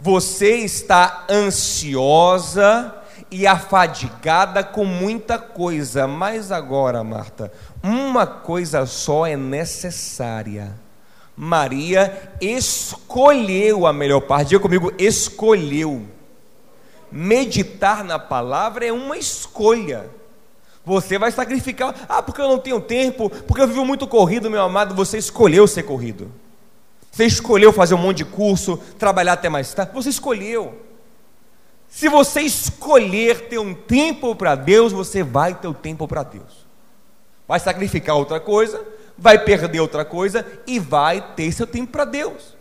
Você 0.00 0.56
está 0.56 1.24
ansiosa 1.30 2.94
e 3.30 3.46
afadigada 3.46 4.64
com 4.64 4.84
muita 4.84 5.38
coisa, 5.38 6.06
mas 6.06 6.50
agora, 6.50 7.04
Marta, 7.04 7.52
uma 7.82 8.26
coisa 8.26 8.86
só 8.86 9.26
é 9.26 9.36
necessária. 9.36 10.74
Maria 11.36 12.32
escolheu 12.40 13.86
a 13.86 13.92
melhor 13.92 14.20
parte. 14.22 14.48
Diga 14.48 14.60
comigo, 14.60 14.92
escolheu. 14.98 16.04
Meditar 17.10 18.02
na 18.02 18.18
palavra 18.18 18.84
é 18.84 18.92
uma 18.92 19.16
escolha. 19.16 20.10
Você 20.84 21.18
vai 21.18 21.30
sacrificar. 21.30 21.94
Ah, 22.08 22.22
porque 22.22 22.40
eu 22.40 22.48
não 22.48 22.58
tenho 22.58 22.80
tempo, 22.80 23.30
porque 23.30 23.62
eu 23.62 23.68
vivo 23.68 23.84
muito 23.84 24.06
corrido, 24.06 24.50
meu 24.50 24.62
amado. 24.62 24.94
Você 24.94 25.16
escolheu 25.16 25.66
ser 25.68 25.84
corrido. 25.84 26.32
Você 27.12 27.24
escolheu 27.24 27.72
fazer 27.72 27.94
um 27.94 27.98
monte 27.98 28.18
de 28.18 28.24
curso, 28.24 28.76
trabalhar 28.98 29.34
até 29.34 29.48
mais 29.48 29.72
tarde. 29.72 29.92
Você 29.94 30.08
escolheu. 30.08 30.82
Se 31.88 32.08
você 32.08 32.40
escolher 32.40 33.48
ter 33.48 33.58
um 33.58 33.72
tempo 33.72 34.34
para 34.34 34.54
Deus, 34.54 34.92
você 34.92 35.22
vai 35.22 35.54
ter 35.54 35.68
o 35.68 35.74
tempo 35.74 36.06
para 36.08 36.22
Deus 36.22 36.57
vai 37.48 37.58
sacrificar 37.58 38.14
outra 38.14 38.38
coisa, 38.38 38.84
vai 39.16 39.38
perder 39.38 39.80
outra 39.80 40.04
coisa 40.04 40.46
e 40.66 40.78
vai 40.78 41.20
ter 41.34 41.50
seu 41.50 41.66
tempo 41.66 41.90
para 41.90 42.04
Deus. 42.04 42.56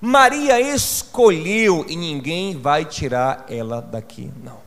Maria 0.00 0.58
escolheu 0.58 1.84
e 1.86 1.94
ninguém 1.94 2.58
vai 2.58 2.86
tirar 2.86 3.44
ela 3.50 3.82
daqui, 3.82 4.32
não. 4.42 4.58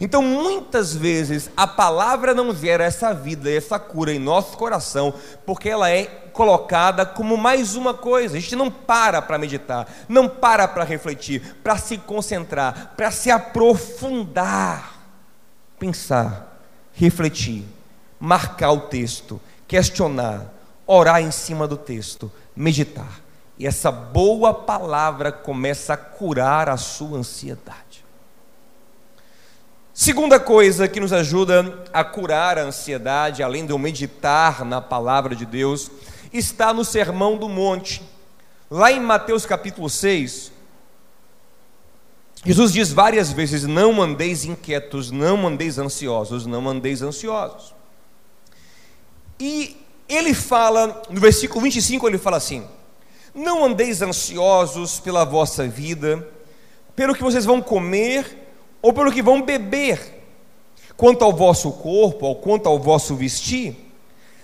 Então, 0.00 0.22
muitas 0.22 0.94
vezes, 0.94 1.50
a 1.56 1.66
palavra 1.66 2.34
não 2.34 2.54
gera 2.54 2.84
essa 2.84 3.12
vida, 3.12 3.50
essa 3.50 3.78
cura 3.78 4.12
em 4.12 4.18
nosso 4.18 4.56
coração, 4.56 5.14
porque 5.46 5.68
ela 5.68 5.90
é 5.90 6.04
colocada 6.32 7.06
como 7.06 7.36
mais 7.36 7.74
uma 7.74 7.94
coisa. 7.94 8.36
A 8.36 8.40
gente 8.40 8.54
não 8.54 8.70
para 8.70 9.22
para 9.22 9.38
meditar, 9.38 9.88
não 10.08 10.28
para 10.28 10.68
para 10.68 10.84
refletir, 10.84 11.56
para 11.64 11.76
se 11.78 11.98
concentrar, 11.98 12.94
para 12.96 13.10
se 13.10 13.30
aprofundar, 13.30 15.00
pensar, 15.78 16.60
refletir 16.92 17.64
marcar 18.18 18.72
o 18.72 18.80
texto, 18.80 19.40
questionar, 19.66 20.52
orar 20.86 21.22
em 21.22 21.30
cima 21.30 21.68
do 21.68 21.76
texto, 21.76 22.30
meditar. 22.54 23.20
E 23.58 23.66
essa 23.66 23.90
boa 23.90 24.54
palavra 24.54 25.32
começa 25.32 25.94
a 25.94 25.96
curar 25.96 26.68
a 26.68 26.76
sua 26.76 27.18
ansiedade. 27.18 28.04
Segunda 29.92 30.38
coisa 30.38 30.86
que 30.86 31.00
nos 31.00 31.12
ajuda 31.12 31.84
a 31.92 32.04
curar 32.04 32.56
a 32.56 32.62
ansiedade, 32.62 33.42
além 33.42 33.66
de 33.66 33.72
eu 33.72 33.78
meditar 33.78 34.64
na 34.64 34.80
palavra 34.80 35.34
de 35.34 35.44
Deus, 35.44 35.90
está 36.32 36.72
no 36.72 36.84
Sermão 36.84 37.36
do 37.36 37.48
Monte. 37.48 38.02
Lá 38.70 38.92
em 38.92 39.00
Mateus 39.00 39.44
capítulo 39.44 39.90
6, 39.90 40.52
Jesus 42.44 42.72
diz 42.72 42.92
várias 42.92 43.32
vezes: 43.32 43.64
Não 43.64 44.00
andeis 44.00 44.44
inquietos, 44.44 45.10
não 45.10 45.46
andeis 45.46 45.78
ansiosos, 45.78 46.46
não 46.46 46.68
andeis 46.68 47.02
ansiosos. 47.02 47.74
E 49.40 49.76
ele 50.08 50.34
fala, 50.34 51.02
no 51.10 51.20
versículo 51.20 51.60
25, 51.60 52.08
ele 52.08 52.18
fala 52.18 52.36
assim: 52.38 52.64
Não 53.34 53.64
andeis 53.64 54.02
ansiosos 54.02 54.98
pela 54.98 55.24
vossa 55.24 55.66
vida, 55.68 56.26
pelo 56.96 57.14
que 57.14 57.22
vocês 57.22 57.44
vão 57.44 57.60
comer 57.60 58.48
ou 58.82 58.92
pelo 58.92 59.12
que 59.12 59.22
vão 59.22 59.42
beber. 59.42 60.16
Quanto 60.96 61.24
ao 61.24 61.32
vosso 61.32 61.70
corpo, 61.72 62.26
ou 62.26 62.36
quanto 62.36 62.68
ao 62.68 62.78
vosso 62.78 63.14
vestir, 63.14 63.76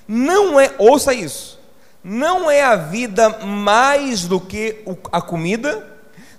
não 0.07 0.61
é, 0.61 0.73
ouça 0.79 1.13
isso, 1.13 1.59
não 2.03 2.49
é 2.49 2.63
a 2.63 2.77
vida 2.77 3.29
mais 3.45 4.27
do 4.27 4.39
que 4.39 4.85
a 5.11 5.21
comida, 5.21 5.85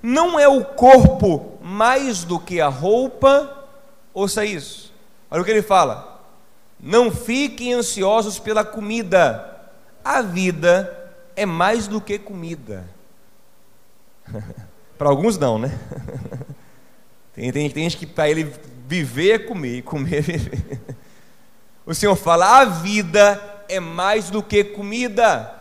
não 0.02 0.40
é 0.40 0.48
o 0.48 0.64
corpo 0.64 1.58
mais 1.62 2.24
do 2.24 2.40
que 2.40 2.62
a 2.62 2.70
roupa, 2.70 3.68
ouça 4.14 4.46
isso, 4.46 4.94
olha 5.30 5.42
o 5.42 5.46
que 5.46 5.52
ele 5.52 5.62
fala, 5.62 6.15
não 6.80 7.12
fiquem 7.12 7.74
ansiosos 7.74 8.40
pela 8.40 8.64
comida, 8.64 9.72
a 10.04 10.22
vida 10.22 11.14
é 11.36 11.46
mais 11.46 11.88
do 11.88 12.00
que 12.00 12.20
comida. 12.20 12.88
Para 14.98 15.10
alguns 15.10 15.38
não, 15.38 15.58
né? 15.58 15.78
Tem, 17.34 17.52
tem, 17.52 17.70
tem 17.70 17.84
gente 17.84 17.98
que 17.98 18.06
para 18.06 18.30
ele 18.30 18.50
viver 18.88 19.32
é 19.32 19.40
comer, 19.40 19.82
comer 19.84 20.20
é 20.20 20.22
viver. 20.22 20.80
O 21.86 21.94
Senhor 21.94 22.16
fala: 22.16 22.62
a 22.62 22.66
vida 22.66 23.64
é 23.68 23.80
mais 23.80 24.30
do 24.30 24.42
que 24.42 24.64
comida, 24.64 25.54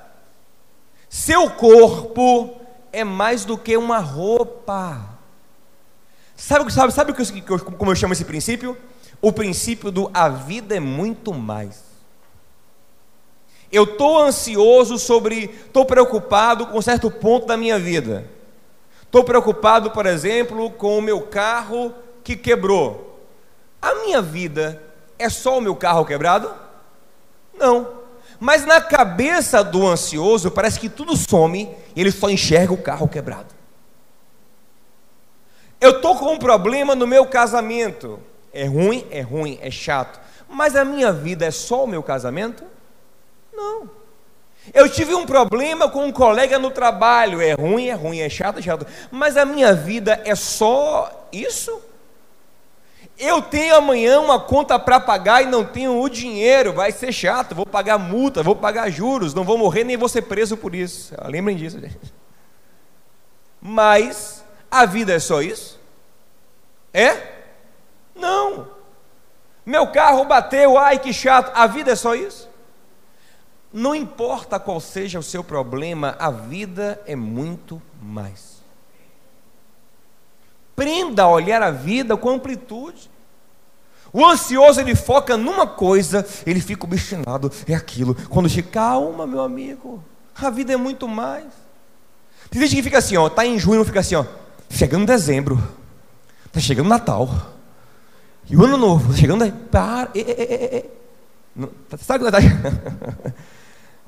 seu 1.09 1.51
corpo 1.51 2.61
é 2.93 3.03
mais 3.03 3.45
do 3.45 3.59
que 3.59 3.77
uma 3.77 3.99
roupa. 3.99 5.19
Sabe, 6.37 6.73
sabe, 6.73 6.93
sabe 6.93 7.13
como 7.77 7.91
eu 7.91 7.97
chamo 7.97 8.13
esse 8.13 8.25
princípio? 8.25 8.77
O 9.25 9.33
princípio 9.33 9.91
do 9.91 10.11
a 10.13 10.29
vida 10.29 10.77
é 10.77 10.81
muito 10.81 11.33
mais. 11.33 11.83
Eu 13.73 13.85
estou 13.85 14.19
ansioso 14.19 14.99
sobre, 14.99 15.45
estou 15.47 15.87
preocupado 15.87 16.67
com 16.67 16.83
certo 16.83 17.11
ponto 17.11 17.47
da 17.47 17.57
minha 17.57 17.79
vida. 17.79 18.31
Estou 19.01 19.25
preocupado, 19.25 19.91
por 19.93 20.05
exemplo, 20.05 20.71
com 20.73 20.99
o 20.99 21.01
meu 21.01 21.23
carro 21.23 21.95
que 22.23 22.37
quebrou. 22.37 23.19
A 23.81 23.95
minha 23.95 24.21
vida 24.21 24.83
é 25.19 25.31
só 25.31 25.57
o 25.57 25.63
meu 25.63 25.75
carro 25.75 26.05
quebrado? 26.05 26.55
Não. 27.59 27.95
Mas 28.39 28.67
na 28.67 28.79
cabeça 28.79 29.65
do 29.65 29.87
ansioso 29.87 30.51
parece 30.51 30.79
que 30.79 30.91
tudo 30.91 31.17
some 31.17 31.75
e 31.97 32.01
ele 32.03 32.13
só 32.13 32.29
enxerga 32.29 32.75
o 32.75 32.83
carro 32.83 33.09
quebrado. 33.09 33.55
Eu 35.81 35.93
estou 35.93 36.15
com 36.15 36.35
um 36.35 36.39
problema 36.39 36.95
no 36.95 37.07
meu 37.07 37.25
casamento. 37.25 38.21
É 38.55 38.67
ruim, 38.67 39.05
é 39.11 39.21
ruim, 39.21 39.59
é 39.61 39.71
chato. 39.71 40.21
Mas 40.49 40.77
a 40.77 40.85
minha 40.85 41.13
vida 41.13 41.45
é 41.45 41.51
só 41.51 41.83
o 41.83 41.89
meu 41.89 42.05
casamento? 42.05 42.65
Não. 43.53 43.91
Eu 44.73 44.89
tive 44.89 45.13
um 45.13 45.27
problema 45.27 45.91
com 45.91 46.07
um 46.07 46.13
colega 46.13 46.59
no 46.59 46.71
trabalho, 46.71 47.43
é 47.43 47.53
ruim, 47.53 47.89
é 47.89 47.95
ruim, 47.95 48.21
é 48.21 48.29
chato, 48.29 48.61
é 48.61 48.63
chato, 48.63 48.87
mas 49.11 49.37
a 49.37 49.45
minha 49.45 49.75
vida 49.75 50.23
é 50.25 50.35
só 50.35 51.29
isso? 51.33 51.83
Eu 53.19 53.43
tenho 53.43 53.75
amanhã 53.75 54.21
uma 54.21 54.41
conta 54.41 54.79
para 54.79 54.99
pagar 54.99 55.43
e 55.43 55.47
não 55.47 55.65
tenho 55.65 56.01
o 56.01 56.09
dinheiro, 56.09 56.73
vai 56.73 56.93
ser 56.93 57.13
chato, 57.13 57.55
vou 57.55 57.67
pagar 57.67 57.99
multa, 57.99 58.43
vou 58.43 58.57
pagar 58.57 58.89
juros, 58.89 59.35
não 59.35 59.45
vou 59.45 59.59
morrer 59.59 59.85
nem 59.85 59.97
vou 59.97 60.09
ser 60.09 60.23
preso 60.23 60.57
por 60.57 60.75
isso. 60.75 61.13
Ah, 61.19 61.29
lembrem 61.29 61.57
disso, 61.57 61.79
gente. 61.79 61.99
Mas 63.61 64.45
a 64.71 64.87
vida 64.87 65.13
é 65.13 65.19
só 65.19 65.43
isso? 65.43 65.81
É? 66.93 67.34
Não. 68.15 68.69
Meu 69.67 69.87
carro 69.89 70.25
bateu, 70.25 70.77
ai 70.79 70.99
que 70.99 71.13
chato, 71.13 71.51
a 71.55 71.67
vida 71.67 71.93
é 71.93 71.97
só 71.97 72.15
isso? 72.15 72.49
Não 73.73 73.95
importa 73.95 74.61
qual 74.61 74.79
seja 74.79 75.19
o 75.19 75.23
seu 75.23 75.43
problema, 75.43 76.15
a 76.19 76.31
vida 76.31 77.01
é 77.07 77.17
muito 77.17 77.83
mais. 78.01 78.63
Prenda 80.77 81.25
a 81.25 81.29
olhar 81.29 81.63
a 81.63 81.71
vida 81.71 82.17
com 82.17 82.31
amplitude. 82.31 83.11
O 84.13 84.25
ansioso 84.25 84.81
ele 84.81 84.95
foca 84.95 85.37
numa 85.37 85.67
coisa, 85.67 86.25
ele 86.47 86.61
fica 86.61 86.85
obstinado, 86.85 87.51
é 87.67 87.75
aquilo. 87.75 88.15
Quando 88.29 88.49
chega, 88.49 88.69
calma, 88.71 89.27
meu 89.27 89.41
amigo, 89.41 90.05
a 90.37 90.51
vida 90.51 90.73
é 90.73 90.77
muito 90.77 91.09
mais. 91.09 91.47
Tem 92.51 92.61
gente 92.61 92.77
que 92.77 92.83
fica 92.83 92.99
assim, 92.99 93.17
ó, 93.17 93.29
tá 93.29 93.45
em 93.45 93.59
junho, 93.59 93.85
fica 93.85 93.99
assim, 93.99 94.15
ó, 94.15 94.25
chegando 94.71 95.07
dezembro, 95.07 95.61
tá 96.53 96.61
chegando 96.61 96.89
Natal, 96.89 97.29
e 98.49 98.57
o 98.57 98.65
ano 98.65 98.77
novo, 98.77 99.13
tá 99.13 99.19
chegando, 99.19 99.51
para, 99.71 100.11
e, 100.15 100.21
e, 100.21 100.77
e, 100.79 100.85
Não, 101.57 101.69
tá, 101.89 101.97
sabe 101.97 102.25
o 102.25 102.27
que 102.27 102.33
tá 102.33 102.39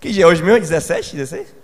Que 0.01 0.13
dia 0.13 0.25
é 0.25 0.27
hoje 0.27 0.43
mesmo? 0.43 0.61
17, 0.61 1.17
16? 1.17 1.55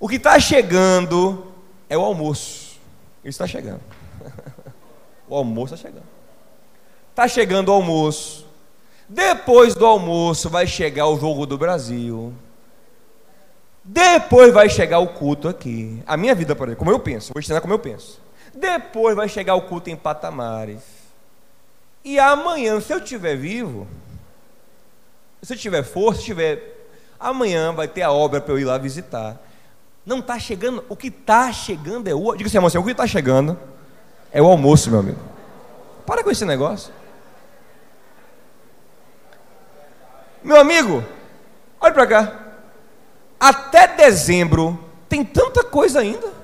O 0.00 0.08
que 0.08 0.16
está 0.16 0.40
chegando 0.40 1.46
é 1.88 1.96
o 1.96 2.02
almoço. 2.02 2.80
Isso 3.24 3.42
está 3.42 3.46
chegando. 3.46 3.80
O 5.28 5.36
almoço 5.36 5.72
está 5.72 5.88
chegando. 5.88 6.04
Está 7.10 7.26
chegando 7.26 7.70
o 7.70 7.72
almoço. 7.72 8.46
Depois 9.08 9.74
do 9.74 9.86
almoço 9.86 10.50
vai 10.50 10.66
chegar 10.66 11.06
o 11.06 11.18
jogo 11.18 11.46
do 11.46 11.56
Brasil. 11.56 12.34
Depois 13.84 14.52
vai 14.52 14.68
chegar 14.68 14.98
o 14.98 15.08
culto 15.08 15.48
aqui. 15.48 16.02
A 16.06 16.16
minha 16.16 16.34
vida, 16.34 16.54
por 16.54 16.68
exemplo, 16.68 16.84
como 16.84 16.90
eu 16.90 17.00
penso, 17.00 17.32
vou 17.32 17.40
ensinar 17.40 17.62
como 17.62 17.72
eu 17.72 17.78
penso. 17.78 18.20
Depois 18.54 19.16
vai 19.16 19.28
chegar 19.28 19.54
o 19.54 19.62
culto 19.62 19.88
em 19.88 19.96
patamares. 19.96 21.01
E 22.04 22.18
amanhã, 22.18 22.80
se 22.80 22.92
eu 22.92 22.98
estiver 22.98 23.36
vivo, 23.36 23.86
se 25.42 25.52
eu 25.52 25.58
tiver 25.58 25.82
força, 25.82 26.22
tiver 26.22 26.72
Amanhã 27.22 27.72
vai 27.72 27.86
ter 27.86 28.02
a 28.02 28.10
obra 28.10 28.40
para 28.40 28.52
eu 28.52 28.58
ir 28.58 28.64
lá 28.64 28.76
visitar. 28.76 29.40
Não 30.04 30.18
está 30.18 30.40
chegando, 30.40 30.84
o 30.88 30.96
que 30.96 31.06
está 31.06 31.52
chegando 31.52 32.08
é 32.08 32.14
o. 32.14 32.34
Diga 32.34 32.48
assim, 32.48 32.56
irmão, 32.56 32.68
o 32.68 32.84
que 32.84 32.90
está 32.90 33.06
chegando 33.06 33.56
é 34.32 34.42
o 34.42 34.46
almoço, 34.46 34.90
meu 34.90 34.98
amigo. 34.98 35.20
Para 36.04 36.24
com 36.24 36.32
esse 36.32 36.44
negócio. 36.44 36.92
Meu 40.42 40.56
amigo, 40.56 41.04
olha 41.80 41.94
para 41.94 42.06
cá. 42.08 42.38
Até 43.38 43.86
dezembro 43.86 44.76
tem 45.08 45.24
tanta 45.24 45.62
coisa 45.62 46.00
ainda. 46.00 46.41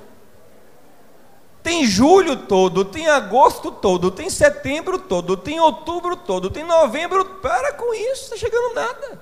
Tem 1.69 1.85
julho 1.85 2.35
todo, 2.35 2.83
tem 2.83 3.07
agosto 3.07 3.71
todo, 3.71 4.09
tem 4.09 4.27
setembro 4.27 4.97
todo, 4.97 5.37
tem 5.37 5.59
outubro 5.59 6.15
todo, 6.15 6.49
tem 6.49 6.63
novembro. 6.63 7.23
Para 7.23 7.73
com 7.73 7.93
isso, 7.93 8.23
está 8.23 8.37
chegando 8.37 8.73
nada. 8.73 9.21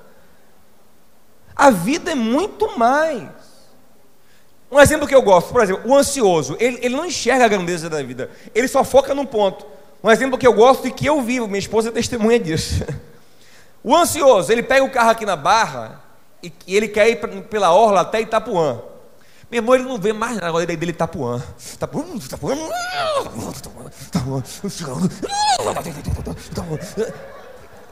A 1.54 1.70
vida 1.70 2.12
é 2.12 2.16
muito 2.16 2.80
mais. 2.80 3.28
Um 4.72 4.80
exemplo 4.80 5.06
que 5.06 5.14
eu 5.14 5.22
gosto, 5.22 5.52
por 5.52 5.62
exemplo, 5.62 5.92
o 5.92 5.94
ansioso, 5.94 6.56
ele, 6.58 6.80
ele 6.82 6.96
não 6.96 7.06
enxerga 7.06 7.44
a 7.44 7.50
grandeza 7.50 7.90
da 7.90 8.02
vida, 8.02 8.32
ele 8.56 8.70
só 8.70 8.82
foca 8.82 9.14
num 9.14 9.26
ponto. 9.26 9.66
Um 10.02 10.10
exemplo 10.10 10.38
que 10.38 10.48
eu 10.48 10.54
gosto 10.54 10.88
e 10.88 10.92
que 10.92 11.06
eu 11.06 11.22
vivo, 11.22 11.48
minha 11.48 11.60
esposa 11.60 11.90
é 11.90 11.92
testemunha 11.92 12.40
disso. 12.40 12.86
O 13.84 13.96
ansioso, 13.96 14.52
ele 14.52 14.64
pega 14.64 14.84
o 14.84 14.90
carro 14.90 15.12
aqui 15.12 15.26
na 15.26 15.36
barra 15.36 16.02
e, 16.42 16.52
e 16.66 16.76
ele 16.76 16.88
quer 16.88 17.10
ir 17.10 17.18
pela 17.44 17.74
orla 17.74 18.02
até 18.02 18.20
Itapuã. 18.20 18.82
Meu 19.50 19.60
irmão, 19.60 19.76
ele 19.76 19.84
não 19.86 19.98
vê 19.98 20.12
mais 20.12 20.36
nada 20.36 20.52
dele, 20.66 20.78
dele 20.78 20.92
Itapuã. 20.92 21.42
Itapuã, 21.74 22.04
Itapuã, 22.16 22.56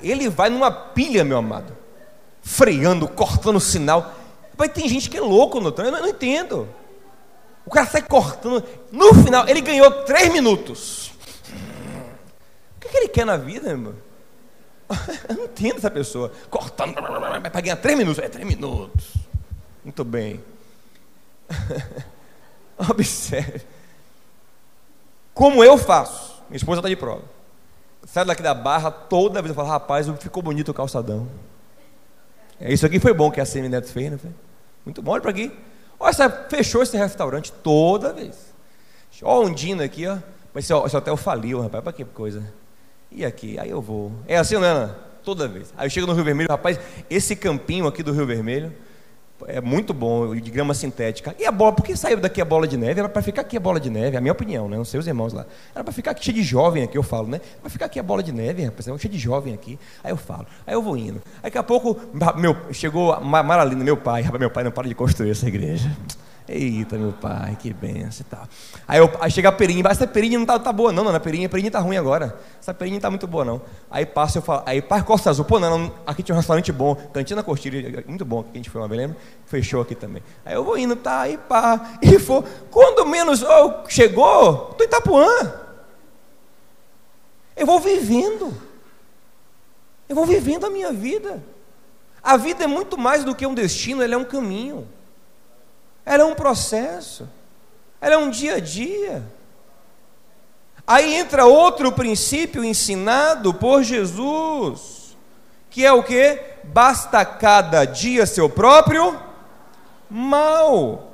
Ele 0.02 0.30
vai 0.30 0.50
numa 0.50 0.70
pilha, 0.72 1.24
meu 1.24 1.38
amado 1.38 1.86
freando, 2.46 3.08
cortando 3.08 3.60
sinal. 3.60 4.14
Mas 4.56 4.72
tem 4.72 4.88
gente 4.88 5.10
que 5.10 5.18
é 5.18 5.22
louco 5.22 5.60
no 5.60 5.72
trânsito, 5.72 5.98
eu 5.98 6.04
não 6.04 6.10
entendo. 6.10 6.70
O 7.66 7.72
cara 7.72 7.88
sai 7.88 8.04
cortando. 8.04 8.64
No 8.92 9.14
final, 9.16 9.50
ele 9.50 9.60
ganhou 9.60 9.92
três 10.04 10.32
minutos. 10.32 11.12
O 12.78 12.80
que, 12.80 12.88
é 12.88 12.92
que 12.92 12.98
ele 12.98 13.08
quer 13.10 13.26
na 13.26 13.36
vida, 13.36 13.70
irmão? 13.70 13.96
Eu 15.28 15.36
não 15.36 15.46
entendo 15.46 15.78
essa 15.78 15.90
pessoa. 15.90 16.32
Cortando, 16.50 16.94
para 16.94 17.62
ganhar 17.62 17.76
três 17.78 17.98
minutos. 17.98 18.24
É 18.24 18.30
três 18.30 18.48
minutos. 18.48 19.06
Muito 19.84 20.04
bem. 20.04 20.42
Observe. 22.90 23.62
Como 25.34 25.64
eu 25.64 25.78
faço. 25.78 26.42
Minha 26.50 26.58
esposa 26.58 26.80
está 26.80 26.90
de 26.90 26.96
prova. 26.96 27.24
Sai 28.06 28.24
daqui 28.24 28.44
da 28.44 28.54
barra, 28.54 28.92
toda 28.92 29.42
vez 29.42 29.50
eu 29.50 29.56
falo, 29.56 29.68
rapaz, 29.68 30.08
ficou 30.20 30.42
bonito 30.42 30.70
o 30.70 30.74
calçadão. 30.74 31.28
É, 32.60 32.72
isso 32.72 32.86
aqui 32.86 33.00
foi 33.00 33.14
bom 33.14 33.32
que 33.32 33.42
a 33.42 33.46
Semineto 33.46 33.88
fez, 33.88 34.12
não 34.12 34.18
foi? 34.18 34.30
Muito 34.86 35.02
bom, 35.02 35.12
olha 35.12 35.22
para 35.22 35.32
aqui. 35.32 35.52
Olha, 36.00 36.14
fechou 36.50 36.84
esse 36.84 36.96
restaurante 36.96 37.52
toda 37.52 38.14
vez. 38.14 38.54
Olha 39.24 39.46
a 39.46 39.50
Ondina 39.50 39.84
aqui, 39.84 40.06
ó. 40.08 40.18
Mas 40.54 40.66
esse, 40.66 40.74
esse 40.74 40.96
hotel 40.96 41.18
faliu, 41.18 41.62
rapaz, 41.62 41.84
para 41.84 41.94
que 41.94 42.06
coisa. 42.06 42.44
E 43.12 43.26
aqui? 43.26 43.58
Aí 43.58 43.70
eu 43.70 43.82
vou. 43.82 44.12
É 44.28 44.38
assim, 44.38 44.56
é? 44.56 44.60
Ana? 44.60 44.96
Toda 45.24 45.48
vez. 45.48 45.74
Aí 45.76 45.88
eu 45.88 45.90
chego 45.90 46.06
no 46.06 46.14
Rio 46.14 46.24
Vermelho, 46.24 46.50
rapaz, 46.50 46.80
esse 47.10 47.36
campinho 47.36 47.88
aqui 47.88 48.04
do 48.04 48.14
Rio 48.14 48.26
Vermelho 48.26 48.72
é 49.48 49.62
muito 49.62 49.94
bom, 49.94 50.36
de 50.36 50.52
grama 50.52 50.74
sintética. 50.74 51.36
E 51.40 51.46
a 51.46 51.52
bola, 51.52 51.74
por 51.74 51.84
que 51.84 51.96
saiu 51.96 52.18
daqui 52.18 52.42
a 52.42 52.46
bola 52.46 52.68
de 52.68 52.78
neve? 52.78 53.00
Era 53.00 53.10
para 53.10 53.22
ficar 53.22 53.42
aqui 53.42 53.58
a 53.58 53.60
bola 53.60 53.80
de 53.80 53.90
neve, 53.90 54.18
a 54.18 54.22
minha 54.22 54.32
opinião, 54.32 54.68
né? 54.68 54.78
Não 54.78 54.86
sei 54.86 55.00
os 55.00 55.08
irmãos 55.08 55.34
lá. 55.34 55.46
Era 55.74 55.84
para 55.84 55.94
ficar 55.94 56.12
aqui 56.12 56.24
cheio 56.24 56.36
de 56.36 56.44
jovem 56.44 56.84
aqui, 56.84 56.98
eu 56.98 57.04
falo, 57.04 57.28
né? 57.28 57.40
Para 57.62 57.70
ficar 57.70 57.86
aqui 57.86 58.00
a 58.00 58.04
bola 58.04 58.24
de 58.24 58.32
neve, 58.32 58.64
rapaz, 58.64 58.86
cheio 58.86 59.12
de 59.12 59.20
jovem 59.20 59.54
aqui. 59.54 59.80
Aí 60.04 60.12
eu 60.12 60.18
falo, 60.18 60.46
aí 60.66 60.74
eu 60.74 60.82
vou 60.82 60.98
indo. 60.98 61.22
Aí 61.38 61.44
daqui 61.44 61.58
a 61.58 61.64
pouco, 61.64 62.00
meu, 62.38 62.56
chegou 62.72 63.20
Maralina, 63.22 63.84
meu 63.84 63.98
pai, 63.98 64.22
rapaz, 64.22 64.40
meu 64.40 64.50
pai 64.50 64.64
não 64.64 64.72
para 64.72 64.88
de 64.88 64.96
construir 64.96 65.32
essa 65.32 65.48
igreja. 65.48 65.90
Eita, 66.48 66.96
meu 66.96 67.12
pai, 67.12 67.58
que 67.60 67.74
benção 67.74 68.24
e 68.28 68.30
tal. 68.30 68.48
Aí, 68.88 69.00
eu, 69.00 69.12
aí 69.20 69.32
chega 69.32 69.50
a 69.50 69.52
perinha, 69.52 69.84
essa 69.90 70.06
perinha 70.06 70.38
não 70.38 70.46
tá, 70.46 70.60
tá 70.60 70.72
boa, 70.72 70.92
não, 70.92 71.04
não, 71.04 71.14
a 71.14 71.20
perinha, 71.20 71.48
a 71.48 71.50
perinha 71.50 71.72
tá 71.72 71.80
ruim 71.80 71.98
agora. 71.98 72.40
Essa 72.60 72.72
perinha 72.72 72.96
não 72.96 73.02
tá 73.02 73.10
muito 73.10 73.26
boa, 73.26 73.44
não. 73.44 73.62
Aí 73.90 74.06
passa, 74.06 74.38
eu 74.38 74.42
falo, 74.44 74.62
aí 74.64 74.80
pai 74.80 75.02
Costa 75.04 75.32
Azul, 75.32 75.44
pô, 75.44 75.60
não, 75.60 75.78
não, 75.78 75.92
aqui 76.06 76.22
tinha 76.22 76.36
um 76.36 76.38
restaurante 76.38 76.72
bom, 76.72 76.94
Cantina 76.94 77.42
Costilha, 77.42 78.04
muito 78.08 78.24
bom, 78.24 78.44
que 78.44 78.52
a 78.54 78.58
gente 78.58 78.70
foi 78.70 78.80
uma 78.80 78.88
vez, 78.88 79.02
lembra? 79.02 79.18
Fechou 79.48 79.82
aqui 79.82 79.96
também. 79.96 80.22
Aí 80.46 80.54
eu 80.54 80.64
vou 80.64 80.78
indo, 80.78 80.96
tá, 80.96 81.22
aí 81.22 81.38
pá, 81.38 81.98
e 82.00 82.20
for, 82.20 82.44
quando 82.70 83.08
menos 83.08 83.42
oh, 83.42 83.90
chegou, 83.90 84.76
tô 84.78 84.84
em 84.84 84.88
Itapuã. 84.88 85.54
Eu 87.56 87.66
vou 87.66 87.80
vivendo. 87.80 88.54
Eu 90.08 90.16
vou 90.16 90.26
vivendo 90.26 90.66
a 90.66 90.70
minha 90.70 90.94
vida. 90.94 91.44
A 92.22 92.38
vida 92.38 92.64
é 92.64 92.68
muito 92.68 92.98
mais 92.98 93.24
do 93.24 93.34
que 93.34 93.48
um 93.48 93.54
destino, 93.54 94.04
ela 94.04 94.14
é 94.14 94.18
um 94.18 94.26
caminho. 94.26 94.88
Ela 96.06 96.24
é 96.24 96.26
um 96.26 96.36
processo. 96.36 97.28
Ela 98.00 98.16
é 98.16 98.18
um 98.18 98.30
dia 98.30 98.56
a 98.56 98.60
dia. 98.60 99.24
Aí 100.88 101.16
entra 101.16 101.46
outro 101.46 101.92
princípio 101.92 102.64
ensinado 102.64 103.54
por 103.56 103.82
Jesus, 103.82 105.18
que 105.70 105.84
é 105.84 105.92
o 105.92 106.04
que? 106.04 106.40
Basta 106.66 107.26
cada 107.26 107.86
dia 107.86 108.26
seu 108.28 108.48
próprio 108.48 109.20
mal. 110.08 111.12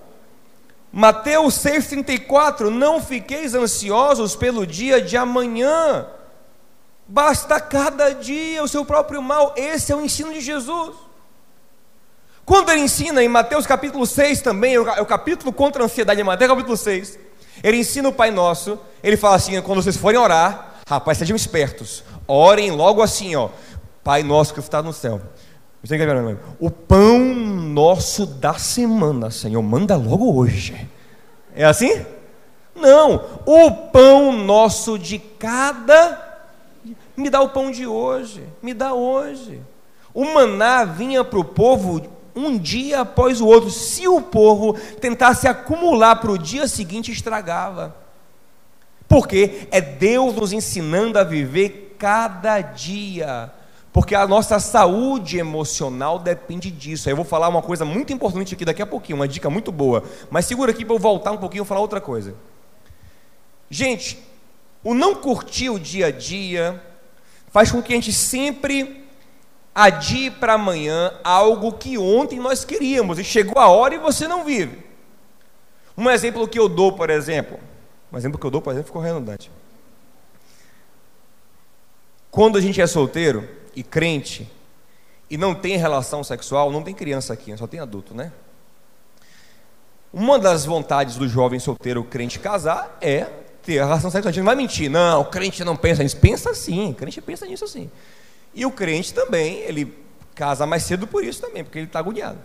Mateus 0.92 1.54
6,34: 1.56 2.70
Não 2.70 3.02
fiqueis 3.02 3.56
ansiosos 3.56 4.36
pelo 4.36 4.68
dia 4.68 5.02
de 5.02 5.16
amanhã, 5.16 6.06
basta 7.08 7.58
cada 7.62 8.14
dia 8.14 8.62
o 8.62 8.68
seu 8.68 8.84
próprio 8.84 9.22
mal. 9.22 9.54
Esse 9.56 9.94
é 9.94 9.96
o 9.96 10.02
ensino 10.02 10.34
de 10.34 10.42
Jesus. 10.42 10.96
Quando 12.46 12.72
ele 12.72 12.82
ensina 12.82 13.24
em 13.24 13.28
Mateus 13.28 13.66
capítulo 13.66 14.06
6 14.06 14.42
também, 14.42 14.76
é 14.76 14.80
o 14.80 15.06
capítulo 15.06 15.54
contra 15.54 15.84
a 15.84 15.86
ansiedade 15.86 16.20
em 16.20 16.24
Mateus 16.24 16.50
capítulo 16.50 16.76
6, 16.76 17.20
ele 17.64 17.78
ensina 17.78 18.10
o 18.10 18.14
Pai 18.14 18.32
Nosso, 18.32 18.80
ele 19.04 19.16
fala 19.16 19.36
assim, 19.36 19.62
quando 19.62 19.82
vocês 19.82 19.98
forem 19.98 20.20
orar, 20.20 20.82
rapaz, 20.88 21.18
sejam 21.18 21.36
espertos, 21.36 22.04
orem 22.28 22.72
logo 22.72 23.02
assim, 23.02 23.36
ó, 23.36 23.50
Pai 24.04 24.24
Nosso 24.24 24.54
que 24.54 24.60
está 24.60 24.82
no 24.82 24.92
céu, 24.92 25.22
o 26.60 26.70
pão 26.70 27.20
nosso 27.20 28.26
da 28.26 28.54
semana, 28.54 29.32
Senhor, 29.32 29.62
manda 29.64 29.96
logo 29.96 30.36
hoje. 30.36 30.88
É 31.56 31.66
assim? 31.66 32.06
Não, 32.76 33.26
o 33.46 33.72
pão 33.92 34.32
nosso 34.32 35.00
de 35.00 35.18
cada, 35.18 36.48
me 37.18 37.30
dá 37.32 37.42
o 37.42 37.50
pão 37.50 37.72
de 37.72 37.88
hoje, 37.88 38.44
me 38.62 38.74
dá 38.74 38.94
hoje. 38.94 39.60
O 40.14 40.24
maná 40.24 40.84
vinha 40.84 41.24
para 41.24 41.40
o 41.40 41.44
povo 41.44 42.08
um 42.36 42.58
dia 42.58 43.02
após 43.02 43.42
o 43.42 43.48
outro. 43.48 43.70
Se 43.70 44.08
o 44.08 44.22
povo 44.22 44.74
tentasse 45.00 45.48
acumular 45.48 46.18
para 46.18 46.32
o 46.32 46.38
dia 46.38 46.68
seguinte, 46.68 47.12
estragava. 47.12 47.96
Porque 49.08 49.68
é 49.72 49.82
Deus 49.82 50.36
nos 50.36 50.54
ensinando 50.54 51.20
a 51.20 51.24
viver 51.24 51.96
cada 52.00 52.62
dia. 52.62 53.52
Porque 53.94 54.16
a 54.16 54.26
nossa 54.26 54.58
saúde 54.60 55.38
emocional 55.38 56.18
depende 56.18 56.72
disso. 56.72 57.10
Aí 57.10 57.12
eu 57.12 57.18
vou 57.18 57.26
falar 57.26 57.50
uma 57.50 57.62
coisa 57.62 57.84
muito 57.84 58.14
importante 58.14 58.54
aqui 58.54 58.64
daqui 58.64 58.82
a 58.82 58.86
pouquinho, 58.86 59.18
uma 59.18 59.28
dica 59.28 59.50
muito 59.50 59.72
boa. 59.72 60.04
Mas 60.30 60.46
segura 60.46 60.72
aqui 60.72 60.86
para 60.86 60.96
eu 60.96 61.00
voltar 61.00 61.32
um 61.32 61.38
pouquinho 61.38 61.64
e 61.64 61.68
falar 61.68 61.82
outra 61.82 62.00
coisa. 62.00 62.36
Gente, 63.70 64.18
o 64.84 64.94
não 64.94 65.14
curtir 65.14 65.70
o 65.70 65.80
dia 65.80 66.08
a 66.08 66.12
dia 66.12 66.82
faz 67.50 67.70
com 67.70 67.82
que 67.82 67.92
a 67.92 67.96
gente 67.96 68.14
sempre 68.14 69.01
adie 69.74 70.30
para 70.30 70.54
amanhã 70.54 71.14
algo 71.24 71.74
que 71.74 71.98
ontem 71.98 72.40
nós 72.40 72.66
queríamos 72.66 73.18
e 73.18 73.24
chegou 73.24 73.60
a 73.60 73.68
hora 73.68 73.96
e 73.96 73.98
você 73.98 74.28
não 74.28 74.44
vive. 74.44 74.84
Um 75.98 76.10
exemplo 76.10 76.48
que 76.48 76.60
eu 76.60 76.68
dou, 76.68 76.94
por 76.94 77.10
exemplo, 77.10 77.60
um 78.12 78.18
exemplo 78.18 78.40
que 78.40 78.46
eu 78.46 78.52
dou, 78.52 78.62
por 78.62 78.72
exemplo, 78.72 78.88
ficou 78.88 79.02
redundante. 79.02 79.52
Quando 82.30 82.58
a 82.58 82.62
gente 82.62 82.82
é 82.82 82.88
solteiro 82.88 83.48
e 83.76 83.84
crente 83.84 84.50
e 85.30 85.38
não 85.38 85.54
tem 85.54 85.78
relação 85.78 86.24
sexual, 86.24 86.72
não 86.72 86.84
tem 86.84 86.94
criança 86.94 87.34
aqui, 87.34 87.56
só 87.58 87.68
tem 87.68 87.80
adulto, 87.80 88.14
né? 88.14 88.32
Uma 90.14 90.38
das 90.38 90.66
vontades 90.66 91.16
do 91.16 91.28
jovem 91.28 91.60
solteiro 91.60 92.04
crente 92.04 92.40
casar 92.40 92.98
é 93.00 93.28
ter 93.64 93.74
relação 93.74 94.12
sexual. 94.12 94.30
A 94.30 94.32
gente 94.34 94.42
não 94.42 94.46
vai 94.46 94.56
mentir, 94.56 94.90
não, 94.90 95.22
o 95.22 95.26
crente 95.26 95.64
não 95.64 95.76
pensa 95.76 96.04
nisso. 96.04 96.18
Pensa 96.18 96.54
sim, 96.54 96.94
crente 96.94 97.22
pensa 97.22 97.46
nisso 97.46 97.66
sim. 97.68 97.90
E 98.54 98.66
o 98.66 98.72
crente 98.72 99.14
também, 99.14 99.60
ele 99.60 99.98
casa 100.36 100.66
mais 100.66 100.84
cedo 100.84 101.08
por 101.08 101.24
isso 101.24 101.42
também, 101.42 101.64
porque 101.64 101.80
ele 101.80 101.88
está 101.88 102.00
agoniado. 102.00 102.40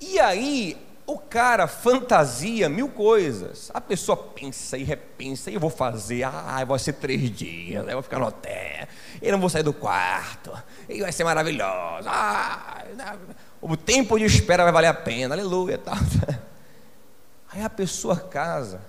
E 0.00 0.18
aí, 0.20 0.76
o 1.08 1.18
cara 1.18 1.66
fantasia 1.66 2.68
mil 2.68 2.90
coisas. 2.90 3.70
A 3.72 3.80
pessoa 3.80 4.14
pensa 4.14 4.76
e 4.76 4.84
repensa, 4.84 5.50
e 5.50 5.54
eu 5.54 5.60
vou 5.60 5.70
fazer, 5.70 6.22
ah, 6.24 6.62
vai 6.66 6.78
ser 6.78 6.92
três 6.92 7.30
dias, 7.30 7.86
eu 7.86 7.94
vou 7.94 8.02
ficar 8.02 8.18
no 8.18 8.26
hotel, 8.26 8.86
eu 9.22 9.32
não 9.32 9.40
vou 9.40 9.48
sair 9.48 9.62
do 9.62 9.72
quarto, 9.72 10.52
e 10.86 11.00
vai 11.00 11.10
ser 11.10 11.24
maravilhoso. 11.24 12.06
Ah, 12.06 12.84
o 13.60 13.74
tempo 13.74 14.18
de 14.18 14.26
espera 14.26 14.64
vai 14.64 14.72
valer 14.72 14.88
a 14.88 14.94
pena, 14.94 15.34
aleluia. 15.34 15.78
Tal. 15.78 15.96
Aí 17.50 17.62
a 17.62 17.70
pessoa 17.70 18.16
casa, 18.16 18.82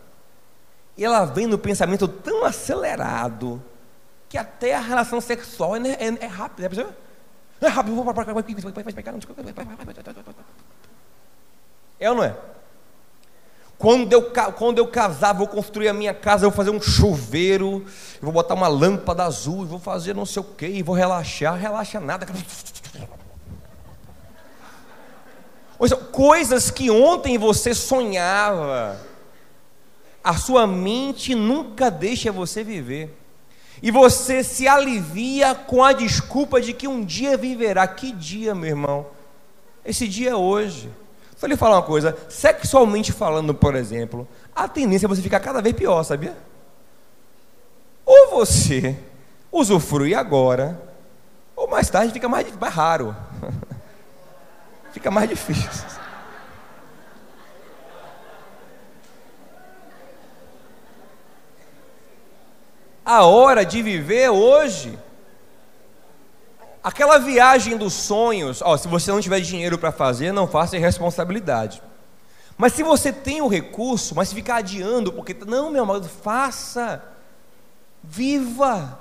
e 0.98 1.06
ela 1.06 1.24
vem 1.24 1.48
no 1.48 1.58
pensamento 1.58 2.06
tão 2.06 2.44
acelerado, 2.44 3.64
que 4.30 4.38
até 4.38 4.76
a 4.76 4.80
relação 4.80 5.20
sexual 5.20 5.76
é, 5.76 5.80
é, 5.80 6.18
é 6.22 6.28
rápida. 6.28 6.70
Né? 6.70 6.94
É 7.62 7.68
rápido, 7.68 7.96
vou 7.96 8.14
para 8.14 8.32
É 12.00 12.10
ou 12.10 12.16
não 12.16 12.24
é? 12.24 12.38
Quando 13.78 14.12
eu, 14.12 14.32
quando 14.58 14.78
eu 14.78 14.88
casar, 14.88 15.34
vou 15.34 15.48
construir 15.48 15.88
a 15.88 15.94
minha 15.94 16.14
casa, 16.14 16.48
vou 16.48 16.56
fazer 16.56 16.70
um 16.70 16.82
chuveiro, 16.82 17.86
vou 18.22 18.32
botar 18.32 18.54
uma 18.54 18.68
lâmpada 18.68 19.24
azul, 19.24 19.66
vou 19.66 19.80
fazer 19.80 20.14
não 20.14 20.26
sei 20.26 20.42
o 20.42 20.46
que, 20.46 20.84
vou 20.84 20.94
relaxar, 20.94 21.56
relaxa 21.56 22.00
nada. 22.00 22.28
Coisas 26.12 26.70
que 26.70 26.92
ontem 26.92 27.38
você 27.38 27.74
sonhava, 27.74 29.00
a 30.22 30.36
sua 30.36 30.68
mente 30.68 31.34
nunca 31.34 31.90
deixa 31.90 32.34
você 32.34 32.66
viver. 32.66 33.19
E 33.82 33.92
você 33.92 34.44
se 34.44 34.68
alivia 34.68 35.56
com 35.56 35.84
a 35.84 35.94
desculpa 35.94 36.60
de 36.60 36.74
que 36.74 36.88
um 36.88 37.04
dia 37.04 37.38
viverá. 37.38 37.88
Que 37.88 38.12
dia, 38.12 38.54
meu 38.54 38.70
irmão? 38.70 39.08
Esse 39.86 40.08
dia 40.08 40.32
é 40.32 40.36
hoje. 40.36 40.90
Só 41.38 41.48
lhe 41.48 41.56
falar 41.56 41.78
uma 41.78 41.84
coisa: 41.84 42.18
sexualmente 42.28 43.14
falando, 43.14 43.54
por 43.54 43.76
exemplo, 43.76 44.28
a 44.54 44.68
tendência 44.68 45.06
é 45.06 45.10
você 45.10 45.22
ficar 45.22 45.40
cada 45.40 45.62
vez 45.62 45.74
pior, 45.76 46.04
sabia? 46.04 46.36
Ou 48.06 48.32
você 48.32 48.98
usufrui 49.52 50.14
agora, 50.14 50.82
ou 51.56 51.68
mais 51.70 51.90
tarde 51.90 52.12
fica 52.12 52.28
mais, 52.28 52.48
mais 52.60 52.74
raro. 52.74 53.16
fica 54.92 55.10
mais 55.10 55.30
difícil. 55.30 55.99
A 63.10 63.26
hora 63.26 63.66
de 63.66 63.82
viver 63.82 64.30
hoje. 64.30 65.00
Aquela 66.84 67.18
viagem 67.18 67.76
dos 67.76 67.92
sonhos, 67.92 68.62
ó, 68.62 68.78
se 68.78 68.88
você 68.88 69.12
não 69.12 69.20
tiver 69.20 69.40
dinheiro 69.40 69.80
para 69.80 69.92
fazer, 69.92 70.32
não 70.32 70.48
faça 70.48 70.78
irresponsabilidade. 70.78 71.82
Mas 72.56 72.74
se 72.74 72.84
você 72.84 73.12
tem 73.12 73.42
o 73.42 73.48
recurso, 73.48 74.14
mas 74.14 74.32
ficar 74.32 74.58
adiando, 74.58 75.12
porque 75.12 75.36
não, 75.48 75.72
meu 75.72 75.82
amado, 75.82 76.08
faça, 76.08 77.04
viva. 78.04 79.00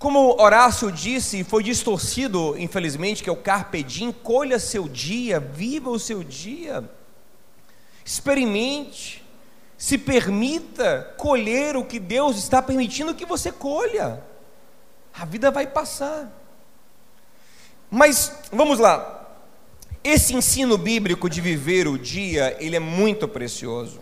Como 0.00 0.42
Horácio 0.42 0.90
disse, 0.90 1.44
foi 1.44 1.62
distorcido, 1.62 2.58
infelizmente, 2.58 3.22
que 3.22 3.30
é 3.30 3.32
o 3.32 3.36
carpe 3.36 3.84
diem, 3.84 4.10
colha 4.10 4.58
seu 4.58 4.88
dia, 4.88 5.38
viva 5.38 5.90
o 5.90 5.98
seu 5.98 6.24
dia. 6.24 6.90
Experimente. 8.04 9.21
Se 9.82 9.98
permita 9.98 11.12
colher 11.16 11.76
o 11.76 11.84
que 11.84 11.98
Deus 11.98 12.38
está 12.38 12.62
permitindo 12.62 13.16
que 13.16 13.26
você 13.26 13.50
colha. 13.50 14.22
A 15.12 15.24
vida 15.24 15.50
vai 15.50 15.66
passar. 15.66 16.30
Mas 17.90 18.32
vamos 18.52 18.78
lá. 18.78 19.28
Esse 20.04 20.36
ensino 20.36 20.78
bíblico 20.78 21.28
de 21.28 21.40
viver 21.40 21.88
o 21.88 21.98
dia, 21.98 22.56
ele 22.60 22.76
é 22.76 22.78
muito 22.78 23.26
precioso. 23.26 23.98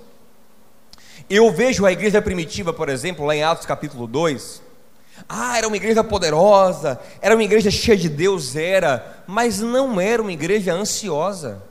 Eu 1.30 1.50
vejo 1.50 1.86
a 1.86 1.92
igreja 1.92 2.20
primitiva, 2.20 2.74
por 2.74 2.90
exemplo, 2.90 3.24
lá 3.24 3.34
em 3.34 3.42
Atos 3.42 3.64
capítulo 3.64 4.06
2. 4.06 4.60
Ah, 5.26 5.56
era 5.56 5.66
uma 5.66 5.78
igreja 5.78 6.04
poderosa, 6.04 7.00
era 7.22 7.34
uma 7.34 7.42
igreja 7.42 7.70
cheia 7.70 7.96
de 7.96 8.10
Deus, 8.10 8.54
era, 8.54 9.24
mas 9.26 9.60
não 9.60 9.98
era 9.98 10.20
uma 10.20 10.30
igreja 10.30 10.74
ansiosa. 10.74 11.69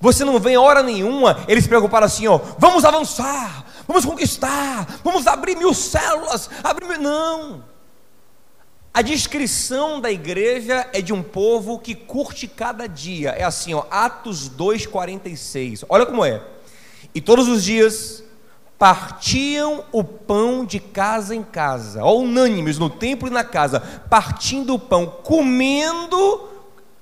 Você 0.00 0.24
não 0.24 0.38
vê 0.38 0.56
hora 0.56 0.82
nenhuma 0.82 1.44
eles 1.48 1.64
se 1.64 1.68
preocuparam 1.68 2.06
assim, 2.06 2.26
ó, 2.26 2.38
vamos 2.58 2.84
avançar, 2.84 3.64
vamos 3.86 4.04
conquistar, 4.04 5.00
vamos 5.02 5.26
abrir 5.26 5.56
mil 5.56 5.72
células, 5.72 6.50
abrir 6.62 6.86
mil... 6.86 7.00
Não. 7.00 7.64
A 8.92 9.02
descrição 9.02 10.00
da 10.00 10.10
igreja 10.10 10.88
é 10.92 11.02
de 11.02 11.12
um 11.12 11.22
povo 11.22 11.78
que 11.78 11.94
curte 11.94 12.48
cada 12.48 12.86
dia. 12.86 13.30
É 13.30 13.44
assim, 13.44 13.74
ó, 13.74 13.84
Atos 13.90 14.48
2,46. 14.48 15.84
Olha 15.86 16.06
como 16.06 16.24
é. 16.24 16.42
E 17.14 17.20
todos 17.20 17.46
os 17.46 17.62
dias 17.62 18.24
partiam 18.78 19.84
o 19.92 20.02
pão 20.04 20.64
de 20.64 20.78
casa 20.78 21.34
em 21.34 21.42
casa, 21.42 22.04
ó, 22.04 22.14
unânimes 22.14 22.78
no 22.78 22.90
templo 22.90 23.28
e 23.28 23.30
na 23.30 23.44
casa, 23.44 23.80
partindo 24.10 24.74
o 24.74 24.78
pão, 24.78 25.06
comendo 25.06 26.48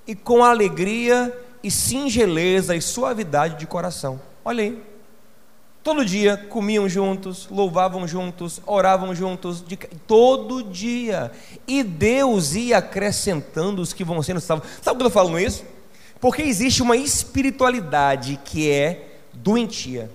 e 0.07 0.15
com 0.15 0.45
alegria 0.45 1.37
e 1.65 1.71
singeleza 1.71 2.77
e 2.77 2.83
suavidade 2.83 3.59
de 3.59 3.67
coração. 3.67 4.21
Olha 4.45 4.63
aí. 4.63 4.83
Todo 5.83 6.05
dia 6.05 6.37
comiam 6.37 6.89
juntos, 6.89 7.49
louvavam 7.51 8.07
juntos, 8.07 8.61
oravam 8.67 9.15
juntos, 9.15 9.63
de, 9.67 9.77
todo 10.07 10.63
dia. 10.63 11.33
E 11.67 11.83
Deus 11.83 12.55
ia 12.55 12.79
acrescentando 12.79 13.81
os 13.81 13.93
que 13.95 14.05
vão 14.05 14.23
sendo 14.23 14.41
salvos. 14.41 14.69
Sabe 14.83 14.99
por 14.99 15.05
que 15.05 15.07
eu 15.07 15.11
falando 15.11 15.41
isso? 15.41 15.65
Porque 16.21 16.43
existe 16.43 16.83
uma 16.83 16.97
espiritualidade 16.97 18.39
que 18.45 18.71
é 18.71 19.21
doentia. 19.33 20.11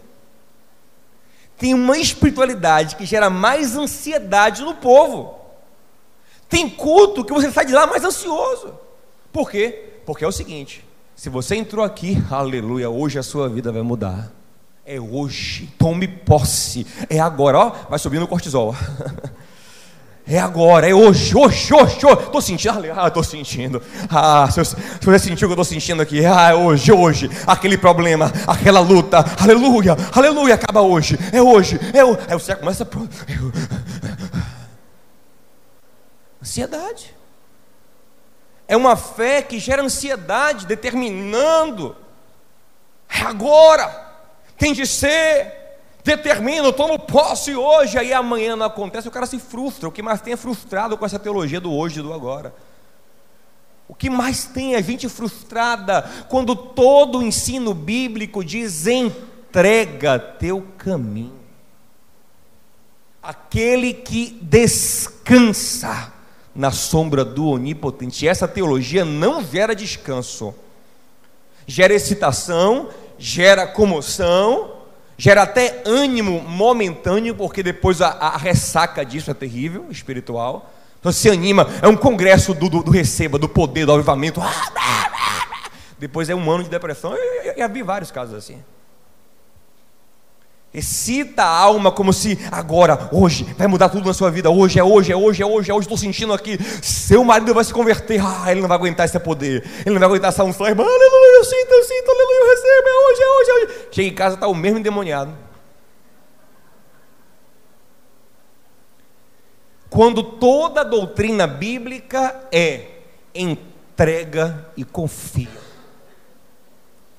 Tem 1.57 1.73
uma 1.73 1.97
espiritualidade 1.97 2.95
que 2.95 3.05
gera 3.05 3.29
mais 3.29 3.75
ansiedade 3.75 4.63
no 4.63 4.75
povo. 4.75 5.35
Tem 6.47 6.69
culto 6.69 7.25
que 7.25 7.33
você 7.33 7.51
sai 7.51 7.65
de 7.65 7.73
lá 7.73 7.85
mais 7.85 8.03
ansioso. 8.03 8.73
Por 9.31 9.49
quê? 9.49 9.99
Porque 10.05 10.23
é 10.23 10.27
o 10.27 10.31
seguinte: 10.31 10.83
se 11.19 11.27
você 11.27 11.57
entrou 11.57 11.83
aqui, 11.83 12.23
aleluia, 12.31 12.89
hoje 12.89 13.19
a 13.19 13.23
sua 13.23 13.49
vida 13.49 13.73
vai 13.73 13.81
mudar. 13.81 14.31
É 14.85 15.01
hoje. 15.01 15.69
Tome 15.77 16.07
posse. 16.07 16.87
É 17.09 17.19
agora, 17.19 17.59
ó, 17.59 17.71
vai 17.89 17.99
subindo 17.99 18.23
o 18.23 18.27
cortisol. 18.27 18.73
É 20.31 20.37
agora, 20.37 20.87
é 20.87 20.93
hoje, 20.93 21.35
hoje, 21.35 21.73
hoje, 21.73 22.05
hoje. 22.05 22.23
Estou 22.23 22.39
sentindo, 22.39 22.71
ah, 22.95 23.07
estou 23.07 23.23
sentindo. 23.23 23.81
Ah, 24.07 24.47
se, 24.51 24.63
se 24.63 24.75
você 25.03 25.17
sentiu 25.17 25.47
o 25.47 25.49
que 25.49 25.57
eu 25.57 25.63
estou 25.63 25.65
sentindo 25.65 26.03
aqui, 26.03 26.23
ah, 26.23 26.51
é 26.51 26.53
hoje, 26.53 26.91
hoje. 26.91 27.31
Aquele 27.47 27.79
problema, 27.79 28.31
aquela 28.45 28.79
luta, 28.79 29.25
aleluia, 29.39 29.97
aleluia, 30.13 30.53
acaba 30.53 30.81
hoje, 30.81 31.17
é 31.33 31.41
hoje, 31.41 31.79
é 31.91 32.05
hoje. 32.05 32.19
Aí 32.27 32.35
você 32.35 32.55
começa 32.55 32.83
a. 32.83 32.87
Ansiedade. 36.43 37.18
É 38.69 38.77
uma 38.77 38.95
fé 38.95 39.41
que 39.41 39.57
gera 39.57 39.81
ansiedade, 39.81 40.67
determinando. 40.67 41.97
É 43.09 43.21
agora, 43.21 43.87
tem 44.55 44.73
de 44.73 44.85
ser. 44.85 45.57
Determino, 46.03 46.71
tomo 46.71 46.99
posse 46.99 47.55
hoje, 47.55 47.97
aí 47.97 48.13
amanhã 48.13 48.55
não 48.55 48.67
acontece, 48.67 49.07
o 49.07 49.11
cara 49.11 49.25
se 49.25 49.39
frustra. 49.39 49.89
O 49.89 49.91
que 49.91 50.03
mais 50.03 50.21
tem 50.21 50.33
é 50.33 50.37
frustrado 50.37 50.95
com 50.97 51.05
essa 51.05 51.17
teologia 51.17 51.59
do 51.59 51.73
hoje 51.73 51.99
e 51.99 52.03
do 52.03 52.13
agora. 52.13 52.53
O 53.87 53.95
que 53.95 54.07
mais 54.07 54.45
tem 54.45 54.75
é 54.75 54.83
gente 54.83 55.09
frustrada 55.09 56.03
quando 56.29 56.55
todo 56.55 57.17
o 57.17 57.23
ensino 57.23 57.73
bíblico 57.73 58.45
diz: 58.45 58.85
entrega 58.85 60.19
teu 60.19 60.61
caminho. 60.77 61.39
Aquele 63.21 63.95
que 63.95 64.37
descansa 64.43 66.18
na 66.59 66.71
sombra 66.71 67.23
do 67.23 67.47
onipotente. 67.47 68.27
Essa 68.27 68.45
teologia 68.45 69.05
não 69.05 69.41
gera 69.41 69.73
descanso, 69.73 70.53
gera 71.65 71.93
excitação, 71.93 72.89
gera 73.17 73.65
comoção, 73.65 74.73
gera 75.17 75.43
até 75.43 75.81
ânimo 75.85 76.41
momentâneo, 76.41 77.33
porque 77.33 77.63
depois 77.63 78.01
a, 78.01 78.09
a 78.09 78.35
ressaca 78.35 79.05
disso 79.05 79.31
é 79.31 79.33
terrível, 79.33 79.85
espiritual. 79.89 80.69
Então 80.99 81.13
se 81.13 81.29
anima, 81.29 81.65
é 81.81 81.87
um 81.87 81.95
congresso 81.95 82.53
do, 82.53 82.69
do, 82.69 82.83
do 82.83 82.91
receba, 82.91 83.39
do 83.39 83.47
poder, 83.47 83.85
do 83.85 83.93
avivamento. 83.93 84.41
Depois 85.97 86.29
é 86.29 86.35
um 86.35 86.51
ano 86.51 86.65
de 86.65 86.69
depressão. 86.69 87.15
Eu, 87.15 87.57
já 87.57 87.67
vi 87.69 87.83
vários 87.83 88.11
casos 88.11 88.35
assim. 88.35 88.61
Excita 90.71 91.43
a 91.43 91.57
alma 91.57 91.91
como 91.91 92.13
se 92.13 92.37
agora, 92.51 93.09
hoje, 93.11 93.43
vai 93.57 93.65
mudar 93.65 93.89
tudo 93.89 94.05
na 94.05 94.13
sua 94.13 94.29
vida. 94.29 94.51
Hoje 94.51 94.79
é 94.79 94.83
hoje, 94.83 95.11
é 95.11 95.15
hoje, 95.15 95.41
é 95.41 95.45
hoje, 95.45 95.71
é 95.71 95.73
hoje. 95.73 95.85
Estou 95.85 95.97
sentindo 95.97 96.31
aqui. 96.31 96.59
Seu 96.83 97.23
marido 97.23 97.55
vai 97.55 97.63
se 97.63 97.73
converter. 97.73 98.21
Ah, 98.23 98.51
ele 98.51 98.61
não 98.61 98.67
vai 98.67 98.77
aguentar 98.77 99.07
esse 99.07 99.19
poder. 99.19 99.67
Ele 99.83 99.95
não 99.95 99.99
vai 99.99 100.07
aguentar 100.09 100.29
essa 100.29 100.43
unção. 100.43 100.67
Aleluia, 100.67 101.37
eu 101.37 101.43
sinto, 101.43 101.71
eu 101.71 101.83
sinto, 101.83 102.11
aleluia, 102.11 102.39
eu 102.39 102.49
recebo. 102.49 102.87
É 102.87 103.09
hoje, 103.09 103.21
é 103.21 103.27
hoje, 103.27 103.49
é 103.49 103.53
hoje. 103.53 103.87
Chega 103.91 104.07
em 104.09 104.13
casa, 104.13 104.35
está 104.35 104.47
o 104.47 104.53
mesmo 104.53 104.77
endemoniado. 104.77 105.35
Quando 109.89 110.21
toda 110.21 110.81
a 110.81 110.83
doutrina 110.83 111.47
bíblica 111.47 112.47
é 112.51 112.85
entrega 113.33 114.67
e 114.77 114.83
confia. 114.83 115.49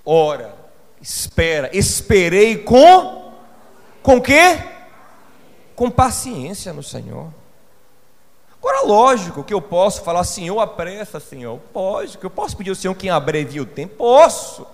Ora, 0.06 0.54
espera, 1.02 1.68
esperei 1.72 2.58
com 2.58 3.19
com 4.02 4.20
quê? 4.20 4.58
Com 5.74 5.90
paciência 5.90 6.72
no 6.72 6.82
Senhor. 6.82 7.28
Agora, 8.58 8.86
lógico 8.86 9.42
que 9.42 9.54
eu 9.54 9.62
posso 9.62 10.02
falar, 10.02 10.22
Senhor, 10.24 10.60
apressa, 10.60 11.18
Senhor. 11.18 11.58
Pode, 11.72 12.18
que 12.18 12.26
eu 12.26 12.30
posso 12.30 12.56
pedir 12.56 12.70
ao 12.70 12.76
Senhor 12.76 12.94
que 12.94 13.08
abrevie 13.08 13.60
o 13.60 13.66
tempo? 13.66 13.96
Posso. 13.96 14.66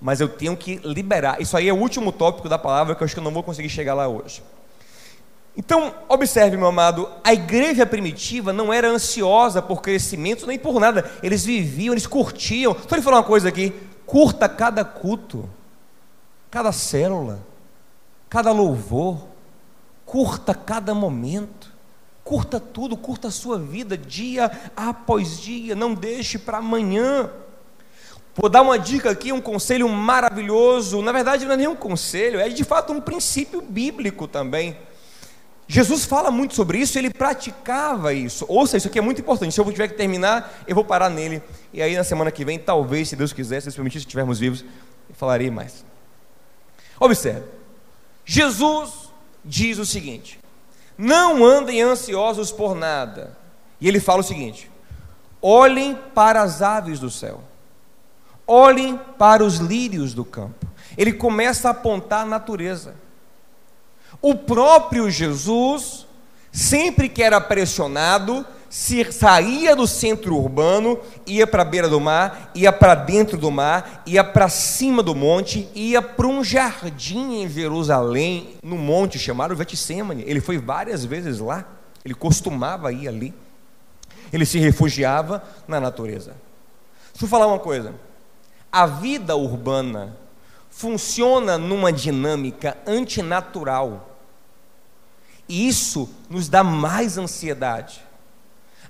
Mas 0.00 0.20
eu 0.20 0.28
tenho 0.28 0.56
que 0.56 0.76
liberar. 0.84 1.40
Isso 1.40 1.56
aí 1.56 1.68
é 1.68 1.72
o 1.72 1.78
último 1.78 2.12
tópico 2.12 2.48
da 2.48 2.58
palavra 2.58 2.94
que 2.94 3.02
eu 3.02 3.04
acho 3.06 3.14
que 3.14 3.20
eu 3.20 3.24
não 3.24 3.32
vou 3.32 3.42
conseguir 3.42 3.70
chegar 3.70 3.94
lá 3.94 4.06
hoje. 4.06 4.42
Então, 5.56 5.92
observe, 6.08 6.56
meu 6.56 6.68
amado, 6.68 7.10
a 7.24 7.32
igreja 7.32 7.84
primitiva 7.84 8.52
não 8.52 8.72
era 8.72 8.88
ansiosa 8.88 9.60
por 9.60 9.82
crescimento 9.82 10.46
nem 10.46 10.58
por 10.58 10.78
nada. 10.78 11.10
Eles 11.22 11.44
viviam, 11.44 11.94
eles 11.94 12.06
curtiam. 12.06 12.76
Só 12.86 12.94
lhe 12.94 13.02
falar 13.02 13.16
uma 13.16 13.24
coisa 13.24 13.48
aqui: 13.48 13.74
curta 14.06 14.48
cada 14.48 14.84
culto, 14.84 15.48
cada 16.50 16.70
célula 16.70 17.40
cada 18.28 18.52
louvor, 18.52 19.26
curta 20.04 20.54
cada 20.54 20.94
momento, 20.94 21.72
curta 22.22 22.60
tudo, 22.60 22.96
curta 22.96 23.28
a 23.28 23.30
sua 23.30 23.58
vida 23.58 23.96
dia 23.96 24.50
após 24.76 25.40
dia, 25.40 25.74
não 25.74 25.94
deixe 25.94 26.38
para 26.38 26.58
amanhã. 26.58 27.30
Vou 28.34 28.48
dar 28.48 28.62
uma 28.62 28.78
dica 28.78 29.10
aqui, 29.10 29.32
um 29.32 29.40
conselho 29.40 29.88
maravilhoso. 29.88 31.02
Na 31.02 31.10
verdade, 31.10 31.44
não 31.44 31.54
é 31.54 31.56
nenhum 31.56 31.74
conselho, 31.74 32.38
é 32.38 32.48
de 32.48 32.62
fato 32.62 32.92
um 32.92 33.00
princípio 33.00 33.60
bíblico 33.60 34.28
também. 34.28 34.76
Jesus 35.66 36.04
fala 36.04 36.30
muito 36.30 36.54
sobre 36.54 36.78
isso, 36.78 36.96
ele 36.98 37.10
praticava 37.10 38.14
isso. 38.14 38.46
Ouça, 38.48 38.76
isso 38.76 38.88
aqui 38.88 38.98
é 38.98 39.02
muito 39.02 39.20
importante. 39.20 39.52
Se 39.52 39.60
eu 39.60 39.64
tiver 39.70 39.88
que 39.88 39.94
terminar, 39.94 40.62
eu 40.66 40.74
vou 40.74 40.84
parar 40.84 41.10
nele. 41.10 41.42
E 41.74 41.82
aí, 41.82 41.94
na 41.94 42.04
semana 42.04 42.30
que 42.30 42.44
vem, 42.44 42.58
talvez, 42.58 43.08
se 43.08 43.16
Deus 43.16 43.32
quiser, 43.32 43.60
se 43.60 43.66
Deus 43.66 43.74
permitir, 43.74 43.98
se 43.98 44.06
estivermos 44.06 44.38
vivos, 44.38 44.64
eu 45.10 45.14
falarei 45.14 45.50
mais. 45.50 45.84
Observe. 46.98 47.57
Jesus 48.30 49.08
diz 49.42 49.78
o 49.78 49.86
seguinte: 49.86 50.38
não 50.98 51.42
andem 51.42 51.80
ansiosos 51.80 52.52
por 52.52 52.74
nada. 52.74 53.34
E 53.80 53.88
ele 53.88 53.98
fala 53.98 54.20
o 54.20 54.24
seguinte: 54.24 54.70
olhem 55.40 55.98
para 56.14 56.42
as 56.42 56.60
aves 56.60 57.00
do 57.00 57.10
céu, 57.10 57.40
olhem 58.46 59.00
para 59.18 59.42
os 59.42 59.56
lírios 59.56 60.12
do 60.12 60.26
campo. 60.26 60.66
Ele 60.94 61.14
começa 61.14 61.68
a 61.68 61.70
apontar 61.70 62.24
a 62.24 62.28
natureza. 62.28 62.94
O 64.20 64.34
próprio 64.34 65.10
Jesus, 65.10 66.06
sempre 66.52 67.08
que 67.08 67.22
era 67.22 67.40
pressionado, 67.40 68.44
se 68.68 69.10
saía 69.10 69.74
do 69.74 69.86
centro 69.86 70.36
urbano, 70.36 70.98
ia 71.26 71.46
para 71.46 71.62
a 71.62 71.64
beira 71.64 71.88
do 71.88 71.98
mar, 71.98 72.50
ia 72.54 72.70
para 72.70 72.94
dentro 72.94 73.38
do 73.38 73.50
mar, 73.50 74.02
ia 74.04 74.22
para 74.22 74.48
cima 74.48 75.02
do 75.02 75.14
monte, 75.14 75.68
ia 75.74 76.02
para 76.02 76.26
um 76.26 76.44
jardim 76.44 77.42
em 77.42 77.48
Jerusalém, 77.48 78.56
no 78.62 78.76
monte 78.76 79.18
chamado 79.18 79.56
Getsemane. 79.56 80.22
Ele 80.26 80.40
foi 80.40 80.58
várias 80.58 81.04
vezes 81.04 81.38
lá, 81.38 81.64
ele 82.04 82.14
costumava 82.14 82.92
ir 82.92 83.08
ali. 83.08 83.34
Ele 84.30 84.44
se 84.44 84.58
refugiava 84.58 85.42
na 85.66 85.80
natureza. 85.80 86.36
Deixa 87.12 87.24
eu 87.24 87.28
falar 87.28 87.46
uma 87.46 87.58
coisa. 87.58 87.94
A 88.70 88.84
vida 88.84 89.34
urbana 89.34 90.14
funciona 90.68 91.56
numa 91.56 91.90
dinâmica 91.90 92.76
antinatural. 92.86 94.10
E 95.48 95.66
isso 95.66 96.10
nos 96.28 96.50
dá 96.50 96.62
mais 96.62 97.16
ansiedade 97.16 98.06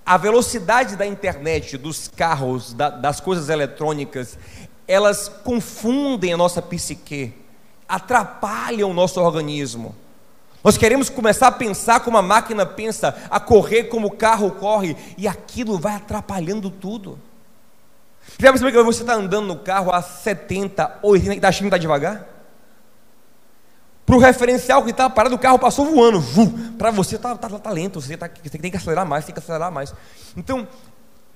a 0.08 0.16
velocidade 0.16 0.96
da 0.96 1.06
internet, 1.06 1.76
dos 1.76 2.08
carros, 2.08 2.72
da, 2.72 2.88
das 2.88 3.20
coisas 3.20 3.50
eletrônicas, 3.50 4.38
elas 4.86 5.28
confundem 5.28 6.32
a 6.32 6.36
nossa 6.36 6.62
psique. 6.62 7.34
atrapalham 7.86 8.90
o 8.90 8.94
nosso 8.94 9.20
organismo. 9.20 9.94
Nós 10.64 10.78
queremos 10.78 11.10
começar 11.10 11.48
a 11.48 11.52
pensar 11.52 12.00
como 12.00 12.16
a 12.16 12.22
máquina 12.22 12.64
pensa, 12.64 13.14
a 13.28 13.38
correr 13.38 13.84
como 13.84 14.06
o 14.06 14.10
carro 14.10 14.50
corre, 14.52 14.96
e 15.18 15.28
aquilo 15.28 15.78
vai 15.78 15.96
atrapalhando 15.96 16.70
tudo. 16.70 17.18
Já 18.38 18.50
percebeu 18.50 18.72
que 18.72 18.82
você 18.82 19.02
está 19.02 19.12
andando 19.12 19.46
no 19.46 19.58
carro 19.58 19.92
a 19.92 20.00
70, 20.00 21.00
80 21.02 21.34
e 21.34 21.36
está 21.36 21.48
achando 21.48 21.60
que 21.64 21.66
está 21.66 21.76
devagar? 21.76 22.37
Para 24.08 24.16
o 24.16 24.20
referencial 24.20 24.82
que 24.82 24.90
está 24.90 25.10
parado, 25.10 25.34
o 25.34 25.38
carro 25.38 25.58
passou 25.58 25.84
voando. 25.84 26.24
Para 26.78 26.90
você 26.90 27.16
está 27.16 27.36
tá, 27.36 27.46
tá 27.46 27.70
lento, 27.70 28.00
você, 28.00 28.16
tá, 28.16 28.30
você 28.42 28.56
tem 28.56 28.70
que 28.70 28.78
acelerar 28.78 29.04
mais, 29.04 29.26
tem 29.26 29.34
que 29.34 29.38
acelerar 29.38 29.70
mais. 29.70 29.94
Então, 30.34 30.66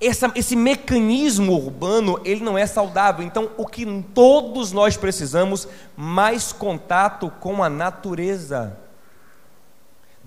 essa, 0.01 0.31
esse 0.33 0.55
mecanismo 0.55 1.53
urbano, 1.53 2.19
ele 2.25 2.43
não 2.43 2.57
é 2.57 2.65
saudável. 2.65 3.23
Então, 3.23 3.51
o 3.57 3.67
que 3.67 3.85
todos 4.15 4.71
nós 4.71 4.97
precisamos, 4.97 5.67
mais 5.95 6.51
contato 6.51 7.31
com 7.39 7.63
a 7.63 7.69
natureza. 7.69 8.75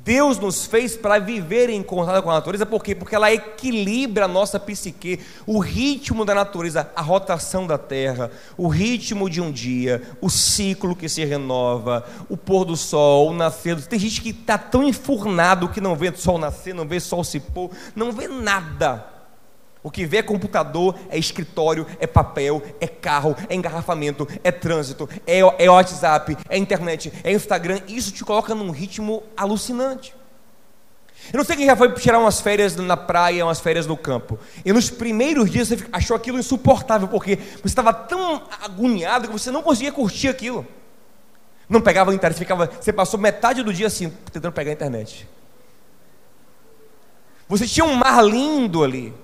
Deus 0.06 0.38
nos 0.38 0.66
fez 0.66 0.96
para 0.96 1.18
viver 1.18 1.68
em 1.68 1.82
contato 1.82 2.22
com 2.22 2.30
a 2.30 2.34
natureza, 2.34 2.64
por 2.64 2.80
quê? 2.80 2.94
Porque 2.94 3.16
ela 3.16 3.32
equilibra 3.32 4.26
a 4.26 4.28
nossa 4.28 4.60
psique, 4.60 5.18
o 5.44 5.58
ritmo 5.58 6.24
da 6.24 6.32
natureza, 6.32 6.88
a 6.94 7.02
rotação 7.02 7.66
da 7.66 7.76
terra, 7.76 8.30
o 8.56 8.68
ritmo 8.68 9.28
de 9.28 9.40
um 9.40 9.50
dia, 9.50 10.00
o 10.20 10.30
ciclo 10.30 10.94
que 10.94 11.08
se 11.08 11.24
renova, 11.24 12.06
o 12.28 12.36
pôr 12.36 12.64
do 12.64 12.76
sol, 12.76 13.30
o 13.30 13.34
nascer. 13.34 13.84
Tem 13.86 13.98
gente 13.98 14.22
que 14.22 14.30
está 14.30 14.56
tão 14.56 14.84
enfurnado 14.84 15.70
que 15.70 15.80
não 15.80 15.96
vê 15.96 16.14
sol 16.14 16.38
nascer, 16.38 16.72
não 16.72 16.86
vê 16.86 17.00
sol 17.00 17.24
se 17.24 17.40
pôr, 17.40 17.72
não 17.96 18.12
vê 18.12 18.28
nada. 18.28 19.15
O 19.86 19.90
que 19.90 20.04
vê 20.04 20.16
é 20.16 20.22
computador, 20.22 20.98
é 21.08 21.16
escritório, 21.16 21.86
é 22.00 22.08
papel, 22.08 22.60
é 22.80 22.88
carro, 22.88 23.36
é 23.48 23.54
engarrafamento, 23.54 24.26
é 24.42 24.50
trânsito, 24.50 25.08
é, 25.24 25.38
é 25.64 25.70
WhatsApp, 25.70 26.36
é 26.48 26.58
internet, 26.58 27.12
é 27.22 27.30
Instagram. 27.30 27.78
Isso 27.86 28.10
te 28.10 28.24
coloca 28.24 28.52
num 28.52 28.72
ritmo 28.72 29.22
alucinante. 29.36 30.12
Eu 31.32 31.38
não 31.38 31.44
sei 31.44 31.54
quem 31.54 31.66
já 31.66 31.76
foi 31.76 31.92
tirar 31.92 32.18
umas 32.18 32.40
férias 32.40 32.74
na 32.74 32.96
praia, 32.96 33.44
umas 33.44 33.60
férias 33.60 33.86
no 33.86 33.96
campo. 33.96 34.36
E 34.64 34.72
nos 34.72 34.90
primeiros 34.90 35.48
dias 35.48 35.68
você 35.68 35.78
achou 35.92 36.16
aquilo 36.16 36.40
insuportável, 36.40 37.06
porque 37.06 37.36
você 37.36 37.66
estava 37.68 37.94
tão 37.94 38.42
agoniado 38.60 39.28
que 39.28 39.32
você 39.32 39.52
não 39.52 39.62
conseguia 39.62 39.92
curtir 39.92 40.26
aquilo. 40.26 40.66
Não 41.68 41.80
pegava 41.80 42.10
a 42.10 42.14
internet, 42.14 42.36
ficava, 42.36 42.66
você 42.66 42.92
passou 42.92 43.20
metade 43.20 43.62
do 43.62 43.72
dia 43.72 43.86
assim, 43.86 44.12
tentando 44.32 44.52
pegar 44.52 44.72
a 44.72 44.74
internet. 44.74 45.28
Você 47.48 47.68
tinha 47.68 47.86
um 47.86 47.94
mar 47.94 48.20
lindo 48.24 48.82
ali. 48.82 49.14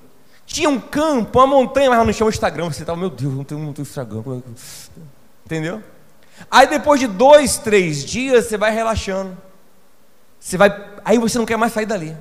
Tinha 0.46 0.68
um 0.68 0.80
campo, 0.80 1.38
uma 1.38 1.46
montanha, 1.46 1.88
mas 1.90 2.06
não 2.06 2.12
tinha 2.12 2.28
Instagram. 2.28 2.70
Você 2.70 2.82
estava, 2.82 2.98
meu 2.98 3.10
Deus, 3.10 3.32
não 3.32 3.58
não 3.58 3.72
tenho 3.72 3.82
Instagram. 3.82 4.42
Entendeu? 5.44 5.82
Aí 6.50 6.66
depois 6.66 7.00
de 7.00 7.06
dois, 7.06 7.58
três 7.58 8.04
dias, 8.04 8.46
você 8.46 8.56
vai 8.56 8.72
relaxando. 8.72 9.36
Você 10.38 10.56
vai, 10.56 10.70
aí 11.04 11.18
você 11.18 11.38
não 11.38 11.46
quer 11.46 11.56
mais 11.56 11.72
sair 11.72 11.86
dali. 11.86 12.16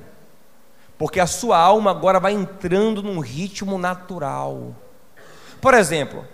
Porque 0.96 1.18
a 1.18 1.26
sua 1.26 1.58
alma 1.58 1.90
agora 1.90 2.20
vai 2.20 2.32
entrando 2.32 3.02
num 3.02 3.18
ritmo 3.18 3.78
natural. 3.78 4.74
Por 5.60 5.74
exemplo, 5.74 6.24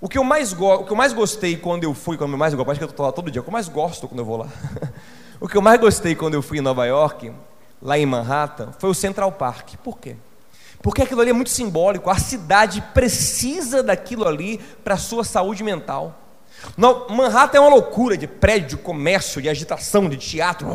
o 0.00 0.08
que 0.08 0.18
eu 0.18 0.24
mais, 0.24 0.52
go 0.52 0.74
o 0.74 0.84
que 0.84 0.92
eu 0.92 0.96
mais 0.96 1.12
gostei 1.12 1.56
quando 1.56 1.84
eu 1.84 1.94
fui, 1.94 2.16
quando 2.16 2.32
eu 2.32 2.38
mais 2.38 2.54
gosto, 2.54 2.70
acho 2.70 2.80
que 2.80 2.84
eu 2.84 2.90
estou 2.90 3.06
lá 3.06 3.12
todo 3.12 3.30
dia, 3.30 3.40
o 3.40 3.44
que 3.44 3.50
eu 3.50 3.52
mais 3.52 3.68
gosto 3.68 4.08
quando 4.08 4.18
eu 4.18 4.24
vou 4.24 4.38
lá. 4.38 4.48
o 5.40 5.46
que 5.46 5.56
eu 5.56 5.62
mais 5.62 5.80
gostei 5.80 6.16
quando 6.16 6.34
eu 6.34 6.42
fui 6.42 6.58
em 6.58 6.60
Nova 6.60 6.84
York, 6.86 7.32
lá 7.80 7.96
em 7.96 8.04
Manhattan, 8.04 8.72
foi 8.78 8.90
o 8.90 8.94
Central 8.94 9.30
Park. 9.30 9.76
Por 9.84 9.98
quê? 9.98 10.16
Porque 10.82 11.02
aquilo 11.02 11.20
ali 11.20 11.30
é 11.30 11.32
muito 11.32 11.50
simbólico. 11.50 12.10
A 12.10 12.18
cidade 12.18 12.82
precisa 12.92 13.82
daquilo 13.82 14.26
ali 14.26 14.58
para 14.82 14.94
a 14.94 14.98
sua 14.98 15.22
saúde 15.22 15.62
mental. 15.62 16.18
No, 16.76 17.08
Manhattan 17.08 17.58
é 17.58 17.60
uma 17.60 17.70
loucura 17.70 18.16
de 18.16 18.26
prédio, 18.26 18.78
comércio, 18.78 19.40
de 19.40 19.48
agitação, 19.48 20.08
de 20.08 20.16
teatro. 20.16 20.66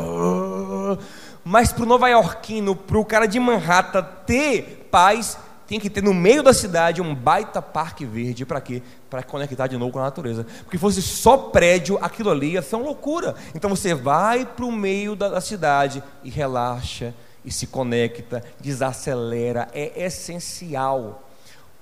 Mas 1.43 1.71
para 1.71 1.83
o 1.83 1.85
nova-iorquino, 1.85 2.75
para 2.75 2.97
o 2.97 3.05
cara 3.05 3.25
de 3.25 3.39
Manhattan 3.39 4.05
ter 4.25 4.87
paz, 4.89 5.37
tem 5.65 5.79
que 5.79 5.89
ter 5.89 6.01
no 6.01 6.13
meio 6.13 6.41
da 6.41 6.53
cidade 6.53 7.01
um 7.01 7.13
baita 7.13 7.61
parque 7.61 8.05
verde. 8.05 8.45
Para 8.45 8.61
quê? 8.61 8.81
Para 9.09 9.23
conectar 9.23 9.67
de 9.67 9.77
novo 9.77 9.91
com 9.91 9.99
a 9.99 10.03
natureza. 10.03 10.45
Porque 10.63 10.77
fosse 10.77 11.01
só 11.01 11.37
prédio, 11.37 11.99
aquilo 12.01 12.29
ali 12.29 12.53
ia 12.53 12.61
ser 12.61 12.77
uma 12.77 12.85
loucura. 12.85 13.35
Então 13.53 13.69
você 13.69 13.93
vai 13.93 14.45
para 14.45 14.65
o 14.65 14.71
meio 14.71 15.15
da, 15.15 15.27
da 15.27 15.41
cidade 15.41 16.01
e 16.23 16.29
relaxa 16.29 17.13
e 17.47 17.51
se 17.51 17.65
conecta, 17.65 18.43
desacelera, 18.59 19.69
é 19.73 20.03
essencial. 20.03 21.23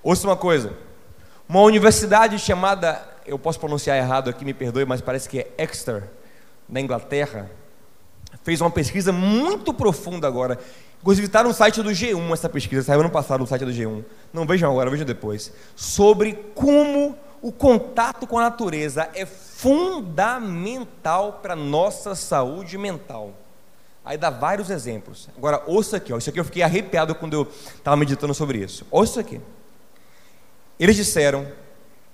Ouça 0.04 0.28
uma 0.28 0.38
coisa: 0.38 0.78
uma 1.50 1.62
universidade 1.62 2.38
chamada, 2.38 3.04
eu 3.26 3.40
posso 3.40 3.60
pronunciar 3.60 3.98
errado 3.98 4.30
aqui, 4.30 4.46
me 4.46 4.54
perdoe, 4.54 4.86
mas 4.86 5.02
parece 5.02 5.28
que 5.28 5.40
é 5.40 5.52
Exeter, 5.58 6.04
na 6.70 6.80
Inglaterra, 6.80 7.50
fez 8.44 8.62
uma 8.62 8.70
pesquisa 8.70 9.12
muito 9.12 9.74
profunda 9.74 10.28
agora. 10.28 10.60
Inclusive 11.02 11.26
está 11.26 11.44
no 11.44 11.52
site 11.52 11.82
do 11.82 11.90
G1 11.90 12.32
essa 12.32 12.48
pesquisa, 12.48 12.84
saiu 12.84 13.00
ano 13.00 13.10
passado 13.10 13.40
no 13.40 13.48
site 13.48 13.66
do 13.66 13.72
G1. 13.72 14.06
Não 14.32 14.46
vejam 14.46 14.70
agora, 14.70 14.92
vejam 14.92 15.06
depois. 15.06 15.52
Sobre 15.76 16.34
como 16.54 17.18
o 17.42 17.52
contato 17.52 18.28
com 18.28 18.38
a 18.38 18.44
natureza 18.44 19.10
é 19.16 19.26
fundamental 19.26 21.40
para 21.42 21.54
a 21.54 21.56
nossa 21.56 22.14
saúde 22.14 22.78
mental. 22.78 23.34
Aí 24.06 24.18
dá 24.18 24.30
vários 24.30 24.70
exemplos. 24.70 25.28
Agora, 25.36 25.64
ouça 25.66 25.98
aqui, 25.98 26.14
ó. 26.14 26.18
isso 26.18 26.30
aqui 26.30 26.40
eu 26.40 26.46
fiquei 26.46 26.62
arrepiado 26.62 27.16
quando 27.16 27.34
eu 27.34 27.52
estava 27.76 27.98
meditando 27.98 28.36
sobre 28.36 28.60
isso. 28.60 28.86
Ouça 28.92 29.22
aqui. 29.22 29.42
Eles 30.80 30.96
disseram 30.96 31.48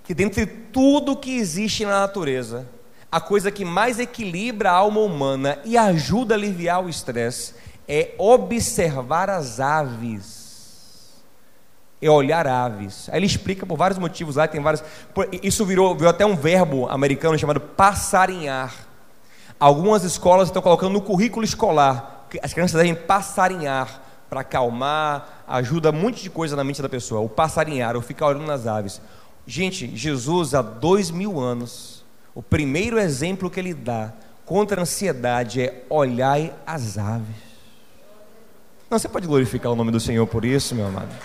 que 0.04 0.14
dentre 0.14 0.46
tudo 0.46 1.18
que 1.18 1.36
existe 1.36 1.84
na 1.84 2.00
natureza, 2.00 2.66
a 3.12 3.20
coisa 3.20 3.52
que 3.52 3.66
mais 3.66 4.00
equilibra 4.00 4.72
a 4.72 4.76
alma 4.76 5.02
humana 5.02 5.60
e 5.66 5.78
ajuda 5.78 6.34
a 6.34 6.38
aliviar 6.38 6.82
o 6.82 6.88
estresse 6.88 7.56
é 7.86 8.16
observar 8.18 9.30
as 9.30 9.60
aves. 9.60 11.20
É 12.02 12.10
olhar 12.10 12.48
aves. 12.48 13.10
Aí 13.10 13.20
ele 13.20 13.26
explica 13.26 13.66
por 13.66 13.78
vários 13.78 14.00
motivos 14.00 14.38
lá, 14.38 14.48
tem 14.48 14.62
vários. 14.62 14.82
Isso 15.44 15.66
virou, 15.66 15.94
virou 15.94 16.10
até 16.10 16.26
um 16.26 16.38
verbo 16.38 16.88
americano 16.88 17.38
chamado 17.38 17.60
passarinhar 17.60 18.91
Algumas 19.62 20.03
escolas 20.03 20.47
estão 20.47 20.59
colocando 20.59 20.93
no 20.93 21.01
currículo 21.03 21.45
escolar 21.45 22.26
que 22.32 22.39
as 22.41 22.51
crianças 22.51 22.76
devem 22.76 22.95
passarinhar 22.95 24.01
para 24.28 24.41
acalmar, 24.41 25.43
ajuda 25.47 25.91
um 25.91 26.01
monte 26.01 26.24
de 26.24 26.32
coisa 26.32 26.55
na 26.55 26.64
mente 26.64 26.82
da 26.82 26.89
pessoa. 26.89 27.22
O 27.22 27.30
passarinhar, 27.30 27.95
ou 27.95 28.01
ficar 28.01 28.26
olhando 28.26 28.47
nas 28.47 28.66
aves. 28.66 28.99
Gente, 29.45 29.95
Jesus, 29.95 30.55
há 30.55 30.64
dois 30.64 31.12
mil 31.12 31.39
anos, 31.39 32.03
o 32.34 32.41
primeiro 32.41 32.97
exemplo 32.97 33.51
que 33.51 33.59
ele 33.59 33.76
dá 33.76 34.12
contra 34.47 34.80
a 34.80 34.82
ansiedade 34.82 35.62
é 35.62 35.84
olhai 35.91 36.51
as 36.66 36.97
aves. 36.97 37.36
Não, 38.89 38.97
você 38.97 39.07
pode 39.07 39.28
glorificar 39.28 39.72
o 39.72 39.76
nome 39.76 39.91
do 39.91 39.99
Senhor 39.99 40.26
por 40.26 40.43
isso, 40.43 40.74
meu 40.74 40.88
amado. 40.88 41.16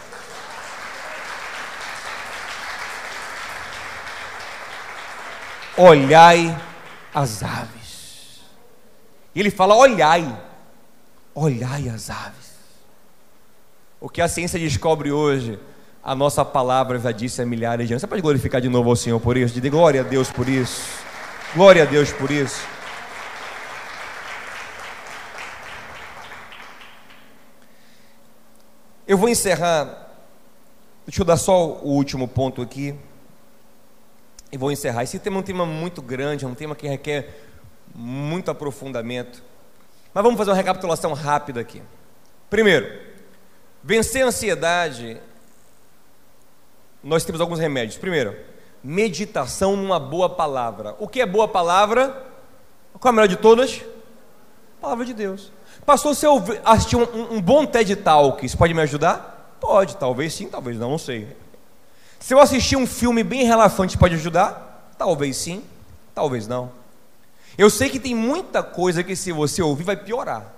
Olhai 5.78 6.54
as 7.14 7.42
aves. 7.42 7.85
E 9.36 9.40
ele 9.40 9.50
fala: 9.50 9.76
olhai, 9.76 10.34
olhai 11.34 11.90
as 11.90 12.08
aves. 12.08 12.56
O 14.00 14.08
que 14.08 14.22
a 14.22 14.28
ciência 14.28 14.58
descobre 14.58 15.12
hoje, 15.12 15.60
a 16.02 16.14
nossa 16.14 16.42
palavra 16.42 16.98
já 16.98 17.12
disse 17.12 17.42
há 17.42 17.46
milhares 17.46 17.86
de 17.86 17.92
anos. 17.92 18.00
Você 18.00 18.06
pode 18.06 18.22
glorificar 18.22 18.62
de 18.62 18.70
novo 18.70 18.88
ao 18.88 18.96
Senhor 18.96 19.20
por 19.20 19.36
isso? 19.36 19.52
Diga 19.52 19.68
glória 19.68 20.00
a 20.00 20.04
Deus 20.04 20.30
por 20.30 20.48
isso. 20.48 20.80
Glória 21.54 21.82
a 21.82 21.84
Deus 21.86 22.10
por 22.12 22.30
isso. 22.30 22.66
Eu 29.06 29.18
vou 29.18 29.28
encerrar. 29.28 30.14
Deixa 31.06 31.20
eu 31.20 31.26
dar 31.26 31.36
só 31.36 31.74
o 31.82 31.90
último 31.90 32.26
ponto 32.26 32.62
aqui. 32.62 32.94
E 34.50 34.56
vou 34.56 34.72
encerrar. 34.72 35.02
Esse 35.02 35.18
tema 35.18 35.36
é 35.36 35.40
um 35.40 35.42
tema 35.42 35.66
muito 35.66 36.00
grande, 36.00 36.46
é 36.46 36.48
um 36.48 36.54
tema 36.54 36.74
que 36.74 36.88
requer 36.88 37.46
muito 37.94 38.50
aprofundamento. 38.50 39.42
Mas 40.12 40.22
vamos 40.22 40.38
fazer 40.38 40.50
uma 40.50 40.56
recapitulação 40.56 41.12
rápida 41.12 41.60
aqui. 41.60 41.82
Primeiro, 42.48 43.00
vencer 43.82 44.22
a 44.22 44.28
ansiedade, 44.28 45.20
nós 47.02 47.24
temos 47.24 47.40
alguns 47.40 47.58
remédios. 47.58 47.98
Primeiro, 47.98 48.36
meditação 48.82 49.76
numa 49.76 49.98
boa 49.98 50.28
palavra. 50.28 50.94
O 50.98 51.08
que 51.08 51.20
é 51.20 51.26
boa 51.26 51.48
palavra? 51.48 52.24
Qual 52.98 53.10
é 53.10 53.12
a 53.12 53.12
melhor 53.12 53.28
de 53.28 53.36
todas? 53.36 53.82
Palavra 54.80 55.04
de 55.04 55.12
Deus. 55.12 55.52
Pastor, 55.84 56.14
se 56.14 56.26
eu 56.26 56.42
assistir 56.64 56.96
um, 56.96 57.34
um 57.34 57.40
bom 57.40 57.66
TED 57.66 57.96
Talk, 57.96 58.44
isso 58.44 58.56
pode 58.56 58.72
me 58.72 58.82
ajudar? 58.82 59.56
Pode, 59.60 59.96
talvez 59.96 60.34
sim, 60.34 60.48
talvez 60.48 60.78
não, 60.78 60.90
não 60.90 60.98
sei. 60.98 61.36
Se 62.18 62.34
eu 62.34 62.40
assistir 62.40 62.76
um 62.76 62.86
filme 62.86 63.22
bem 63.22 63.44
relaxante, 63.44 63.98
pode 63.98 64.14
ajudar? 64.14 64.94
Talvez 64.98 65.36
sim, 65.36 65.62
talvez 66.14 66.46
não. 66.48 66.70
Eu 67.58 67.70
sei 67.70 67.88
que 67.88 67.98
tem 67.98 68.14
muita 68.14 68.62
coisa 68.62 69.02
que 69.02 69.16
se 69.16 69.32
você 69.32 69.62
ouvir 69.62 69.84
vai 69.84 69.96
piorar. 69.96 70.52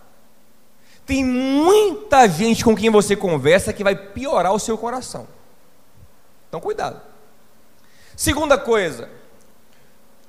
Tem 1.07 1.25
muita 1.25 2.29
gente 2.29 2.65
com 2.65 2.77
quem 2.77 2.91
você 2.91 3.17
conversa 3.17 3.73
que 3.73 3.85
vai 3.85 3.95
piorar 3.95 4.53
o 4.53 4.59
seu 4.59 4.77
coração. 4.77 5.27
Então 6.49 6.61
cuidado. 6.61 7.01
Segunda 8.17 8.59
coisa, 8.59 9.09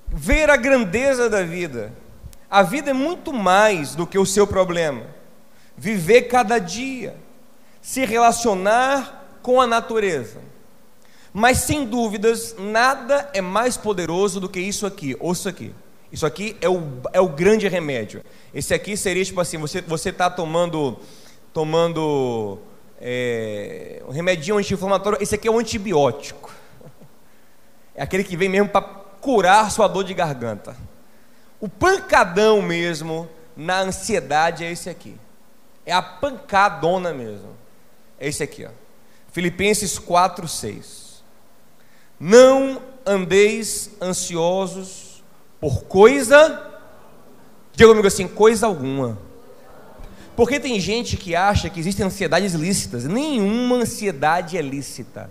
ver 0.07 0.49
a 0.49 0.55
grandeza 0.55 1.29
da 1.29 1.43
vida. 1.43 1.91
A 2.49 2.63
vida 2.63 2.91
é 2.91 2.93
muito 2.93 3.33
mais 3.33 3.95
do 3.95 4.05
que 4.07 4.17
o 4.17 4.25
seu 4.25 4.45
problema. 4.45 5.05
Viver 5.75 6.23
cada 6.23 6.59
dia, 6.59 7.15
se 7.81 8.05
relacionar 8.05 9.39
com 9.41 9.59
a 9.59 9.67
natureza. 9.67 10.39
Mas 11.33 11.59
sem 11.59 11.85
dúvidas, 11.85 12.55
nada 12.57 13.29
é 13.33 13.41
mais 13.41 13.77
poderoso 13.77 14.39
do 14.39 14.49
que 14.49 14.59
isso 14.59 14.85
aqui. 14.85 15.15
Ouça 15.19 15.49
aqui. 15.49 15.73
Isso 16.11 16.25
aqui 16.25 16.57
é 16.59 16.67
o, 16.67 16.81
é 17.13 17.21
o 17.21 17.29
grande 17.29 17.67
remédio. 17.67 18.23
Esse 18.53 18.73
aqui 18.73 18.97
seria 18.97 19.23
tipo 19.23 19.39
assim: 19.39 19.57
você 19.57 20.09
está 20.09 20.29
tomando, 20.29 20.97
tomando 21.53 22.59
é, 22.99 24.01
um 24.07 24.11
remedinho 24.11 24.57
anti-inflamatório. 24.57 25.21
Esse 25.21 25.35
aqui 25.35 25.47
é 25.47 25.51
um 25.51 25.59
antibiótico. 25.59 26.51
É 27.93 28.01
aquele 28.01 28.23
que 28.23 28.37
vem 28.37 28.49
mesmo 28.49 28.69
para 28.69 28.81
curar 28.81 29.69
sua 29.71 29.87
dor 29.87 30.03
de 30.03 30.13
garganta. 30.13 30.75
O 31.59 31.67
pancadão 31.67 32.61
mesmo 32.61 33.27
na 33.55 33.81
ansiedade 33.81 34.63
é 34.63 34.71
esse 34.71 34.89
aqui. 34.89 35.15
É 35.85 35.91
a 35.91 36.01
pancadona 36.01 37.13
mesmo. 37.13 37.49
É 38.19 38.27
esse 38.27 38.41
aqui, 38.41 38.65
ó. 38.65 38.69
Filipenses 39.31 39.99
4, 39.99 40.47
6. 40.47 41.23
Não 42.19 42.81
andeis 43.05 43.91
ansiosos 44.01 45.08
por 45.59 45.83
coisa, 45.83 46.61
diga 47.73 47.89
comigo 47.89 48.07
assim, 48.07 48.27
coisa 48.27 48.65
alguma. 48.65 49.17
Porque 50.35 50.57
tem 50.59 50.79
gente 50.79 51.17
que 51.17 51.35
acha 51.35 51.69
que 51.69 51.79
existem 51.79 52.05
ansiedades 52.05 52.53
lícitas. 52.53 53.03
Nenhuma 53.03 53.75
ansiedade 53.75 54.57
é 54.57 54.61
lícita. 54.61 55.29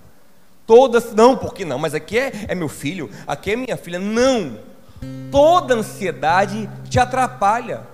Todas, 0.67 1.15
não, 1.15 1.35
porque 1.35 1.65
não, 1.65 1.79
mas 1.79 1.95
aqui 1.95 2.19
é, 2.19 2.45
é 2.49 2.55
meu 2.55 2.69
filho, 2.69 3.09
aqui 3.27 3.53
é 3.53 3.57
minha 3.57 3.77
filha. 3.79 3.99
Não. 3.99 4.59
Toda 5.31 5.75
ansiedade 5.77 6.69
te 6.91 7.01
atrapalha. 7.01 7.87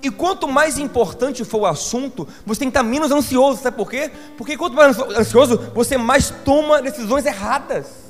E 0.00 0.08
quanto 0.08 0.46
mais 0.46 0.78
importante 0.78 1.44
for 1.44 1.62
o 1.62 1.66
assunto, 1.66 2.28
você 2.46 2.60
tem 2.60 2.68
que 2.68 2.76
estar 2.76 2.84
menos 2.84 3.10
ansioso, 3.10 3.60
sabe 3.60 3.76
por 3.76 3.90
quê? 3.90 4.08
Porque 4.36 4.56
quanto 4.56 4.76
mais 4.76 4.96
ansioso, 4.96 5.72
você 5.74 5.96
mais 5.96 6.30
toma 6.44 6.80
decisões 6.80 7.26
erradas. 7.26 8.03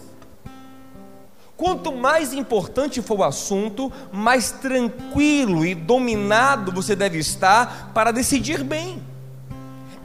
Quanto 1.57 1.93
mais 1.93 2.33
importante 2.33 3.01
for 3.01 3.21
o 3.21 3.25
assunto, 3.25 3.93
mais 4.13 4.51
tranquilo 4.51 5.65
e 5.65 5.75
dominado 5.75 6.73
você 6.73 6.97
deve 6.97 7.19
estar 7.19 7.93
para 7.95 8.11
decidir 8.11 8.65
bem. 8.65 9.01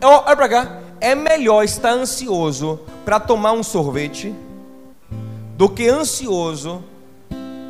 Olha 0.01 0.35
para 0.35 0.49
cá, 0.49 0.79
é 1.01 1.15
melhor 1.15 1.63
estar 1.63 1.91
ansioso 1.91 2.79
para 3.03 3.19
tomar 3.19 3.53
um 3.53 3.63
sorvete 3.63 4.33
do 5.57 5.67
que 5.67 5.87
ansioso 5.89 6.83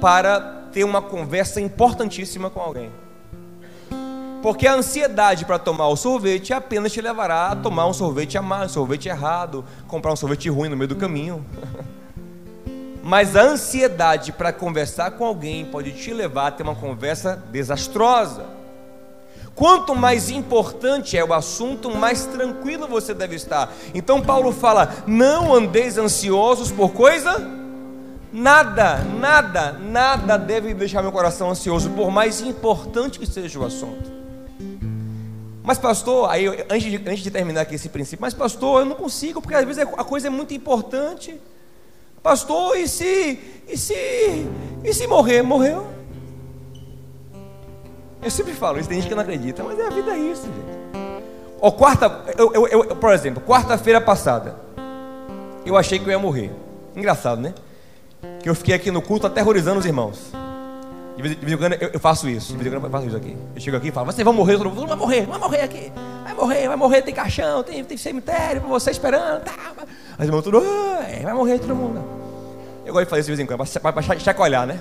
para 0.01 0.39
ter 0.71 0.83
uma 0.83 1.01
conversa 1.01 1.61
importantíssima 1.61 2.49
com 2.49 2.59
alguém. 2.59 2.91
Porque 4.41 4.67
a 4.67 4.75
ansiedade 4.75 5.45
para 5.45 5.57
tomar 5.57 5.87
o 5.87 5.95
sorvete 5.95 6.53
apenas 6.53 6.91
te 6.91 7.01
levará 7.01 7.47
a 7.47 7.55
tomar 7.55 7.87
um 7.87 7.93
sorvete 7.93 8.37
amado, 8.37 8.65
um 8.65 8.69
sorvete 8.69 9.07
errado, 9.07 9.65
comprar 9.87 10.13
um 10.13 10.15
sorvete 10.15 10.49
ruim 10.49 10.69
no 10.69 10.77
meio 10.77 10.87
do 10.87 10.95
caminho. 10.97 11.45
Mas 13.09 13.35
a 13.35 13.41
ansiedade 13.41 14.31
para 14.31 14.53
conversar 14.53 15.09
com 15.09 15.25
alguém 15.25 15.65
pode 15.65 15.93
te 15.93 16.13
levar 16.13 16.45
a 16.45 16.51
ter 16.51 16.61
uma 16.61 16.75
conversa 16.75 17.35
desastrosa. 17.51 18.45
Quanto 19.55 19.95
mais 19.95 20.29
importante 20.29 21.17
é 21.17 21.25
o 21.25 21.33
assunto, 21.33 21.89
mais 21.89 22.27
tranquilo 22.27 22.87
você 22.87 23.11
deve 23.11 23.35
estar. 23.35 23.73
Então 23.95 24.21
Paulo 24.21 24.51
fala: 24.51 24.93
não 25.07 25.55
andeis 25.55 25.97
ansiosos 25.97 26.71
por 26.71 26.91
coisa 26.91 27.57
Nada, 28.31 28.99
nada, 29.19 29.71
nada 29.71 30.37
deve 30.37 30.75
deixar 30.75 31.01
meu 31.01 31.11
coração 31.11 31.49
ansioso, 31.49 31.89
por 31.89 32.11
mais 32.11 32.41
importante 32.41 33.17
que 33.17 33.25
seja 33.25 33.57
o 33.57 33.65
assunto. 33.65 34.07
Mas, 35.63 35.79
pastor, 35.79 36.29
aí 36.29 36.45
antes 36.69 36.83
de, 36.83 36.97
antes 36.97 37.23
de 37.23 37.31
terminar 37.31 37.61
aqui 37.61 37.73
esse 37.73 37.89
princípio, 37.89 38.21
mas, 38.21 38.35
pastor, 38.35 38.81
eu 38.81 38.85
não 38.85 38.95
consigo, 38.95 39.41
porque 39.41 39.55
às 39.55 39.65
vezes 39.65 39.81
a 39.81 40.03
coisa 40.03 40.27
é 40.27 40.29
muito 40.29 40.53
importante. 40.53 41.41
Pastor, 42.21 42.77
e 42.77 42.87
se, 42.87 43.39
e 43.67 43.77
se, 43.77 44.47
e 44.83 44.93
se 44.93 45.07
morrer? 45.07 45.41
Morreu. 45.41 45.87
Eu 48.21 48.29
sempre 48.29 48.53
falo 48.53 48.79
isso, 48.79 48.89
tem 48.89 48.99
gente 48.99 49.09
que 49.09 49.15
não 49.15 49.21
acredita, 49.21 49.63
mas 49.63 49.79
é 49.79 49.87
a 49.87 49.89
vida 49.89 50.11
é 50.11 50.17
isso, 50.17 50.43
gente. 50.43 50.79
Ó, 51.61 51.71
quarta, 51.71 52.25
eu, 52.37 52.53
eu, 52.53 52.67
eu, 52.67 52.95
por 52.95 53.13
exemplo, 53.13 53.41
quarta-feira 53.41 54.01
passada, 54.01 54.55
eu 55.65 55.77
achei 55.77 55.99
que 55.99 56.05
eu 56.05 56.11
ia 56.11 56.19
morrer. 56.19 56.51
Engraçado, 56.95 57.39
né? 57.41 57.53
que 58.41 58.49
eu 58.49 58.55
fiquei 58.55 58.75
aqui 58.75 58.91
no 58.91 59.01
culto 59.01 59.27
aterrorizando 59.27 59.79
os 59.79 59.85
irmãos. 59.85 60.31
De 61.15 61.21
vez, 61.21 61.53
em 61.53 61.57
quando 61.57 61.73
eu, 61.73 61.99
faço 61.99 62.29
isso, 62.29 62.53
de 62.53 62.57
vez 62.57 62.67
em 62.67 62.77
quando 62.77 62.85
eu 62.85 62.91
faço 62.91 63.07
isso 63.07 63.17
aqui. 63.17 63.37
Eu 63.53 63.61
chego 63.61 63.77
aqui 63.77 63.89
e 63.89 63.91
falo, 63.91 64.05
vocês 64.05 64.23
vão 64.23 64.33
morrer, 64.33 64.57
todo 64.57 64.69
mundo 64.69 64.87
vai 64.87 64.95
morrer, 64.95 65.25
vai 65.25 65.37
morrer 65.37 65.61
aqui. 65.61 65.91
Vai 66.23 66.33
morrer, 66.33 66.67
vai 66.67 66.77
morrer, 66.77 67.01
tem 67.01 67.13
caixão, 67.13 67.61
tem, 67.61 67.83
tem 67.83 67.97
cemitério 67.97 68.61
para 68.61 68.69
você 68.69 68.91
esperando. 68.91 69.43
Tá. 69.43 69.53
As 70.19 70.25
irmãs 70.25 70.43
tudo, 70.43 70.61
vai 71.23 71.33
morrer 71.33 71.59
todo 71.59 71.73
mundo. 71.73 72.03
Eu 72.85 72.91
gosto 72.91 73.05
de 73.05 73.09
fazer 73.09 73.21
isso 73.21 73.31
de 73.31 73.37
vez 73.37 73.39
em 73.39 73.45
quando, 73.45 73.93
para 73.93 74.19
chacoalhar, 74.19 74.67
né? 74.67 74.77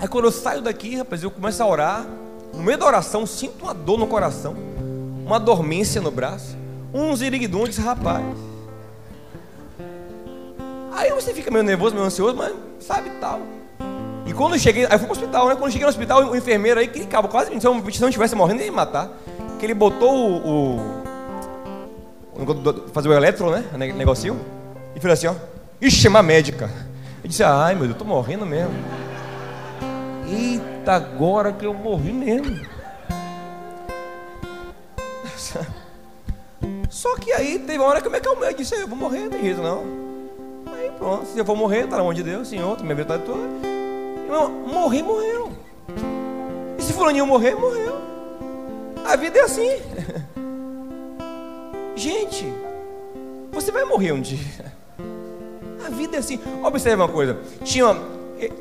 Aí 0.00 0.06
quando 0.06 0.26
eu 0.26 0.30
saio 0.30 0.62
daqui, 0.62 0.94
rapaz, 0.94 1.24
eu 1.24 1.30
começo 1.30 1.60
a 1.60 1.66
orar. 1.66 2.06
No 2.54 2.62
meio 2.62 2.78
da 2.78 2.86
oração, 2.86 3.26
sinto 3.26 3.64
uma 3.64 3.74
dor 3.74 3.98
no 3.98 4.06
coração, 4.06 4.54
uma 5.26 5.40
dormência 5.40 6.00
no 6.00 6.12
braço, 6.12 6.56
uns 6.94 7.20
iriguidundes, 7.20 7.78
rapaz. 7.78 8.24
Aí 10.92 11.10
você 11.10 11.34
fica 11.34 11.50
meio 11.50 11.64
nervoso, 11.64 11.94
meio 11.94 12.06
ansioso, 12.06 12.36
mas 12.36 12.54
sabe 12.78 13.10
tal. 13.20 13.40
E 14.24 14.32
quando 14.32 14.54
eu 14.54 14.58
cheguei, 14.58 14.84
aí 14.84 14.98
fui 14.98 15.08
pro 15.08 15.12
hospital, 15.12 15.48
né? 15.48 15.54
Quando 15.56 15.66
eu 15.66 15.72
cheguei 15.72 15.84
no 15.84 15.90
hospital, 15.90 16.30
o 16.30 16.36
enfermeiro 16.36 16.78
aí, 16.78 16.86
que 16.86 17.04
cabo, 17.06 17.26
quase, 17.26 17.50
se 17.60 17.66
eu 17.66 17.74
não 17.74 18.08
estivesse 18.08 18.36
morrendo, 18.36 18.60
ia 18.60 18.70
me 18.70 18.76
matar. 18.76 19.10
Que 19.58 19.66
ele 19.66 19.74
botou 19.74 20.14
o, 20.14 20.48
o, 20.48 21.05
fazer 22.92 23.08
o 23.08 23.12
eletro, 23.12 23.50
né? 23.50 23.64
O 23.72 23.78
negocinho. 23.78 24.38
E 24.94 25.00
falou 25.00 25.14
assim, 25.14 25.26
ó. 25.26 25.34
Ixi, 25.80 25.96
chama 25.96 26.20
a 26.20 26.22
médica. 26.22 26.70
Eu 27.22 27.28
disse, 27.28 27.42
ai 27.42 27.74
meu 27.74 27.84
Deus, 27.84 27.94
eu 27.94 27.98
tô 27.98 28.04
morrendo 28.04 28.46
mesmo. 28.46 28.72
Eita, 30.28 30.92
agora 30.92 31.52
que 31.52 31.66
eu 31.66 31.74
morri 31.74 32.12
mesmo. 32.12 32.60
Só 36.88 37.16
que 37.16 37.32
aí 37.32 37.58
teve 37.58 37.78
uma 37.78 37.88
hora 37.88 38.00
que 38.00 38.06
eu 38.06 38.10
me 38.10 38.18
acalmei. 38.18 38.50
Eu 38.50 38.54
disse, 38.54 38.74
eu 38.74 38.88
vou 38.88 38.96
morrer, 38.96 39.20
não 39.20 39.30
tem 39.30 39.42
jeito 39.42 39.60
não. 39.62 39.84
Aí 40.72 40.90
pronto, 40.98 41.26
se 41.26 41.38
eu 41.38 41.44
for 41.44 41.56
morrer, 41.56 41.84
está 41.84 41.96
na 41.96 42.02
mão 42.02 42.14
de 42.14 42.22
Deus, 42.22 42.48
Senhor, 42.48 42.80
minha 42.82 42.94
vida 42.94 43.18
toda. 43.18 43.42
Irmão, 44.24 44.50
morrer, 44.50 45.02
morreu. 45.02 45.52
E 46.78 46.82
se 46.82 46.92
fulaninho 46.92 47.26
morrer, 47.26 47.54
morreu. 47.54 47.96
A 49.04 49.14
vida 49.16 49.38
é 49.38 49.42
assim. 49.42 49.68
Gente, 51.96 52.46
você 53.50 53.72
vai 53.72 53.84
morrer 53.84 54.12
um 54.12 54.20
dia. 54.20 54.38
A 55.84 55.90
vida 55.90 56.16
é 56.16 56.18
assim. 56.20 56.38
Observe 56.62 57.02
uma 57.02 57.08
coisa. 57.08 57.38
Tinha, 57.64 57.96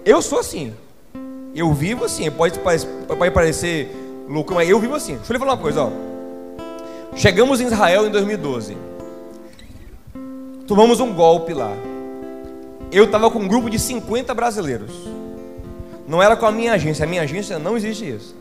eu 0.03 0.21
sou 0.21 0.39
assim. 0.39 0.73
Eu 1.53 1.71
vivo 1.73 2.05
assim. 2.05 2.29
Pode, 2.31 2.59
pode 2.59 3.31
parecer 3.31 3.89
louco, 4.27 4.53
mas 4.55 4.67
eu 4.67 4.79
vivo 4.79 4.95
assim. 4.95 5.17
Deixa 5.17 5.31
eu 5.31 5.35
lhe 5.35 5.39
falar 5.39 5.53
uma 5.53 5.61
coisa. 5.61 5.83
Ó. 5.83 5.91
Chegamos 7.15 7.61
em 7.61 7.65
Israel 7.65 8.07
em 8.07 8.09
2012. 8.09 8.75
Tomamos 10.65 10.99
um 10.99 11.13
golpe 11.13 11.53
lá 11.53 11.71
eu 12.91 13.03
estava 13.03 13.29
com 13.29 13.39
um 13.39 13.47
grupo 13.47 13.69
de 13.69 13.77
50 13.77 14.33
brasileiros. 14.33 14.91
Não 16.07 16.23
era 16.23 16.35
com 16.35 16.45
a 16.45 16.51
minha 16.51 16.73
agência, 16.73 17.03
a 17.03 17.07
minha 17.07 17.23
agência 17.23 17.59
não 17.59 17.75
existe 17.75 18.09
isso. 18.09 18.35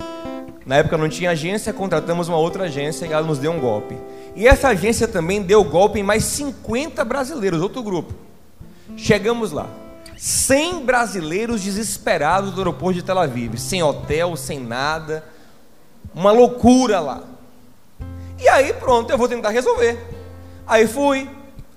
Na 0.64 0.76
época 0.76 0.96
não 0.96 1.08
tinha 1.08 1.30
agência, 1.30 1.72
contratamos 1.72 2.28
uma 2.28 2.36
outra 2.36 2.64
agência 2.64 3.04
e 3.04 3.12
ela 3.12 3.26
nos 3.26 3.38
deu 3.38 3.50
um 3.50 3.58
golpe. 3.58 3.96
E 4.36 4.48
essa 4.48 4.68
agência 4.68 5.06
também 5.06 5.42
deu 5.42 5.62
golpe 5.62 6.00
em 6.00 6.02
mais 6.02 6.24
50 6.24 7.04
brasileiros, 7.04 7.60
outro 7.60 7.82
grupo. 7.82 8.12
Chegamos 8.96 9.52
lá. 9.52 9.68
100 10.16 10.84
brasileiros 10.84 11.62
desesperados 11.62 12.52
do 12.52 12.60
aeroporto 12.60 12.94
de 12.94 13.02
Tel 13.02 13.18
Aviv, 13.18 13.56
sem 13.58 13.82
hotel, 13.82 14.36
sem 14.36 14.60
nada. 14.60 15.24
Uma 16.14 16.32
loucura 16.32 17.00
lá. 17.00 17.22
E 18.40 18.48
aí, 18.48 18.72
pronto, 18.72 19.10
eu 19.10 19.18
vou 19.18 19.28
tentar 19.28 19.50
resolver. 19.50 19.98
Aí 20.66 20.86
fui, 20.86 21.28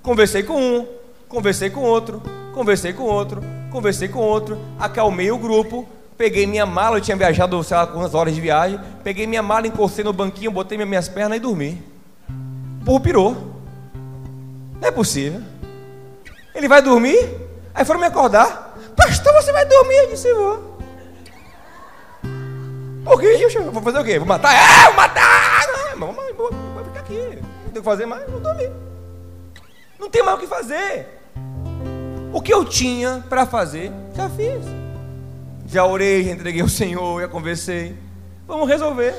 conversei 0.02 0.42
com 0.42 0.60
um, 0.60 0.86
conversei 1.28 1.70
com 1.70 1.80
outro, 1.80 2.22
conversei 2.54 2.92
com 2.92 3.02
outro, 3.02 3.42
conversei 3.70 4.08
com 4.08 4.20
outro, 4.20 4.58
acalmei 4.78 5.30
o 5.30 5.38
grupo, 5.38 5.86
peguei 6.16 6.46
minha 6.46 6.66
mala, 6.66 6.96
eu 6.96 7.00
tinha 7.00 7.16
viajado, 7.16 7.62
sei 7.62 7.76
lá, 7.76 7.86
quantas 7.86 8.14
horas 8.14 8.34
de 8.34 8.40
viagem, 8.40 8.80
peguei 9.04 9.26
minha 9.26 9.42
mala, 9.42 9.66
encostei 9.66 10.04
no 10.04 10.12
banquinho, 10.12 10.50
botei 10.50 10.78
minhas 10.78 11.08
pernas 11.08 11.36
e 11.36 11.40
dormi. 11.40 11.82
O 12.88 12.92
porro 12.92 13.00
pirou. 13.00 13.36
Não 14.80 14.88
é 14.88 14.90
possível. 14.90 15.42
Ele 16.54 16.66
vai 16.66 16.80
dormir? 16.80 17.18
Aí 17.74 17.84
foram 17.84 18.00
me 18.00 18.06
acordar. 18.06 18.78
Pastor, 18.96 19.30
você 19.34 19.52
vai 19.52 19.66
dormir? 19.66 19.94
Eu 19.96 20.08
disse, 20.08 20.32
vou. 20.32 20.78
Por 23.04 23.20
quê? 23.20 23.46
Eu 23.54 23.70
vou 23.72 23.82
fazer 23.82 23.98
o 23.98 24.04
quê? 24.04 24.18
Vou 24.18 24.26
matar? 24.26 24.54
É, 24.54 24.86
vou 24.86 24.94
matar! 24.94 25.66
Não, 25.98 26.12
vou, 26.14 26.34
vou, 26.34 26.50
vou 26.50 26.84
ficar 26.84 27.00
aqui. 27.00 27.38
Não 27.64 27.72
tem 27.72 27.72
o 27.72 27.72
que 27.72 27.82
fazer 27.82 28.06
mais, 28.06 28.30
vou 28.30 28.40
dormir. 28.40 28.70
Não 29.98 30.08
tem 30.08 30.22
mais 30.22 30.38
o 30.38 30.40
que 30.40 30.46
fazer. 30.46 31.06
O 32.32 32.40
que 32.40 32.54
eu 32.54 32.64
tinha 32.64 33.22
para 33.28 33.44
fazer, 33.44 33.92
já 34.16 34.30
fiz. 34.30 34.64
Já 35.66 35.84
orei, 35.84 36.24
já 36.24 36.30
entreguei 36.30 36.62
ao 36.62 36.68
Senhor, 36.70 37.20
já 37.20 37.28
conversei. 37.28 37.94
Vamos 38.46 38.66
resolver. 38.66 39.14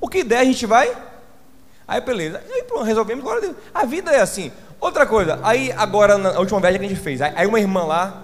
O 0.00 0.08
que 0.08 0.22
der, 0.22 0.38
a 0.38 0.44
gente 0.44 0.64
vai. 0.64 1.07
Aí, 1.88 2.00
beleza. 2.02 2.42
Aí, 2.52 2.62
pronto, 2.64 2.84
resolvemos. 2.84 3.24
Agora, 3.24 3.56
a 3.72 3.86
vida 3.86 4.12
é 4.12 4.20
assim. 4.20 4.52
Outra 4.80 5.06
coisa, 5.06 5.40
aí 5.42 5.72
agora, 5.72 6.16
na 6.16 6.38
última 6.38 6.60
viagem 6.60 6.78
que 6.78 6.86
a 6.86 6.88
gente 6.88 7.00
fez, 7.00 7.20
aí 7.20 7.46
uma 7.46 7.58
irmã 7.58 7.84
lá 7.84 8.22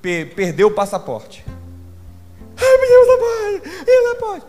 perdeu 0.00 0.68
o 0.68 0.70
passaporte. 0.70 1.44
Ai, 2.56 2.76
meu 2.76 2.88
Deus, 2.88 3.06
não 3.08 3.18
pode, 3.18 3.90
eu 3.90 4.16
pode. 4.16 4.42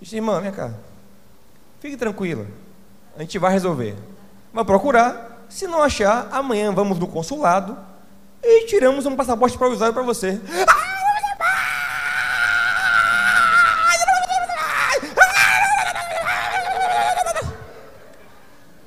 disse, 0.00 0.16
irmã, 0.16 0.40
vem 0.40 0.50
cá. 0.50 0.72
Fique 1.78 1.96
tranquila. 1.96 2.46
A 3.16 3.20
gente 3.20 3.38
vai 3.38 3.52
resolver. 3.52 3.94
Vai 4.52 4.64
procurar. 4.64 5.44
Se 5.48 5.66
não 5.66 5.82
achar, 5.82 6.28
amanhã 6.32 6.72
vamos 6.72 6.98
no 6.98 7.06
consulado 7.06 7.76
e 8.42 8.66
tiramos 8.66 9.06
um 9.06 9.14
passaporte 9.14 9.56
provisório 9.56 9.92
para 9.94 10.02
você. 10.02 10.40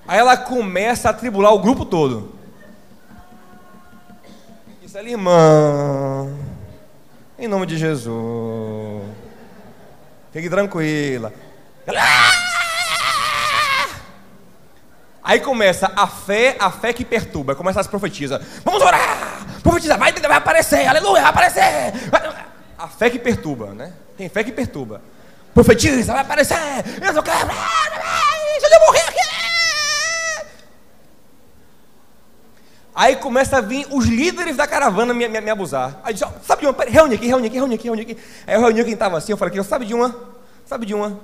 Aí 0.08 0.20
ela 0.20 0.38
começa 0.38 1.10
a 1.10 1.14
tribular 1.14 1.54
o 1.54 1.60
grupo 1.60 1.86
todo. 1.86 2.36
Isso 4.84 4.98
ali, 4.98 5.12
irmã. 5.12 6.28
Em 7.38 7.48
nome 7.48 7.66
de 7.66 7.78
Jesus. 7.78 9.04
Fique 10.32 10.50
tranquila. 10.50 11.34
Aí 15.24 15.40
começa 15.40 15.92
a 15.96 16.06
fé, 16.06 16.56
a 16.60 16.70
fé 16.70 16.94
que 16.94 17.04
perturba. 17.04 17.56
Começa 17.56 17.80
as 17.80 17.88
profetizas. 17.88 18.40
Vamos 18.64 18.82
orar! 18.82 19.44
Profetiza, 19.64 19.98
vai, 19.98 20.14
vai 20.14 20.38
aparecer, 20.38 20.86
aleluia, 20.88 21.24
vai 21.24 21.32
aparecer! 21.32 21.94
A 22.78 22.88
fé 22.88 23.10
que 23.10 23.18
perturba, 23.18 23.74
né? 23.74 23.92
Tem 24.16 24.30
fé 24.30 24.44
que 24.44 24.52
perturba. 24.52 25.02
Profetiza, 25.52 26.14
vai 26.14 26.22
aparecer! 26.22 26.56
Eu 27.02 27.14
não 27.14 27.24
quero! 27.24 27.48
Deixa 27.48 28.76
eu 28.76 28.80
morrer 28.86 29.02
aqui! 29.02 29.16
Aí 32.96 33.18
começa 33.18 33.58
a 33.58 33.62
vir 33.62 33.86
os 33.92 34.06
líderes 34.06 34.56
da 34.56 34.66
caravana 34.66 35.14
me, 35.14 35.28
me, 35.28 35.42
me 35.42 35.50
abusar. 35.50 36.00
Aí 36.02 36.14
diz, 36.14 36.24
sabe 36.44 36.62
de 36.62 36.68
uma? 36.68 36.84
Reúne 36.86 37.16
aqui, 37.16 37.28
reúne 37.28 37.48
aqui, 37.48 37.58
reúne 37.58 37.76
aqui, 37.76 37.84
reúne 37.84 38.02
aqui. 38.04 38.18
Aí 38.48 38.56
eu 38.56 38.62
reuni 38.62 38.84
quem 38.86 38.94
estava 38.94 39.18
assim, 39.18 39.34
eu 39.34 39.38
falei 39.38 39.62
sabe 39.64 39.86
de 39.86 39.94
uma? 39.94 40.16
Sabe 40.66 40.86
de 40.86 40.94
uma? 40.94 41.20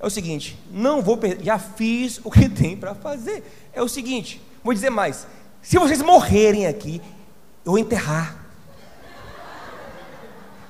É 0.00 0.06
o 0.06 0.10
seguinte, 0.10 0.58
não 0.70 1.00
vou 1.00 1.16
perder, 1.16 1.44
já 1.44 1.58
fiz 1.58 2.20
o 2.24 2.30
que 2.30 2.48
tem 2.50 2.76
para 2.76 2.92
fazer. 2.92 3.44
É 3.72 3.80
o 3.80 3.88
seguinte, 3.88 4.42
vou 4.64 4.74
dizer 4.74 4.90
mais. 4.90 5.28
Se 5.62 5.78
vocês 5.78 6.02
morrerem 6.02 6.66
aqui, 6.66 7.00
eu 7.64 7.70
vou 7.70 7.78
enterrar. 7.78 8.44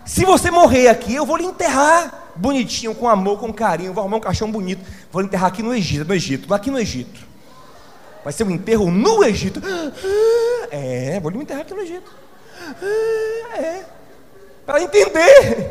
Se 0.04 0.24
você 0.24 0.50
morrer 0.50 0.88
aqui, 0.88 1.14
eu 1.14 1.24
vou 1.24 1.38
lhe 1.38 1.44
enterrar 1.44 2.32
bonitinho, 2.36 2.94
com 2.94 3.08
amor, 3.08 3.40
com 3.40 3.52
carinho, 3.52 3.92
vou 3.92 4.02
arrumar 4.02 4.18
um 4.18 4.20
caixão 4.20 4.52
bonito. 4.52 4.84
Vou 5.10 5.22
lhe 5.22 5.28
enterrar 5.28 5.48
aqui 5.48 5.62
no 5.62 5.74
Egito, 5.74 6.06
no 6.06 6.14
Egito, 6.14 6.54
aqui 6.54 6.70
no 6.70 6.78
Egito. 6.78 7.25
Vai 8.26 8.32
ser 8.32 8.42
um 8.42 8.50
enterro 8.50 8.90
no 8.90 9.22
Egito. 9.22 9.62
É, 10.68 11.20
vou 11.20 11.30
lhe 11.30 11.38
enterrar 11.38 11.62
aqui 11.62 11.72
no 11.72 11.80
Egito. 11.80 12.10
É. 13.54 13.84
Para 14.66 14.82
entender. 14.82 15.70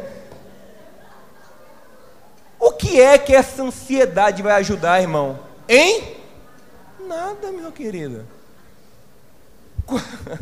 O 2.58 2.72
que 2.72 3.02
é 3.02 3.18
que 3.18 3.36
essa 3.36 3.62
ansiedade 3.62 4.42
vai 4.42 4.54
ajudar, 4.54 5.02
irmão? 5.02 5.38
Em 5.68 6.16
nada, 7.06 7.52
meu 7.52 7.74
querido. 7.74 8.26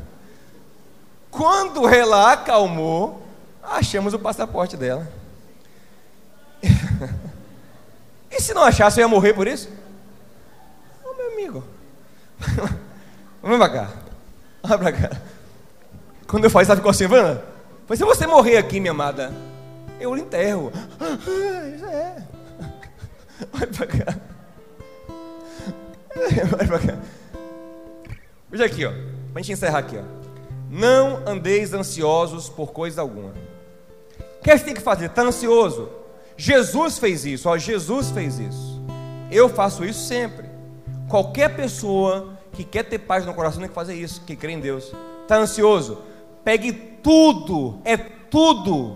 Quando 1.31 1.89
ela 1.89 2.31
acalmou, 2.31 3.23
achamos 3.63 4.13
o 4.13 4.19
passaporte 4.19 4.77
dela. 4.77 5.11
E 8.29 8.41
se 8.41 8.53
não 8.53 8.63
achasse, 8.63 8.99
eu 8.99 9.03
ia 9.03 9.07
morrer 9.07 9.33
por 9.33 9.47
isso? 9.47 9.69
Ô 11.05 11.13
meu 11.13 11.33
amigo, 11.33 11.63
vem 13.43 13.57
pra 13.57 13.69
cá, 13.69 13.89
olha 14.63 14.77
pra 14.77 14.91
cá. 14.91 15.11
Quando 16.27 16.45
eu 16.45 16.49
faço, 16.49 16.71
ela 16.71 16.77
ficou 16.77 16.91
assim, 16.91 17.07
Vana, 17.07 17.43
se 17.89 18.03
você 18.03 18.25
morrer 18.25 18.57
aqui, 18.57 18.79
minha 18.79 18.91
amada, 18.91 19.31
eu 19.99 20.15
lhe 20.15 20.21
enterro. 20.21 20.71
Isso 21.75 21.85
é. 21.85 22.23
Olha 23.53 23.67
pra 23.67 23.87
cá. 23.87 24.17
Olha 26.15 26.67
pra 26.67 26.79
cá. 26.79 26.97
Veja 28.49 28.65
aqui, 28.65 28.85
ó. 28.85 28.91
Pra 29.31 29.41
gente 29.41 29.53
encerrar 29.53 29.79
aqui, 29.79 29.97
ó. 29.97 30.03
Não 30.69 31.21
andeis 31.27 31.73
ansiosos 31.73 32.49
por 32.49 32.71
coisa 32.71 33.01
alguma. 33.01 33.33
O 34.39 34.43
que 34.43 34.57
você 34.57 34.63
tem 34.63 34.73
que 34.73 34.81
fazer? 34.81 35.05
Está 35.05 35.21
ansioso? 35.23 35.89
Jesus 36.35 36.97
fez 36.97 37.25
isso, 37.25 37.47
ó. 37.47 37.57
Jesus 37.57 38.09
fez 38.11 38.39
isso. 38.39 38.81
Eu 39.31 39.49
faço 39.49 39.85
isso 39.85 40.07
sempre. 40.07 40.49
Qualquer 41.09 41.55
pessoa 41.55 42.32
que 42.53 42.63
quer 42.63 42.83
ter 42.83 42.99
paz 42.99 43.25
no 43.25 43.33
coração 43.33 43.59
tem 43.59 43.67
que 43.67 43.75
fazer 43.75 43.95
isso, 43.95 44.21
que 44.21 44.35
crê 44.35 44.53
em 44.53 44.59
Deus. 44.59 44.93
Está 45.23 45.37
ansioso? 45.37 45.97
Pegue 46.43 46.71
tudo, 46.71 47.79
é 47.83 47.97
tudo 47.97 48.93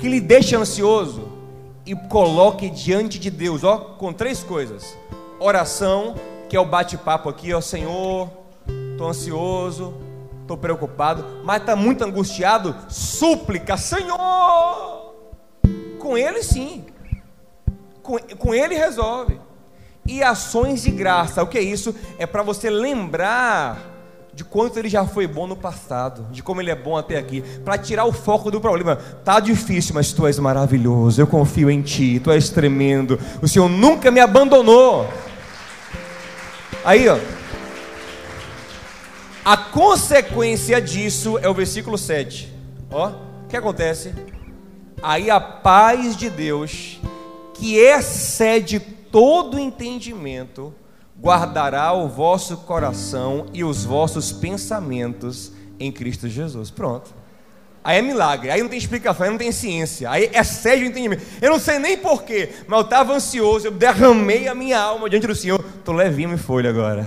que 0.00 0.08
lhe 0.08 0.20
deixa 0.20 0.58
ansioso 0.58 1.28
e 1.86 1.94
coloque 1.94 2.68
diante 2.68 3.18
de 3.18 3.30
Deus, 3.30 3.62
ó, 3.62 3.78
com 3.78 4.12
três 4.12 4.42
coisas: 4.42 4.96
oração, 5.38 6.16
que 6.48 6.56
é 6.56 6.60
o 6.60 6.64
bate-papo 6.64 7.28
aqui, 7.28 7.54
ó, 7.54 7.60
Senhor, 7.60 8.28
estou 8.92 9.08
ansioso, 9.08 9.94
estou 10.42 10.56
preocupado, 10.56 11.24
mas 11.44 11.60
está 11.60 11.76
muito 11.76 12.04
angustiado, 12.04 12.74
súplica, 12.88 13.76
Senhor. 13.76 15.14
Com 15.98 16.18
Ele 16.18 16.42
sim, 16.42 16.84
com, 18.02 18.18
com 18.36 18.54
Ele 18.54 18.74
resolve. 18.74 19.45
E 20.08 20.22
ações 20.22 20.82
de 20.82 20.90
graça, 20.90 21.42
o 21.42 21.46
que 21.46 21.58
é 21.58 21.62
isso? 21.62 21.94
É 22.18 22.26
para 22.26 22.42
você 22.42 22.70
lembrar 22.70 23.94
de 24.36 24.44
quanto 24.44 24.78
ele 24.78 24.88
já 24.88 25.06
foi 25.06 25.26
bom 25.26 25.46
no 25.46 25.56
passado, 25.56 26.26
de 26.30 26.42
como 26.42 26.60
ele 26.60 26.70
é 26.70 26.74
bom 26.74 26.94
até 26.94 27.16
aqui, 27.16 27.42
para 27.64 27.78
tirar 27.78 28.04
o 28.04 28.12
foco 28.12 28.50
do 28.50 28.60
problema. 28.60 28.96
Tá 29.24 29.40
difícil, 29.40 29.94
mas 29.94 30.12
tu 30.12 30.26
és 30.26 30.38
maravilhoso. 30.38 31.20
Eu 31.20 31.26
confio 31.26 31.70
em 31.70 31.80
ti, 31.80 32.20
tu 32.22 32.30
és 32.30 32.50
tremendo. 32.50 33.18
O 33.40 33.48
Senhor 33.48 33.68
nunca 33.68 34.10
me 34.10 34.20
abandonou. 34.20 35.08
Aí, 36.84 37.08
ó. 37.08 37.18
A 39.42 39.56
consequência 39.56 40.82
disso 40.82 41.38
é 41.38 41.48
o 41.48 41.54
versículo 41.54 41.96
7. 41.96 42.52
Ó, 42.90 43.08
o 43.08 43.48
que 43.48 43.56
acontece? 43.56 44.12
Aí 45.02 45.30
a 45.30 45.40
paz 45.40 46.14
de 46.14 46.28
Deus, 46.28 47.00
que 47.54 47.76
excede 47.76 48.80
todo 49.16 49.58
entendimento, 49.58 50.74
guardará 51.18 51.90
o 51.94 52.06
vosso 52.06 52.54
coração 52.58 53.46
e 53.54 53.64
os 53.64 53.82
vossos 53.82 54.30
pensamentos 54.30 55.52
em 55.80 55.90
Cristo 55.90 56.28
Jesus. 56.28 56.70
Pronto. 56.70 57.14
Aí 57.82 57.96
é 57.96 58.02
milagre, 58.02 58.50
aí 58.50 58.60
não 58.60 58.68
tem 58.68 58.76
explicação, 58.76 59.24
aí 59.24 59.30
não 59.30 59.38
tem 59.38 59.50
ciência, 59.50 60.10
aí 60.10 60.30
excede 60.34 60.82
o 60.82 60.86
entendimento. 60.86 61.22
Eu 61.40 61.48
não 61.48 61.58
sei 61.58 61.78
nem 61.78 61.96
porquê, 61.96 62.50
mas 62.68 62.78
eu 62.78 62.84
estava 62.84 63.14
ansioso, 63.14 63.68
eu 63.68 63.72
derramei 63.72 64.48
a 64.48 64.54
minha 64.54 64.78
alma 64.78 65.08
diante 65.08 65.26
do 65.26 65.34
Senhor, 65.34 65.64
estou 65.78 65.94
levinho 65.94 66.34
em 66.34 66.36
folha 66.36 66.68
agora. 66.68 67.06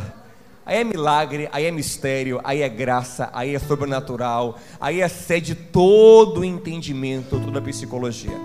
Aí 0.66 0.80
é 0.80 0.84
milagre, 0.84 1.47
aí 1.51 1.66
é 1.66 1.72
mistério, 1.72 2.41
aí 2.43 2.64
é 2.64 2.70
graça, 2.70 3.30
aí 3.34 3.53
é 3.53 3.60
sobrenatural, 3.60 4.57
aí 4.82 4.99
excede 4.99 5.53
todo 5.53 6.39
o 6.39 6.43
entendimento, 6.43 7.39
toda 7.39 7.60
a 7.60 7.62
psicologia. 7.62 8.36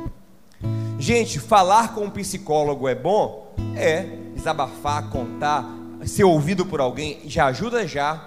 Gente, 0.98 1.40
falar 1.40 1.94
com 1.94 2.04
um 2.04 2.10
psicólogo 2.10 2.86
é 2.86 2.94
bom? 2.94 3.43
É. 3.76 4.18
Desabafar, 4.34 5.08
contar, 5.10 5.64
ser 6.04 6.24
ouvido 6.24 6.66
por 6.66 6.80
alguém 6.80 7.20
já 7.26 7.46
ajuda 7.46 7.86
já. 7.86 8.26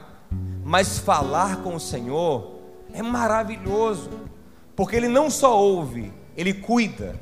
Mas 0.63 0.97
falar 0.97 1.57
com 1.57 1.75
o 1.75 1.80
Senhor 1.80 2.57
é 2.93 3.01
maravilhoso, 3.01 4.09
porque 4.75 4.95
Ele 4.95 5.07
não 5.07 5.30
só 5.30 5.57
ouve, 5.57 6.11
Ele 6.36 6.53
cuida. 6.53 7.15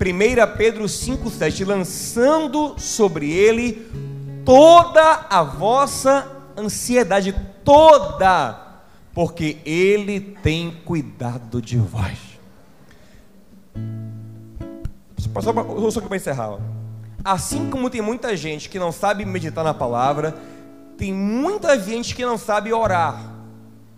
1 0.00 0.56
Pedro 0.56 0.84
5,7: 0.84 1.66
lançando 1.66 2.74
sobre 2.78 3.30
Ele 3.30 3.86
toda 4.44 5.26
a 5.28 5.42
vossa 5.42 6.30
ansiedade, 6.56 7.34
toda, 7.64 8.82
porque 9.12 9.58
Ele 9.64 10.20
tem 10.20 10.70
cuidado 10.84 11.60
de 11.60 11.76
vós. 11.76 12.18
Só, 15.18 15.90
só 15.90 16.00
para 16.00 16.16
encerrar. 16.16 16.58
Assim 17.24 17.70
como 17.70 17.90
tem 17.90 18.00
muita 18.00 18.36
gente 18.36 18.68
que 18.68 18.78
não 18.78 18.90
sabe 18.90 19.24
meditar 19.24 19.62
na 19.62 19.74
palavra, 19.74 20.34
tem 20.96 21.12
muita 21.12 21.78
gente 21.78 22.14
que 22.14 22.24
não 22.24 22.36
sabe 22.36 22.72
orar. 22.72 23.32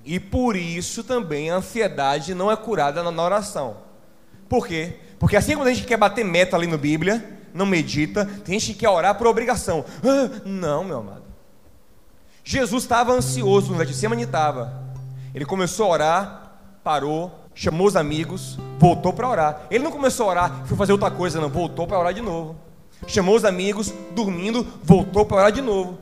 E 0.05 0.21
por 0.21 0.57
isso 0.57 1.03
também 1.03 1.51
a 1.51 1.57
ansiedade 1.57 2.35
não 2.35 2.51
é 2.51 2.57
curada 2.57 3.03
na 3.03 3.23
oração. 3.23 3.79
Por 4.49 4.67
quê? 4.67 4.97
Porque 5.19 5.37
assim 5.37 5.55
como 5.55 5.67
a 5.67 5.73
gente 5.73 5.87
quer 5.87 5.97
bater 5.97 6.25
meta 6.25 6.57
ali 6.57 6.67
no 6.67 6.77
Bíblia, 6.77 7.41
não 7.55 7.65
medita, 7.65 8.27
tem 8.45 8.59
gente 8.59 8.75
que 8.75 8.81
quer 8.81 8.91
orar 8.91 9.15
por 9.15 9.27
obrigação. 9.27 9.85
Ah, 10.03 10.41
não, 10.45 10.85
meu 10.85 10.99
amado. 10.99 11.25
Jesus 12.43 12.83
estava 12.83 13.13
ansioso 13.13 13.73
no 13.73 13.83
Getsemane 13.83 14.25
estava. 14.25 14.85
Ele 15.35 15.47
começou 15.47 15.87
a 15.87 15.89
orar, 15.89 16.53
parou, 16.83 17.33
chamou 17.55 17.87
os 17.87 17.97
amigos, 17.97 18.59
voltou 18.79 19.13
para 19.13 19.29
orar. 19.29 19.63
Ele 19.71 19.83
não 19.83 19.91
começou 19.91 20.27
a 20.27 20.31
orar, 20.31 20.67
foi 20.67 20.77
fazer 20.77 20.93
outra 20.93 21.11
coisa, 21.11 21.41
não, 21.41 21.49
voltou 21.49 21.87
para 21.87 21.99
orar 21.99 22.13
de 22.13 22.21
novo. 22.21 22.64
Chamou 23.07 23.37
os 23.37 23.45
amigos, 23.45 23.93
dormindo, 24.13 24.67
voltou 24.83 25.25
para 25.27 25.37
orar 25.37 25.53
de 25.53 25.61
novo. 25.61 25.99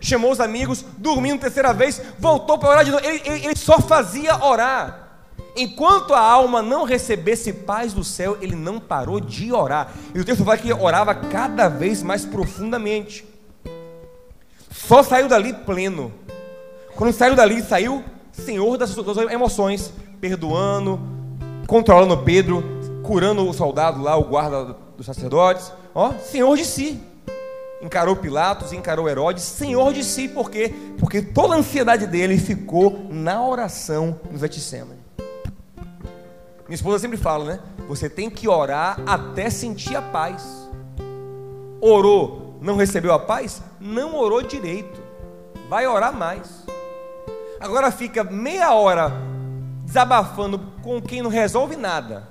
Chamou 0.00 0.32
os 0.32 0.40
amigos, 0.40 0.84
dormindo 0.96 1.40
terceira 1.40 1.72
vez, 1.72 2.00
voltou 2.18 2.58
para 2.58 2.70
orar 2.70 2.84
de 2.84 2.90
novo. 2.90 3.04
Ele, 3.04 3.22
ele, 3.24 3.46
ele 3.46 3.56
só 3.56 3.80
fazia 3.80 4.42
orar. 4.44 5.08
Enquanto 5.56 6.14
a 6.14 6.20
alma 6.20 6.62
não 6.62 6.84
recebesse 6.84 7.52
paz 7.52 7.92
do 7.92 8.04
céu, 8.04 8.38
ele 8.40 8.54
não 8.54 8.78
parou 8.78 9.20
de 9.20 9.52
orar. 9.52 9.92
E 10.14 10.20
o 10.20 10.24
texto 10.24 10.44
fala 10.44 10.56
que 10.56 10.72
orava 10.72 11.14
cada 11.14 11.68
vez 11.68 12.02
mais 12.02 12.24
profundamente. 12.24 13.26
Só 14.70 15.02
saiu 15.02 15.28
dali 15.28 15.52
pleno. 15.52 16.12
Quando 16.94 17.12
saiu 17.12 17.34
dali, 17.34 17.62
saiu 17.62 18.04
senhor 18.32 18.78
das 18.78 18.90
suas 18.90 19.16
emoções, 19.30 19.92
perdoando, 20.20 21.00
controlando 21.66 22.16
Pedro, 22.18 22.62
curando 23.02 23.48
o 23.48 23.52
soldado 23.52 24.02
lá, 24.02 24.16
o 24.16 24.24
guarda 24.24 24.76
dos 24.96 25.06
sacerdotes. 25.06 25.72
Ó, 25.94 26.12
senhor 26.14 26.56
de 26.56 26.64
si. 26.64 27.02
Encarou 27.82 28.14
Pilatos, 28.14 28.72
encarou 28.72 29.08
Herodes, 29.08 29.42
senhor 29.42 29.92
de 29.92 30.04
si, 30.04 30.28
por 30.28 30.50
quê? 30.50 30.72
Porque 30.98 31.22
toda 31.22 31.54
a 31.54 31.58
ansiedade 31.58 32.06
dele 32.06 32.36
ficou 32.36 33.06
na 33.08 33.42
oração 33.42 34.20
no 34.30 34.38
Getsemane. 34.38 35.00
Minha 36.68 36.74
esposa 36.74 36.98
sempre 36.98 37.16
fala, 37.16 37.44
né? 37.44 37.60
Você 37.88 38.08
tem 38.08 38.28
que 38.28 38.46
orar 38.46 39.00
até 39.06 39.48
sentir 39.48 39.96
a 39.96 40.02
paz. 40.02 40.68
Orou, 41.80 42.58
não 42.60 42.76
recebeu 42.76 43.12
a 43.12 43.18
paz? 43.18 43.62
Não 43.80 44.14
orou 44.14 44.42
direito. 44.42 45.00
Vai 45.68 45.86
orar 45.86 46.12
mais. 46.12 46.64
Agora 47.58 47.90
fica 47.90 48.22
meia 48.22 48.74
hora 48.74 49.12
desabafando 49.84 50.60
com 50.82 51.00
quem 51.00 51.22
não 51.22 51.30
resolve 51.30 51.76
nada 51.76 52.28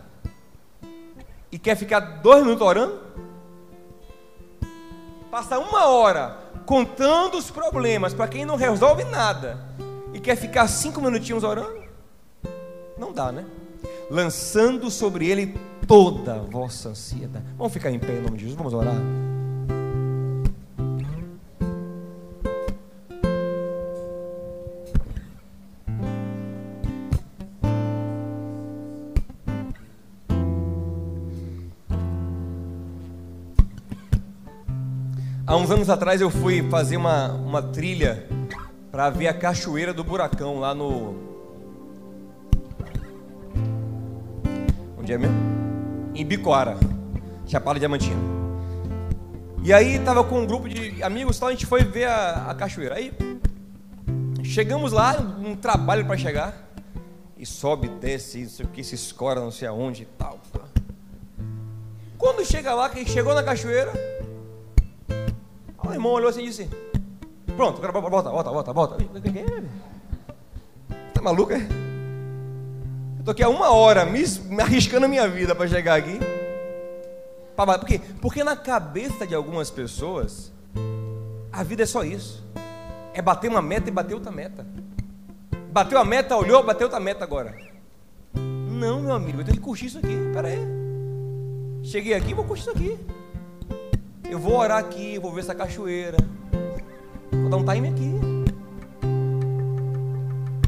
e 1.52 1.58
quer 1.58 1.76
ficar 1.76 2.00
dois 2.00 2.44
minutos 2.44 2.66
orando? 2.66 3.00
Passa 5.30 5.60
uma 5.60 5.88
hora 5.88 6.38
contando 6.66 7.38
os 7.38 7.52
problemas 7.52 8.14
para 8.14 8.28
quem 8.28 8.46
não 8.46 8.56
resolve 8.56 9.04
nada 9.04 9.60
e 10.12 10.20
quer 10.20 10.36
ficar 10.36 10.68
cinco 10.68 11.00
minutinhos 11.00 11.44
orando? 11.44 11.84
Não 12.98 13.14
dá, 13.14 13.32
né? 13.32 13.46
Lançando 14.10 14.90
sobre 14.90 15.30
ele 15.30 15.56
toda 15.88 16.34
a 16.34 16.40
vossa 16.40 16.90
ansiedade. 16.90 17.46
Vamos 17.58 17.72
ficar 17.72 17.92
em 17.92 18.00
pé 18.00 18.14
em 18.14 18.22
nome 18.22 18.38
de 18.38 18.44
Jesus, 18.44 18.58
vamos 18.58 18.74
orar. 18.74 18.96
Há 35.50 35.56
uns 35.56 35.72
anos 35.72 35.90
atrás 35.90 36.22
eu 36.22 36.30
fui 36.30 36.62
fazer 36.70 36.96
uma, 36.96 37.32
uma 37.32 37.60
trilha 37.60 38.24
para 38.92 39.10
ver 39.10 39.28
a 39.30 39.34
cachoeira 39.34 39.92
do 39.92 40.04
Buracão 40.04 40.60
lá 40.60 40.76
no. 40.76 41.16
Onde 44.96 45.12
é 45.12 45.18
mesmo? 45.18 45.36
Em 46.14 46.24
Bicoara, 46.24 46.78
Chapada 47.48 47.80
Diamantina. 47.80 48.22
E 49.64 49.74
aí 49.74 49.98
tava 49.98 50.24
com 50.24 50.40
um 50.40 50.46
grupo 50.46 50.70
de 50.70 51.02
amigos, 51.02 51.38
então 51.38 51.48
a 51.48 51.52
gente 51.52 51.66
foi 51.66 51.84
ver 51.84 52.06
a, 52.06 52.52
a 52.52 52.54
cachoeira. 52.54 52.94
Aí 52.94 53.12
chegamos 54.44 54.92
lá, 54.92 55.18
um 55.20 55.56
trabalho 55.56 56.06
para 56.06 56.16
chegar. 56.16 56.54
E 57.36 57.44
sobe, 57.44 57.88
desce, 57.88 58.44
isso 58.44 58.68
que, 58.68 58.84
se 58.84 58.94
escora, 58.94 59.40
não 59.40 59.50
sei 59.50 59.68
aonde 59.68 60.04
e 60.04 60.06
tal. 60.06 60.40
Quando 62.20 62.46
chega 62.46 62.76
lá, 62.76 62.88
que 62.88 63.04
chegou 63.10 63.34
na 63.34 63.42
cachoeira, 63.42 63.92
o 65.90 65.94
irmão 65.94 66.12
olhou 66.12 66.30
assim 66.30 66.44
e 66.44 66.48
disse: 66.48 66.70
Pronto, 67.56 67.84
agora 67.86 68.10
volta, 68.10 68.30
volta, 68.30 68.50
volta, 68.50 68.74
volta. 68.74 68.98
Tá 71.14 71.22
maluco, 71.22 71.52
é? 71.52 71.68
Eu 73.18 73.26
tô 73.26 73.32
aqui 73.32 73.44
há 73.44 73.50
uma 73.50 73.72
hora 73.72 74.06
me, 74.06 74.24
me 74.46 74.62
arriscando 74.62 75.06
a 75.06 75.10
minha 75.10 75.28
vida 75.28 75.54
para 75.54 75.68
chegar 75.68 75.96
aqui. 75.96 76.20
Por 77.56 77.86
quê? 77.86 78.00
Porque 78.22 78.44
na 78.44 78.56
cabeça 78.56 79.28
de 79.28 79.36
algumas 79.36 79.70
pessoas, 79.70 80.52
a 81.52 81.62
vida 81.64 81.84
é 81.84 81.86
só 81.86 82.04
isso. 82.04 82.42
É 83.14 83.22
bater 83.22 83.50
uma 83.50 83.62
meta 83.62 83.90
e 83.90 83.92
bater 83.92 84.14
outra 84.14 84.32
meta. 84.32 84.66
Bateu 85.70 86.00
a 86.00 86.06
meta, 86.06 86.38
olhou, 86.38 86.64
bateu 86.64 86.86
outra 86.88 87.02
meta 87.02 87.26
agora. 87.26 87.54
Não, 88.34 89.02
meu 89.02 89.14
amigo, 89.14 89.42
eu 89.42 89.46
tenho 89.46 89.58
que 89.58 89.64
curtir 89.64 89.88
isso 89.88 89.98
aqui. 89.98 90.16
Pera 90.34 90.48
aí. 90.48 90.60
Cheguei 91.84 92.14
aqui, 92.14 92.34
vou 92.34 92.46
curtir 92.46 92.62
isso 92.62 92.72
aqui. 92.72 92.98
Eu 94.30 94.38
vou 94.38 94.56
orar 94.58 94.78
aqui, 94.78 95.18
vou 95.18 95.34
ver 95.34 95.42
essa 95.42 95.56
cachoeira. 95.56 96.18
Vou 97.32 97.50
dar 97.50 97.58
um 97.58 97.66
time 97.66 97.88
aqui. 97.88 98.14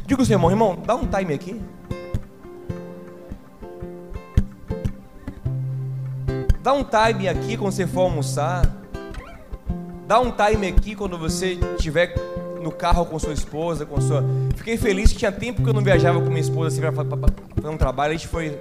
Diga 0.08 0.24
o 0.24 0.26
seu 0.26 0.34
irmão, 0.34 0.50
irmão, 0.50 0.78
dá 0.84 0.96
um 0.96 1.06
time 1.06 1.34
aqui. 1.34 1.62
Dá 6.64 6.74
um 6.74 6.84
time 6.84 7.30
aqui 7.30 7.56
quando 7.56 7.72
você 7.72 7.86
for 7.86 8.02
almoçar. 8.02 8.66
Dá 10.08 10.20
um 10.20 10.32
time 10.32 10.68
aqui 10.68 10.96
quando 10.96 11.18
você 11.18 11.54
estiver 11.78 12.16
no 12.64 12.72
carro 12.72 13.06
com 13.06 13.20
sua 13.20 13.34
esposa, 13.34 13.86
com 13.86 14.02
sua. 14.02 14.24
Fiquei 14.56 14.76
feliz 14.76 15.12
que 15.12 15.20
tinha 15.20 15.32
tempo 15.32 15.64
que 15.64 15.70
eu 15.70 15.74
não 15.74 15.84
viajava 15.84 16.20
com 16.20 16.28
minha 16.28 16.42
esposa 16.42 16.70
assim 16.70 16.82
para 16.82 16.92
fazer 16.92 17.70
um 17.70 17.78
trabalho. 17.78 18.14
A 18.14 18.18
gente 18.18 18.28
foi 18.28 18.60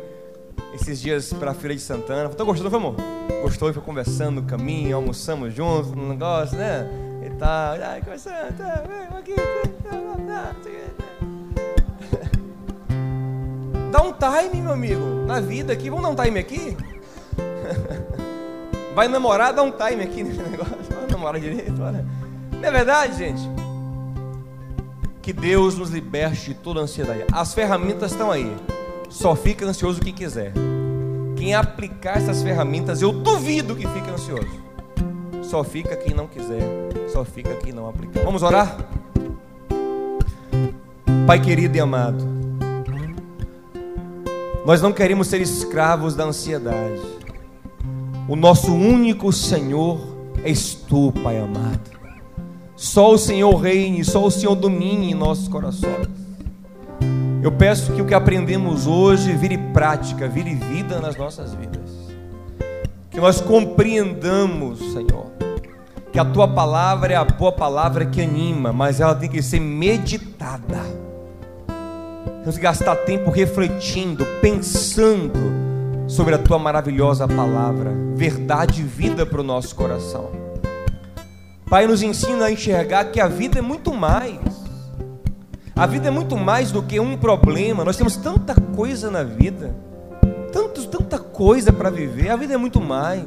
esses 0.74 1.00
dias 1.00 1.32
para 1.32 1.50
a 1.50 1.54
Feira 1.54 1.74
de 1.74 1.80
Santana. 1.80 2.28
Tô 2.28 2.44
gostando, 2.44 2.70
foi 2.70 2.78
amor? 2.78 2.96
Gostou 3.42 3.70
e 3.70 3.72
foi 3.72 3.82
conversando 3.82 4.40
no 4.40 4.46
caminho, 4.46 4.96
almoçamos 4.96 5.54
juntos, 5.54 5.92
no 5.92 6.08
negócio, 6.08 6.56
né? 6.56 6.88
E 7.24 7.30
tal. 7.30 7.74
Ai, 7.74 8.00
conversando, 8.00 8.56
tá, 8.56 8.84
aqui. 9.18 9.34
Dá 13.90 14.02
um 14.02 14.12
time, 14.12 14.62
meu 14.62 14.72
amigo, 14.72 15.04
na 15.26 15.40
vida 15.40 15.72
aqui. 15.72 15.90
Vamos 15.90 16.04
dar 16.04 16.10
um 16.10 16.24
time 16.24 16.38
aqui? 16.38 16.76
Vai 18.94 19.08
namorar, 19.08 19.52
dá 19.52 19.62
um 19.62 19.70
time 19.70 20.02
aqui 20.02 20.22
nesse 20.22 20.40
negócio. 20.40 20.76
Vai 20.88 21.10
namorar 21.10 21.40
direito, 21.40 21.82
olha. 21.82 22.04
Não 22.52 22.68
é 22.68 22.70
verdade, 22.70 23.18
gente? 23.18 23.42
Que 25.22 25.32
Deus 25.32 25.76
nos 25.76 25.90
liberte 25.90 26.46
de 26.46 26.54
toda 26.54 26.80
ansiedade. 26.80 27.24
As 27.32 27.52
ferramentas 27.52 28.12
estão 28.12 28.30
aí. 28.30 28.56
Só 29.10 29.36
fica 29.36 29.66
ansioso 29.66 30.00
quem 30.00 30.14
quiser. 30.14 30.54
Quem 31.36 31.54
aplicar 31.54 32.16
essas 32.16 32.42
ferramentas, 32.42 33.02
eu 33.02 33.12
duvido 33.12 33.76
que 33.76 33.86
fique 33.86 34.10
ansioso. 34.10 34.60
Só 35.42 35.62
fica 35.62 35.94
quem 35.96 36.14
não 36.14 36.26
quiser. 36.26 36.62
Só 37.12 37.24
fica 37.24 37.54
quem 37.56 37.72
não 37.72 37.88
aplicar. 37.88 38.24
Vamos 38.24 38.42
orar? 38.42 38.78
Pai 41.26 41.40
querido 41.40 41.76
e 41.76 41.80
amado, 41.80 42.26
nós 44.66 44.82
não 44.82 44.92
queremos 44.92 45.28
ser 45.28 45.40
escravos 45.40 46.14
da 46.14 46.24
ansiedade. 46.24 47.00
O 48.28 48.34
nosso 48.34 48.74
único 48.74 49.32
Senhor 49.32 50.00
és 50.44 50.74
tu, 50.74 51.12
Pai 51.22 51.38
amado. 51.38 51.90
Só 52.74 53.12
o 53.12 53.18
Senhor 53.18 53.54
reine, 53.56 54.04
só 54.04 54.24
o 54.24 54.30
Senhor 54.30 54.54
domine 54.54 55.12
em 55.12 55.14
nossos 55.14 55.48
corações. 55.48 56.19
Eu 57.42 57.50
peço 57.50 57.94
que 57.94 58.02
o 58.02 58.04
que 58.04 58.12
aprendemos 58.12 58.86
hoje 58.86 59.32
vire 59.32 59.56
prática, 59.56 60.28
vire 60.28 60.54
vida 60.54 61.00
nas 61.00 61.16
nossas 61.16 61.54
vidas. 61.54 61.90
Que 63.10 63.18
nós 63.18 63.40
compreendamos, 63.40 64.92
Senhor, 64.92 65.26
que 66.12 66.18
a 66.18 66.24
tua 66.24 66.46
palavra 66.46 67.14
é 67.14 67.16
a 67.16 67.24
boa 67.24 67.50
palavra 67.50 68.04
que 68.04 68.20
anima, 68.20 68.74
mas 68.74 69.00
ela 69.00 69.14
tem 69.14 69.28
que 69.28 69.40
ser 69.40 69.58
meditada. 69.58 70.80
Temos 72.40 72.56
que 72.56 72.62
gastar 72.62 72.94
tempo 72.96 73.30
refletindo, 73.30 74.26
pensando 74.42 75.40
sobre 76.06 76.34
a 76.34 76.38
tua 76.38 76.58
maravilhosa 76.58 77.26
palavra, 77.26 77.90
verdade 78.14 78.82
e 78.82 78.84
vida 78.84 79.24
para 79.24 79.40
o 79.40 79.44
nosso 79.44 79.74
coração. 79.74 80.30
Pai, 81.70 81.86
nos 81.86 82.02
ensina 82.02 82.46
a 82.46 82.52
enxergar 82.52 83.06
que 83.06 83.20
a 83.20 83.28
vida 83.28 83.60
é 83.60 83.62
muito 83.62 83.94
mais 83.94 84.59
a 85.74 85.86
vida 85.86 86.08
é 86.08 86.10
muito 86.10 86.36
mais 86.36 86.70
do 86.70 86.82
que 86.82 87.00
um 87.00 87.16
problema. 87.16 87.84
Nós 87.84 87.96
temos 87.96 88.16
tanta 88.16 88.54
coisa 88.54 89.10
na 89.10 89.22
vida, 89.22 89.74
tanto, 90.52 90.86
tanta 90.86 91.18
coisa 91.18 91.72
para 91.72 91.90
viver. 91.90 92.28
A 92.30 92.36
vida 92.36 92.54
é 92.54 92.56
muito 92.56 92.80
mais. 92.80 93.24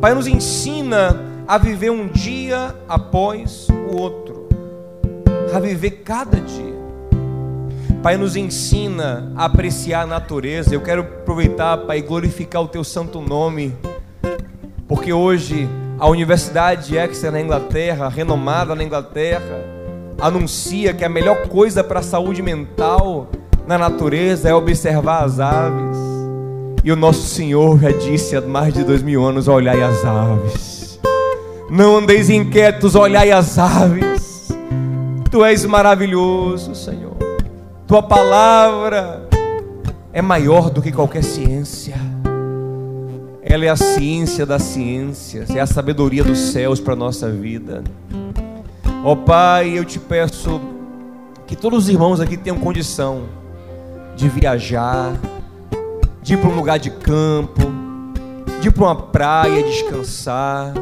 Pai, 0.00 0.14
nos 0.14 0.26
ensina 0.26 1.20
a 1.46 1.58
viver 1.58 1.90
um 1.90 2.08
dia 2.08 2.74
após 2.88 3.68
o 3.68 3.96
outro, 3.96 4.48
a 5.54 5.60
viver 5.60 6.02
cada 6.04 6.40
dia. 6.40 6.80
Pai, 8.02 8.16
nos 8.16 8.34
ensina 8.34 9.30
a 9.36 9.44
apreciar 9.44 10.02
a 10.02 10.06
natureza. 10.06 10.74
Eu 10.74 10.80
quero 10.80 11.02
aproveitar, 11.02 11.76
Pai, 11.78 11.98
e 11.98 12.02
glorificar 12.02 12.62
o 12.62 12.68
Teu 12.68 12.82
santo 12.82 13.20
nome, 13.20 13.76
porque 14.88 15.12
hoje 15.12 15.68
a 15.98 16.08
Universidade 16.08 16.96
Exeter 16.96 17.30
na 17.30 17.40
Inglaterra, 17.42 18.08
renomada 18.08 18.74
na 18.74 18.82
Inglaterra, 18.82 19.79
anuncia 20.20 20.92
que 20.92 21.04
a 21.04 21.08
melhor 21.08 21.48
coisa 21.48 21.82
para 21.82 22.00
a 22.00 22.02
saúde 22.02 22.42
mental 22.42 23.28
na 23.66 23.78
natureza 23.78 24.48
é 24.48 24.54
observar 24.54 25.24
as 25.24 25.40
aves. 25.40 25.96
E 26.82 26.90
o 26.90 26.96
nosso 26.96 27.22
Senhor 27.22 27.78
já 27.78 27.90
disse 27.90 28.36
há 28.36 28.40
mais 28.40 28.72
de 28.74 28.84
dois 28.84 29.02
mil 29.02 29.24
anos: 29.24 29.48
olhai 29.48 29.82
as 29.82 30.04
aves. 30.04 31.00
Não 31.70 31.98
andeis 31.98 32.28
inquietos, 32.28 32.94
olhai 32.94 33.30
as 33.30 33.58
aves. 33.58 34.48
Tu 35.30 35.44
és 35.44 35.64
maravilhoso, 35.64 36.74
Senhor. 36.74 37.16
Tua 37.86 38.02
palavra 38.02 39.28
é 40.12 40.20
maior 40.20 40.70
do 40.70 40.82
que 40.82 40.90
qualquer 40.90 41.22
ciência. 41.22 41.94
Ela 43.42 43.64
é 43.64 43.68
a 43.68 43.76
ciência 43.76 44.44
das 44.44 44.62
ciências, 44.62 45.50
é 45.50 45.60
a 45.60 45.66
sabedoria 45.66 46.22
dos 46.22 46.38
céus 46.38 46.80
para 46.80 46.92
a 46.92 46.96
nossa 46.96 47.28
vida. 47.30 47.82
Ó 49.02 49.12
oh, 49.12 49.16
Pai, 49.16 49.78
eu 49.78 49.82
te 49.82 49.98
peço 49.98 50.60
que 51.46 51.56
todos 51.56 51.84
os 51.84 51.88
irmãos 51.88 52.20
aqui 52.20 52.36
tenham 52.36 52.58
condição 52.58 53.22
de 54.14 54.28
viajar, 54.28 55.18
de 56.22 56.34
ir 56.34 56.36
para 56.36 56.50
um 56.50 56.54
lugar 56.54 56.78
de 56.78 56.90
campo, 56.90 57.62
de 58.60 58.68
ir 58.68 58.70
para 58.70 58.84
uma 58.84 58.94
praia 58.94 59.62
descansar. 59.62 60.74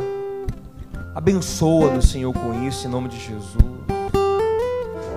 Abençoa 1.15 1.93
no 1.93 2.03
Senhor 2.03 2.33
com 2.33 2.67
isso, 2.67 2.89
em 2.89 2.91
nome 2.91 3.09
de 3.09 3.21
Jesus. 3.21 3.55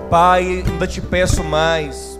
Pai, 0.08 0.62
ainda 0.64 0.86
te 0.86 1.00
peço 1.00 1.42
mais, 1.42 2.16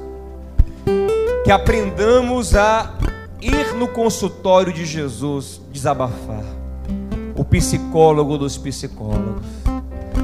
que 1.44 1.52
aprendamos 1.52 2.56
a 2.56 2.92
ir 3.40 3.72
no 3.76 3.86
consultório 3.86 4.72
de 4.72 4.84
Jesus, 4.84 5.60
desabafar. 5.70 6.42
O 7.36 7.44
psicólogo 7.44 8.36
dos 8.36 8.58
psicólogos. 8.58 9.61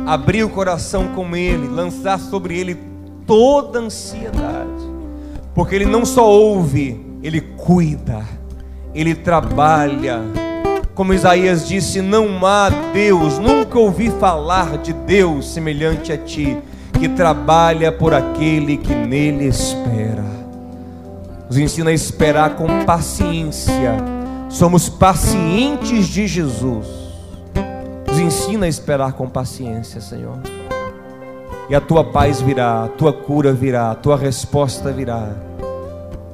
Abrir 0.09 0.43
o 0.43 0.49
coração 0.49 1.09
com 1.09 1.37
ele, 1.37 1.69
lançar 1.69 2.19
sobre 2.19 2.59
ele 2.59 2.79
toda 3.27 3.79
ansiedade. 3.79 4.89
Porque 5.55 5.75
ele 5.75 5.85
não 5.85 6.05
só 6.05 6.27
ouve, 6.27 7.01
ele 7.23 7.41
cuida, 7.41 8.25
ele 8.95 9.15
trabalha. 9.15 10.23
Como 10.95 11.13
Isaías 11.13 11.69
disse: 11.69 12.01
Não 12.01 12.45
há 12.47 12.71
Deus, 12.93 13.39
nunca 13.39 13.79
ouvi 13.79 14.11
falar 14.11 14.79
de 14.79 14.93
Deus 14.93 15.53
semelhante 15.53 16.13
a 16.13 16.17
ti, 16.17 16.57
que 16.99 17.09
trabalha 17.09 17.93
por 17.93 18.15
aquele 18.15 18.79
que 18.79 18.95
nele 18.95 19.47
espera 19.47 20.39
nos 21.49 21.57
ensina 21.57 21.91
a 21.91 21.95
esperar 21.95 22.57
com 22.57 22.85
paciência. 22.85 23.97
Somos 24.51 24.89
pacientes 24.89 26.07
de 26.07 26.27
Jesus. 26.27 26.87
Ensina 28.19 28.67
a 28.67 28.69
esperar 28.69 29.13
com 29.13 29.29
paciência, 29.29 30.01
Senhor. 30.01 30.39
E 31.69 31.75
a 31.75 31.81
tua 31.81 32.03
paz 32.03 32.41
virá, 32.41 32.85
a 32.85 32.89
tua 32.89 33.13
cura 33.13 33.53
virá, 33.53 33.91
a 33.91 33.95
tua 33.95 34.17
resposta 34.17 34.91
virá. 34.91 35.31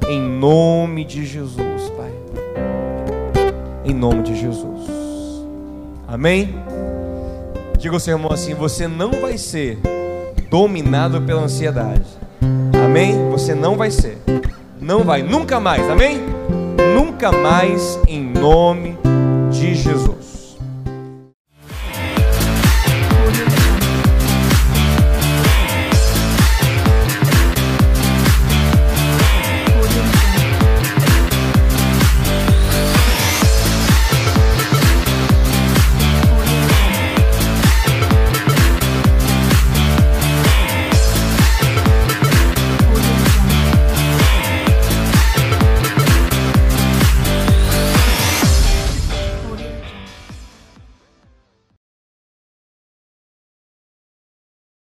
Em 0.08 0.20
nome 0.20 1.04
de 1.04 1.24
Jesus, 1.24 1.90
Pai. 1.96 2.12
Em 3.84 3.92
nome 3.92 4.22
de 4.22 4.34
Jesus. 4.34 4.88
Amém? 6.06 6.54
Diga 7.78 7.94
ao 7.94 8.00
seu 8.00 8.16
irmão 8.16 8.32
assim: 8.32 8.54
você 8.54 8.86
não 8.86 9.10
vai 9.10 9.36
ser 9.36 9.78
dominado 10.48 11.20
pela 11.22 11.42
ansiedade. 11.42 12.06
Amém? 12.84 13.30
Você 13.30 13.54
não 13.54 13.76
vai 13.76 13.90
ser. 13.90 14.18
Não 14.80 15.02
vai, 15.02 15.22
nunca 15.22 15.58
mais, 15.58 15.88
amém? 15.90 16.20
Nunca 16.94 17.32
mais 17.32 17.98
em 18.06 18.22
nome 18.22 18.96
de 19.50 19.74
Jesus. 19.74 20.23